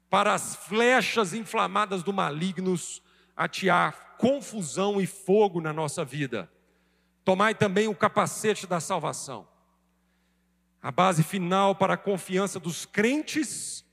para 0.09 0.35
as 0.35 0.57
flechas 0.57 1.35
inflamadas 1.35 2.03
do 2.03 2.12
malignos 2.12 3.03
atear 3.37 4.16
confusão 4.16 5.01
e 5.01 5.07
fogo 5.07 5.61
na 5.61 5.72
nossa 5.72 6.05
vida. 6.05 6.51
Tomai 7.24 7.55
também 7.55 7.89
o 7.89 7.95
capacete 7.95 8.66
da 8.66 8.81
salvação. 8.81 9.47
A 10.81 10.93
base 10.93 11.22
final 11.22 11.74
para 11.74 11.95
a 11.95 11.99
confiança 11.99 12.61
dos 12.61 12.87
crentes 12.87 13.85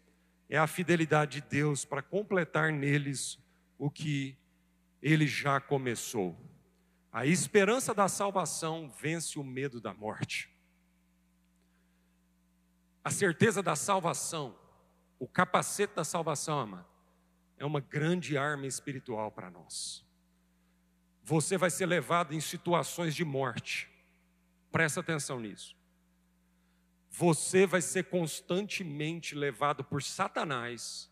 é 0.48 0.58
a 0.58 0.68
fidelidade 0.68 1.42
de 1.42 1.48
Deus 1.48 1.84
para 1.84 2.02
completar 2.02 2.72
neles 2.72 3.40
o 3.78 3.90
que 3.90 4.38
ele 5.02 5.26
já 5.26 5.60
começou. 5.60 6.38
A 7.12 7.26
esperança 7.26 7.94
da 7.94 8.08
salvação 8.08 8.92
vence 9.02 9.40
o 9.40 9.44
medo 9.44 9.82
da 9.82 9.94
morte. 9.94 10.53
A 13.04 13.12
certeza 13.12 13.62
da 13.62 13.76
salvação, 13.76 14.58
o 15.20 15.28
capacete 15.28 15.94
da 15.94 16.04
salvação, 16.04 16.60
amado, 16.60 16.88
é 17.58 17.66
uma 17.66 17.80
grande 17.80 18.38
arma 18.38 18.66
espiritual 18.66 19.32
para 19.32 19.50
nós. 19.50 20.06
Você 21.24 21.58
vai 21.58 21.70
ser 21.70 21.86
levado 21.86 22.34
em 22.34 22.40
situações 22.40 23.16
de 23.16 23.24
morte. 23.24 23.90
Presta 24.72 25.00
atenção 25.00 25.40
nisso. 25.40 25.76
Você 27.10 27.66
vai 27.66 27.82
ser 27.82 28.06
constantemente 28.06 29.36
levado 29.36 29.84
por 29.84 30.02
Satanás 30.02 31.12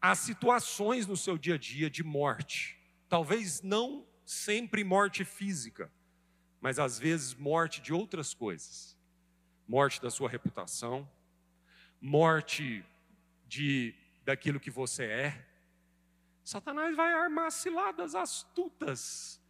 a 0.00 0.14
situações 0.14 1.06
no 1.06 1.16
seu 1.16 1.36
dia 1.36 1.54
a 1.54 1.58
dia 1.58 1.90
de 1.90 2.04
morte. 2.04 2.78
Talvez 3.08 3.62
não 3.62 4.06
sempre 4.24 4.84
morte 4.84 5.24
física, 5.24 5.90
mas 6.60 6.78
às 6.78 6.98
vezes 6.98 7.34
morte 7.34 7.80
de 7.80 7.92
outras 7.92 8.32
coisas. 8.32 8.96
Morte 9.66 10.00
da 10.00 10.10
sua 10.10 10.28
reputação, 10.28 11.08
morte 12.00 12.84
de 13.46 13.94
daquilo 14.24 14.60
que 14.60 14.70
você 14.70 15.04
é. 15.04 15.46
Satanás 16.42 16.94
vai 16.94 17.12
armar 17.12 17.50
ciladas 17.50 18.14
astutas 18.14 19.40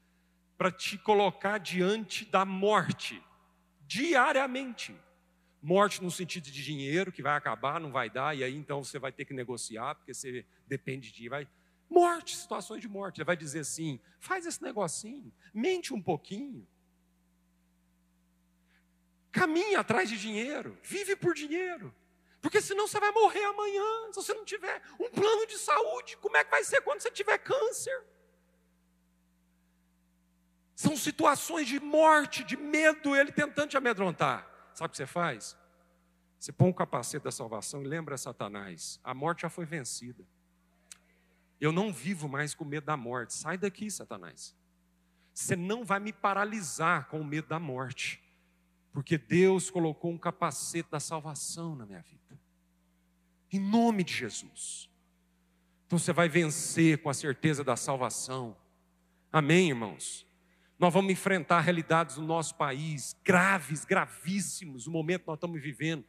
para 0.56 0.70
te 0.70 0.96
colocar 0.96 1.58
diante 1.58 2.24
da 2.24 2.44
morte 2.44 3.22
diariamente. 3.86 4.94
Morte 5.60 6.02
no 6.02 6.10
sentido 6.10 6.44
de 6.44 6.62
dinheiro 6.62 7.10
que 7.10 7.22
vai 7.22 7.36
acabar, 7.36 7.80
não 7.80 7.90
vai 7.90 8.08
dar, 8.08 8.36
e 8.36 8.44
aí 8.44 8.54
então 8.54 8.84
você 8.84 8.98
vai 8.98 9.10
ter 9.10 9.24
que 9.24 9.34
negociar, 9.34 9.94
porque 9.94 10.14
você 10.14 10.46
depende 10.66 11.10
de 11.10 11.28
vai 11.28 11.48
Morte, 11.88 12.36
situações 12.36 12.80
de 12.80 12.88
morte. 12.88 13.18
Ele 13.18 13.24
vai 13.24 13.36
dizer 13.36 13.60
assim: 13.60 14.00
faz 14.18 14.46
esse 14.46 14.62
negocinho, 14.62 15.32
mente 15.52 15.92
um 15.92 16.02
pouquinho. 16.02 16.66
Caminha 19.34 19.80
atrás 19.80 20.08
de 20.08 20.16
dinheiro, 20.16 20.78
vive 20.80 21.16
por 21.16 21.34
dinheiro. 21.34 21.92
Porque 22.40 22.60
senão 22.60 22.86
você 22.86 23.00
vai 23.00 23.10
morrer 23.10 23.44
amanhã, 23.44 24.12
se 24.12 24.16
você 24.16 24.32
não 24.32 24.44
tiver 24.44 24.80
um 25.00 25.10
plano 25.10 25.44
de 25.46 25.58
saúde. 25.58 26.16
Como 26.18 26.36
é 26.36 26.44
que 26.44 26.50
vai 26.52 26.62
ser 26.62 26.80
quando 26.82 27.00
você 27.00 27.10
tiver 27.10 27.36
câncer? 27.38 28.00
São 30.76 30.96
situações 30.96 31.66
de 31.66 31.80
morte, 31.80 32.44
de 32.44 32.56
medo, 32.56 33.16
ele 33.16 33.32
tentando 33.32 33.70
te 33.70 33.76
amedrontar. 33.76 34.48
Sabe 34.72 34.86
o 34.86 34.90
que 34.90 34.98
você 34.98 35.06
faz? 35.06 35.56
Você 36.38 36.52
põe 36.52 36.70
o 36.70 36.74
capacete 36.74 37.24
da 37.24 37.32
salvação 37.32 37.82
e 37.82 37.86
lembra 37.88 38.16
Satanás: 38.16 39.00
a 39.02 39.12
morte 39.12 39.42
já 39.42 39.50
foi 39.50 39.64
vencida. 39.64 40.24
Eu 41.60 41.72
não 41.72 41.92
vivo 41.92 42.28
mais 42.28 42.54
com 42.54 42.64
medo 42.64 42.84
da 42.84 42.96
morte. 42.96 43.34
Sai 43.34 43.58
daqui, 43.58 43.90
Satanás. 43.90 44.54
Você 45.32 45.56
não 45.56 45.84
vai 45.84 45.98
me 45.98 46.12
paralisar 46.12 47.08
com 47.08 47.20
o 47.20 47.24
medo 47.24 47.48
da 47.48 47.58
morte, 47.58 48.23
porque 48.94 49.18
Deus 49.18 49.70
colocou 49.70 50.12
um 50.12 50.16
capacete 50.16 50.88
da 50.88 51.00
salvação 51.00 51.74
na 51.74 51.84
minha 51.84 52.00
vida. 52.00 52.40
Em 53.50 53.58
nome 53.58 54.04
de 54.04 54.14
Jesus. 54.14 54.88
Então 55.84 55.98
você 55.98 56.12
vai 56.12 56.28
vencer 56.28 57.02
com 57.02 57.10
a 57.10 57.14
certeza 57.14 57.64
da 57.64 57.74
salvação. 57.74 58.56
Amém, 59.32 59.70
irmãos? 59.70 60.24
Nós 60.78 60.94
vamos 60.94 61.12
enfrentar 61.12 61.60
realidades 61.60 62.14
do 62.14 62.22
nosso 62.22 62.54
país, 62.54 63.16
graves, 63.24 63.84
gravíssimos, 63.84 64.86
o 64.86 64.92
momento 64.92 65.22
que 65.22 65.28
nós 65.28 65.38
estamos 65.38 65.60
vivendo, 65.60 66.04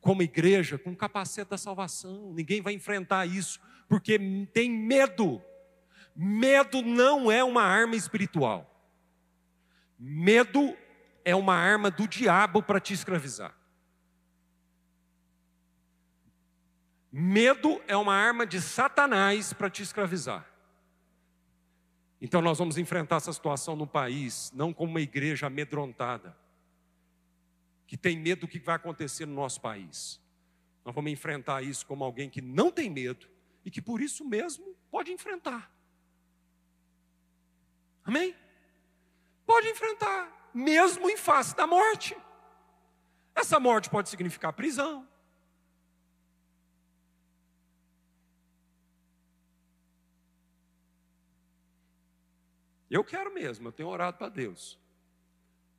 como 0.00 0.22
igreja, 0.22 0.78
com 0.78 0.92
o 0.92 0.96
capacete 0.96 1.50
da 1.50 1.58
salvação. 1.58 2.32
Ninguém 2.32 2.62
vai 2.62 2.74
enfrentar 2.74 3.26
isso, 3.26 3.60
porque 3.88 4.46
tem 4.52 4.70
medo. 4.70 5.42
Medo 6.14 6.80
não 6.80 7.30
é 7.30 7.42
uma 7.42 7.62
arma 7.62 7.96
espiritual. 7.96 8.88
Medo 9.98 10.76
é 11.24 11.34
uma 11.34 11.54
arma 11.54 11.90
do 11.90 12.06
diabo 12.06 12.62
para 12.62 12.80
te 12.80 12.92
escravizar. 12.92 13.54
Medo 17.12 17.82
é 17.88 17.96
uma 17.96 18.14
arma 18.14 18.46
de 18.46 18.60
Satanás 18.60 19.52
para 19.52 19.68
te 19.68 19.82
escravizar. 19.82 20.46
Então 22.20 22.40
nós 22.40 22.58
vamos 22.58 22.78
enfrentar 22.78 23.16
essa 23.16 23.32
situação 23.32 23.74
no 23.74 23.86
país, 23.86 24.52
não 24.54 24.72
como 24.72 24.92
uma 24.92 25.00
igreja 25.00 25.46
amedrontada, 25.46 26.36
que 27.86 27.96
tem 27.96 28.18
medo 28.18 28.42
do 28.42 28.48
que 28.48 28.58
vai 28.60 28.76
acontecer 28.76 29.26
no 29.26 29.34
nosso 29.34 29.60
país. 29.60 30.20
Nós 30.84 30.94
vamos 30.94 31.10
enfrentar 31.10 31.62
isso 31.62 31.84
como 31.86 32.04
alguém 32.04 32.28
que 32.30 32.40
não 32.40 32.70
tem 32.70 32.88
medo 32.88 33.28
e 33.64 33.70
que 33.70 33.82
por 33.82 34.00
isso 34.00 34.24
mesmo 34.24 34.76
pode 34.90 35.10
enfrentar. 35.10 35.70
Amém? 38.04 38.34
Pode 39.46 39.68
enfrentar, 39.68 40.39
mesmo 40.52 41.08
em 41.08 41.16
face 41.16 41.54
da 41.56 41.66
morte. 41.66 42.16
Essa 43.34 43.60
morte 43.60 43.88
pode 43.88 44.08
significar 44.08 44.52
prisão, 44.52 45.06
Eu 52.90 53.04
quero 53.04 53.32
mesmo, 53.32 53.68
eu 53.68 53.72
tenho 53.72 53.88
orado 53.88 54.18
para 54.18 54.28
Deus. 54.28 54.76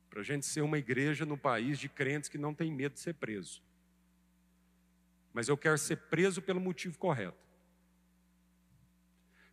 Para 0.08 0.20
a 0.20 0.24
gente 0.24 0.46
ser 0.46 0.62
uma 0.62 0.78
igreja 0.78 1.26
no 1.26 1.36
país 1.36 1.78
de 1.78 1.88
crentes 1.88 2.28
que 2.28 2.38
não 2.38 2.54
tem 2.54 2.72
medo 2.72 2.94
de 2.94 3.00
ser 3.00 3.14
preso. 3.14 3.62
Mas 5.32 5.48
eu 5.48 5.56
quero 5.56 5.76
ser 5.76 5.96
preso 5.96 6.40
pelo 6.40 6.60
motivo 6.60 6.98
correto. 6.98 7.36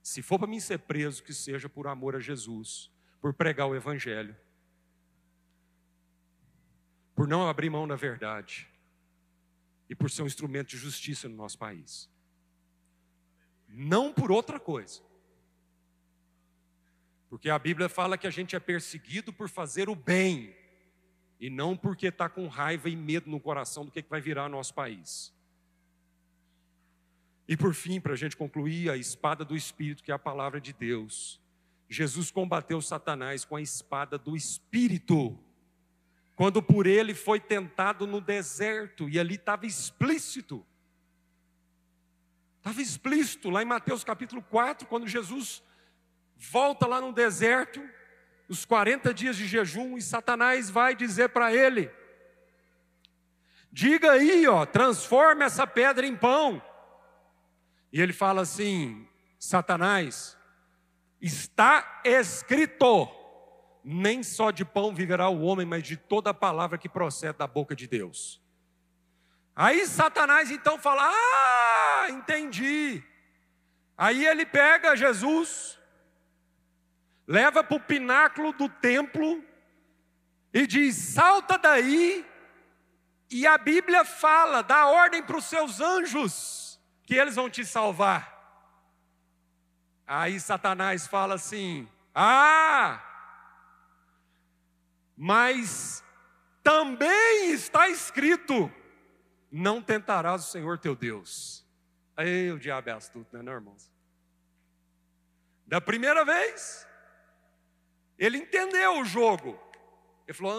Se 0.01 0.21
for 0.21 0.39
para 0.39 0.47
mim 0.47 0.59
ser 0.59 0.79
preso, 0.79 1.21
que 1.21 1.33
seja 1.33 1.67
por 1.67 1.85
amor 1.87 2.15
a 2.15 2.19
Jesus, 2.19 2.89
por 3.19 3.33
pregar 3.33 3.67
o 3.67 3.75
Evangelho, 3.75 4.35
por 7.19 7.27
não 7.27 7.49
abrir 7.49 7.69
mão 7.69 7.85
da 7.85 7.97
verdade 7.97 8.65
e 9.89 9.93
por 9.93 10.09
ser 10.09 10.21
um 10.21 10.25
instrumento 10.25 10.69
de 10.69 10.77
justiça 10.77 11.27
no 11.27 11.35
nosso 11.35 11.57
país. 11.57 12.09
Não 13.67 14.13
por 14.13 14.31
outra 14.31 14.57
coisa. 14.57 15.01
Porque 17.29 17.49
a 17.49 17.59
Bíblia 17.59 17.89
fala 17.89 18.17
que 18.17 18.25
a 18.25 18.29
gente 18.29 18.55
é 18.55 18.59
perseguido 18.61 19.33
por 19.33 19.49
fazer 19.49 19.89
o 19.89 19.95
bem, 19.95 20.55
e 21.41 21.49
não 21.49 21.75
porque 21.75 22.07
está 22.07 22.29
com 22.29 22.47
raiva 22.47 22.87
e 22.87 22.95
medo 22.95 23.29
no 23.29 23.41
coração 23.41 23.83
do 23.83 23.91
que 23.91 24.01
vai 24.01 24.21
virar 24.21 24.47
nosso 24.47 24.73
país. 24.73 25.33
E 27.49 27.57
por 27.57 27.73
fim, 27.73 27.99
para 27.99 28.13
a 28.13 28.15
gente 28.15 28.37
concluir, 28.37 28.89
a 28.89 28.95
espada 28.95 29.43
do 29.43 29.57
Espírito, 29.57 30.05
que 30.05 30.11
é 30.11 30.15
a 30.15 30.17
palavra 30.17 30.61
de 30.61 30.71
Deus. 30.71 31.37
Jesus 31.89 32.31
combateu 32.31 32.81
Satanás 32.81 33.43
com 33.43 33.57
a 33.57 33.61
espada 33.61 34.17
do 34.17 34.37
Espírito, 34.37 35.37
quando 36.39 36.63
por 36.63 36.87
ele 36.87 37.13
foi 37.13 37.37
tentado 37.37 38.07
no 38.07 38.21
deserto, 38.21 39.09
e 39.09 39.19
ali 39.19 39.35
estava 39.35 39.65
explícito. 39.65 40.65
Estava 42.59 42.81
explícito 42.81 43.49
lá 43.49 43.61
em 43.61 43.65
Mateus 43.65 44.05
capítulo 44.05 44.41
4, 44.43 44.87
quando 44.87 45.05
Jesus 45.05 45.61
volta 46.37 46.87
lá 46.87 47.01
no 47.01 47.11
deserto, 47.11 47.81
os 48.47 48.63
40 48.63 49.13
dias 49.13 49.35
de 49.35 49.45
jejum, 49.45 49.97
e 49.97 50.01
Satanás 50.01 50.69
vai 50.69 50.95
dizer 50.95 51.27
para 51.27 51.53
ele: 51.53 51.91
diga 53.69 54.13
aí, 54.13 54.47
ó, 54.47 54.65
transforme 54.65 55.43
essa 55.43 55.67
pedra 55.67 56.07
em 56.07 56.15
pão. 56.15 56.61
E 57.91 57.99
ele 57.99 58.13
fala 58.13 58.43
assim: 58.43 59.05
Satanás, 59.37 60.37
está 61.19 62.01
escrito, 62.05 63.18
nem 63.91 64.21
só 64.21 64.51
de 64.51 64.63
pão 64.63 64.93
viverá 64.93 65.29
o 65.29 65.41
homem, 65.41 65.65
mas 65.65 65.81
de 65.81 65.97
toda 65.97 66.29
a 66.29 66.33
palavra 66.33 66.77
que 66.77 66.87
procede 66.87 67.39
da 67.39 67.47
boca 67.47 67.75
de 67.75 67.87
Deus. 67.87 68.39
Aí 69.55 69.87
Satanás 69.87 70.51
então 70.51 70.77
fala: 70.77 71.01
Ah, 71.03 72.07
entendi. 72.09 73.03
Aí 73.97 74.27
ele 74.27 74.45
pega 74.45 74.95
Jesus, 74.95 75.79
leva 77.27 77.63
para 77.63 77.77
o 77.77 77.79
pináculo 77.79 78.53
do 78.53 78.69
templo 78.69 79.43
e 80.53 80.67
diz: 80.67 80.95
salta 80.95 81.57
daí. 81.57 82.23
E 83.31 83.45
a 83.45 83.57
Bíblia 83.57 84.03
fala, 84.03 84.63
dá 84.63 84.87
ordem 84.87 85.21
para 85.21 85.37
os 85.37 85.45
seus 85.45 85.79
anjos, 85.79 86.79
que 87.03 87.13
eles 87.13 87.35
vão 87.35 87.47
te 87.47 87.63
salvar. 87.63 88.35
Aí 90.05 90.39
Satanás 90.39 91.07
fala 91.07 91.35
assim: 91.35 91.87
ah, 92.13 93.08
mas 95.21 96.01
também 96.63 97.51
está 97.51 97.89
escrito: 97.89 98.71
não 99.51 99.81
tentarás 99.81 100.45
o 100.45 100.49
Senhor 100.49 100.79
teu 100.79 100.95
Deus. 100.95 101.67
Aí 102.15 102.49
o 102.53 102.57
diabo 102.57 102.89
é 102.89 102.93
astuto, 102.93 103.35
né, 103.35 103.43
não, 103.43 103.51
irmãos? 103.51 103.91
Da 105.67 105.81
primeira 105.81 106.23
vez, 106.23 106.87
ele 108.17 108.37
entendeu 108.37 109.01
o 109.01 109.03
jogo. 109.03 109.59
Ele 110.25 110.37
falou: 110.37 110.53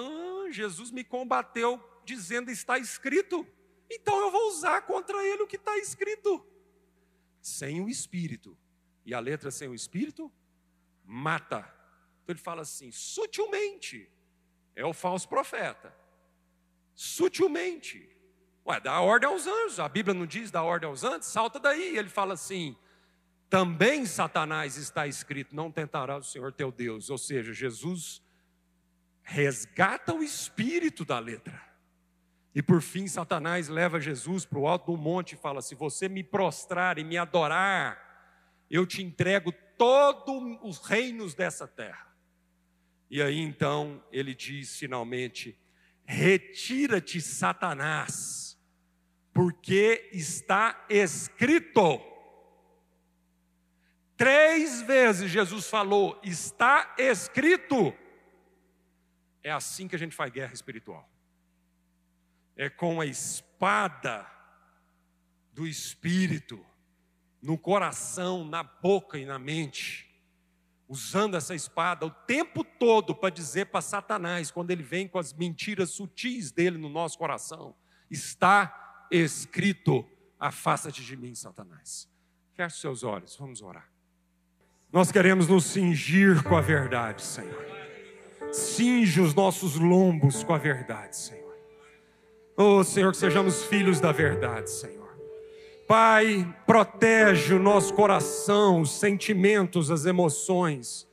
ah, 0.46 0.50
Jesus 0.50 0.90
me 0.90 1.04
combateu 1.04 1.82
dizendo 2.04 2.50
está 2.50 2.76
escrito, 2.76 3.46
então 3.88 4.20
eu 4.20 4.30
vou 4.30 4.48
usar 4.48 4.82
contra 4.82 5.24
ele 5.24 5.42
o 5.42 5.46
que 5.46 5.56
está 5.56 5.78
escrito. 5.78 6.46
Sem 7.40 7.80
o 7.80 7.88
espírito. 7.88 8.58
E 9.06 9.14
a 9.14 9.20
letra 9.20 9.50
sem 9.50 9.68
o 9.68 9.74
espírito 9.74 10.30
mata. 11.02 11.61
Então 12.22 12.34
ele 12.34 12.38
fala 12.38 12.61
assim: 12.61 12.92
sutilmente, 12.92 14.12
é 14.75 14.85
o 14.85 14.93
falso 14.93 15.29
profeta. 15.29 15.95
Sutilmente. 16.95 18.09
Ué, 18.66 18.81
dá 18.81 19.01
ordem 19.01 19.29
aos 19.29 19.47
anjos. 19.47 19.81
A 19.81 19.89
Bíblia 19.89 20.14
não 20.14 20.27
diz 20.27 20.51
dar 20.51 20.62
ordem 20.62 20.89
aos 20.89 21.05
anjos? 21.05 21.27
Salta 21.27 21.59
daí. 21.59 21.97
Ele 21.97 22.09
fala 22.09 22.35
assim: 22.35 22.77
também 23.49 24.07
Satanás 24.07 24.77
está 24.77 25.07
escrito: 25.07 25.55
não 25.55 25.73
tentará 25.73 26.16
o 26.16 26.23
Senhor 26.23 26.53
teu 26.53 26.71
Deus. 26.71 27.11
Ou 27.11 27.18
seja, 27.18 27.53
Jesus 27.53 28.23
resgata 29.23 30.14
o 30.14 30.23
espírito 30.23 31.05
da 31.05 31.18
letra. 31.18 31.61
E 32.55 32.62
por 32.62 32.83
fim, 32.83 33.07
Satanás 33.07 33.68
leva 33.68 34.01
Jesus 34.01 34.45
para 34.45 34.59
o 34.59 34.66
alto 34.66 34.93
do 34.93 34.99
monte 34.99 35.33
e 35.33 35.39
fala: 35.39 35.62
Se 35.62 35.75
você 35.75 36.09
me 36.09 36.23
prostrar 36.23 36.99
e 36.99 37.05
me 37.05 37.16
adorar, 37.16 38.11
eu 38.71 38.87
te 38.87 39.03
entrego 39.03 39.53
todos 39.77 40.59
os 40.62 40.79
reinos 40.79 41.35
dessa 41.35 41.66
terra. 41.66 42.09
E 43.11 43.20
aí 43.20 43.38
então 43.40 44.02
ele 44.12 44.34
diz 44.34 44.78
finalmente: 44.78 45.58
Retira-te, 46.04 47.20
Satanás, 47.20 48.58
porque 49.32 50.08
está 50.12 50.86
escrito 50.88 52.11
Três 54.20 54.82
vezes 54.82 55.30
Jesus 55.30 55.66
falou: 55.66 56.20
está 56.22 56.94
escrito. 56.98 57.94
É 59.42 59.50
assim 59.50 59.88
que 59.88 59.96
a 59.96 59.98
gente 59.98 60.14
faz 60.14 60.30
guerra 60.30 60.52
espiritual. 60.52 61.11
É 62.54 62.68
com 62.68 63.00
a 63.00 63.06
espada 63.06 64.30
do 65.54 65.66
Espírito 65.66 66.62
no 67.40 67.56
coração, 67.56 68.44
na 68.44 68.62
boca 68.62 69.18
e 69.18 69.24
na 69.24 69.38
mente, 69.38 70.09
usando 70.91 71.36
essa 71.36 71.55
espada 71.55 72.05
o 72.05 72.11
tempo 72.11 72.64
todo 72.64 73.14
para 73.14 73.30
dizer 73.30 73.66
para 73.66 73.80
Satanás, 73.80 74.51
quando 74.51 74.72
ele 74.72 74.82
vem 74.82 75.07
com 75.07 75.20
as 75.20 75.32
mentiras 75.32 75.91
sutis 75.91 76.51
dele 76.51 76.76
no 76.76 76.88
nosso 76.88 77.16
coração: 77.16 77.76
está 78.11 79.07
escrito, 79.09 80.05
afasta-te 80.38 81.05
de 81.05 81.16
mim, 81.16 81.32
Satanás. 81.32 82.09
Feche 82.55 82.80
seus 82.80 83.05
olhos, 83.05 83.36
vamos 83.36 83.62
orar. 83.62 83.88
Nós 84.93 85.12
queremos 85.12 85.47
nos 85.47 85.64
cingir 85.64 86.43
com 86.43 86.57
a 86.57 86.61
verdade, 86.61 87.22
Senhor. 87.22 87.64
Cinge 88.53 89.20
os 89.20 89.32
nossos 89.32 89.76
lombos 89.76 90.43
com 90.43 90.53
a 90.53 90.59
verdade, 90.59 91.16
Senhor. 91.16 91.55
Oh, 92.57 92.82
Senhor, 92.82 93.12
que 93.12 93.16
sejamos 93.16 93.64
filhos 93.66 94.01
da 94.01 94.11
verdade, 94.11 94.68
Senhor. 94.68 94.99
Pai, 95.91 96.47
protege 96.68 97.53
o 97.53 97.59
nosso 97.59 97.93
coração, 97.95 98.80
os 98.80 98.93
sentimentos, 98.93 99.91
as 99.91 100.07
emoções, 100.07 101.05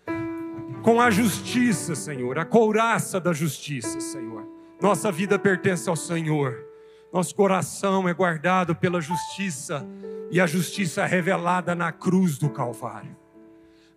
com 0.84 1.02
a 1.02 1.10
justiça, 1.10 1.96
Senhor, 1.96 2.38
a 2.38 2.46
couraça 2.46 3.20
da 3.20 3.34
justiça, 3.34 4.00
Senhor. 4.00 4.48
Nossa 4.80 5.12
vida 5.12 5.40
pertence 5.40 5.90
ao 5.90 5.96
Senhor, 5.96 6.64
nosso 7.12 7.34
coração 7.34 8.08
é 8.08 8.14
guardado 8.14 8.76
pela 8.76 9.02
justiça, 9.02 9.84
e 10.30 10.40
a 10.40 10.46
justiça 10.46 11.02
é 11.02 11.08
revelada 11.08 11.74
na 11.74 11.92
cruz 11.92 12.38
do 12.38 12.48
Calvário. 12.48 13.18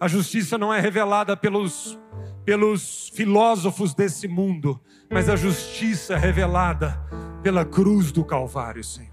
A 0.01 0.09
justiça 0.09 0.57
não 0.57 0.73
é 0.73 0.81
revelada 0.81 1.37
pelos, 1.37 1.99
pelos 2.43 3.11
filósofos 3.11 3.93
desse 3.93 4.27
mundo, 4.27 4.81
mas 5.11 5.29
a 5.29 5.37
justiça 5.37 6.15
é 6.15 6.19
revelada 6.19 6.99
pela 7.43 7.67
cruz 7.67 8.11
do 8.11 8.25
Calvário, 8.25 8.83
Senhor. 8.83 9.10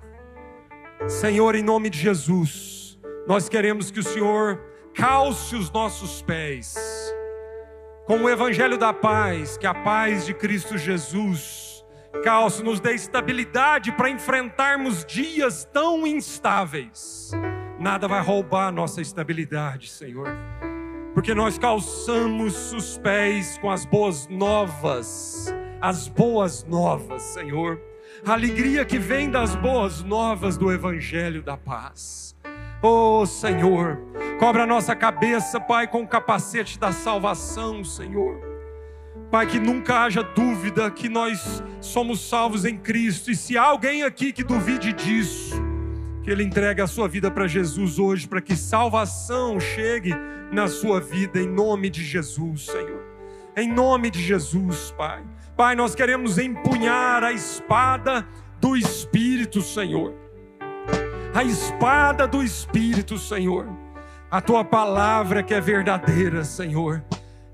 Senhor, 1.07 1.55
em 1.55 1.63
nome 1.63 1.89
de 1.89 1.97
Jesus, 1.97 2.99
nós 3.25 3.47
queremos 3.47 3.89
que 3.89 3.99
o 3.99 4.03
Senhor 4.03 4.61
calce 4.93 5.55
os 5.55 5.71
nossos 5.71 6.21
pés 6.21 6.75
com 8.05 8.23
o 8.23 8.29
Evangelho 8.29 8.77
da 8.77 8.91
paz, 8.91 9.57
que 9.57 9.65
a 9.65 9.73
paz 9.73 10.25
de 10.25 10.33
Cristo 10.33 10.77
Jesus 10.77 11.85
calce, 12.23 12.61
nos 12.61 12.81
dê 12.81 12.93
estabilidade 12.93 13.91
para 13.93 14.09
enfrentarmos 14.09 15.05
dias 15.05 15.63
tão 15.71 16.05
instáveis. 16.05 17.31
Nada 17.79 18.05
vai 18.05 18.21
roubar 18.21 18.67
a 18.67 18.71
nossa 18.71 19.01
estabilidade, 19.01 19.89
Senhor, 19.89 20.27
porque 21.13 21.33
nós 21.33 21.57
calçamos 21.57 22.73
os 22.73 22.97
pés 22.97 23.57
com 23.59 23.71
as 23.71 23.85
boas 23.85 24.27
novas, 24.27 25.53
as 25.79 26.09
boas 26.09 26.65
novas, 26.65 27.21
Senhor 27.21 27.79
a 28.25 28.33
alegria 28.33 28.85
que 28.85 28.97
vem 28.97 29.29
das 29.29 29.55
boas 29.55 30.03
novas 30.03 30.57
do 30.57 30.71
Evangelho 30.71 31.43
da 31.43 31.55
paz. 31.55 32.35
Oh 32.81 33.25
Senhor, 33.25 33.99
cobra 34.39 34.63
a 34.63 34.67
nossa 34.67 34.95
cabeça, 34.95 35.59
Pai, 35.59 35.87
com 35.87 36.03
o 36.03 36.07
capacete 36.07 36.79
da 36.79 36.91
salvação, 36.91 37.83
Senhor. 37.83 38.39
Pai, 39.31 39.45
que 39.45 39.59
nunca 39.59 40.03
haja 40.03 40.23
dúvida 40.23 40.89
que 40.89 41.09
nós 41.09 41.63
somos 41.81 42.27
salvos 42.29 42.65
em 42.65 42.77
Cristo, 42.77 43.31
e 43.31 43.35
se 43.35 43.57
há 43.57 43.63
alguém 43.63 44.03
aqui 44.03 44.31
que 44.31 44.43
duvide 44.43 44.93
disso, 44.93 45.55
que 46.23 46.29
ele 46.29 46.43
entregue 46.43 46.81
a 46.81 46.87
sua 46.87 47.07
vida 47.07 47.29
para 47.29 47.47
Jesus 47.47 47.99
hoje, 47.99 48.27
para 48.27 48.41
que 48.41 48.55
salvação 48.55 49.59
chegue 49.59 50.13
na 50.51 50.67
sua 50.67 51.01
vida, 51.01 51.39
em 51.39 51.47
nome 51.47 51.89
de 51.89 52.03
Jesus, 52.03 52.65
Senhor. 52.65 53.03
Em 53.55 53.67
nome 53.67 54.09
de 54.09 54.21
Jesus, 54.21 54.93
Pai. 54.97 55.23
Pai, 55.57 55.75
nós 55.75 55.95
queremos 55.95 56.37
empunhar 56.37 57.23
a 57.23 57.33
espada 57.33 58.27
do 58.61 58.77
Espírito, 58.77 59.59
Senhor. 59.59 60.13
A 61.33 61.43
espada 61.43 62.27
do 62.27 62.43
Espírito, 62.43 63.17
Senhor. 63.17 63.67
A 64.29 64.39
tua 64.39 64.63
palavra 64.63 65.41
que 65.41 65.55
é 65.55 65.59
verdadeira, 65.59 66.43
Senhor. 66.43 67.03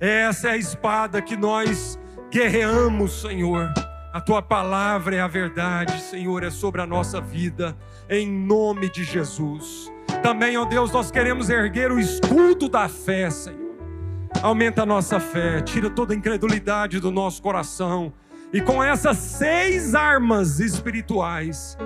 Essa 0.02 0.50
é 0.50 0.52
a 0.52 0.58
espada 0.58 1.22
que 1.22 1.38
nós 1.38 1.98
guerreamos, 2.30 3.22
Senhor. 3.22 3.74
A 4.12 4.20
tua 4.20 4.42
palavra 4.42 5.16
é 5.16 5.22
a 5.22 5.28
verdade, 5.28 6.02
Senhor, 6.02 6.44
é 6.44 6.50
sobre 6.50 6.82
a 6.82 6.86
nossa 6.86 7.22
vida, 7.22 7.74
em 8.10 8.30
nome 8.30 8.90
de 8.90 9.06
Jesus. 9.06 9.90
Também, 10.22 10.58
ó 10.58 10.66
Deus, 10.66 10.92
nós 10.92 11.10
queremos 11.10 11.50
erguer 11.50 11.90
o 11.90 11.98
escudo 11.98 12.68
da 12.68 12.90
fé, 12.90 13.30
Senhor 13.30 13.63
aumenta 14.42 14.84
a 14.84 14.86
nossa 14.86 15.20
fé, 15.20 15.62
tira 15.62 15.90
toda 15.90 16.14
a 16.14 16.18
incredulidade 16.18 17.00
do 17.00 17.12
nosso 17.12 17.42
coração, 17.42 18.14
e 18.52 18.62
com 18.62 18.84
essas 18.84 19.18
seis 19.18 19.96
armas 19.96 20.60
espirituais, 20.60 21.78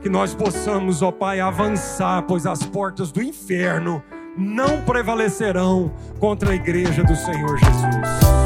que 0.00 0.08
nós 0.08 0.34
possamos, 0.34 1.02
ó 1.02 1.10
Pai, 1.10 1.40
avançar, 1.40 2.22
pois 2.22 2.46
as 2.46 2.62
portas 2.62 3.10
do 3.10 3.22
inferno 3.22 4.02
não 4.36 4.82
prevalecerão 4.82 5.92
contra 6.18 6.50
a 6.52 6.54
igreja 6.54 7.02
do 7.04 7.14
Senhor 7.14 7.58
Jesus. 7.58 8.43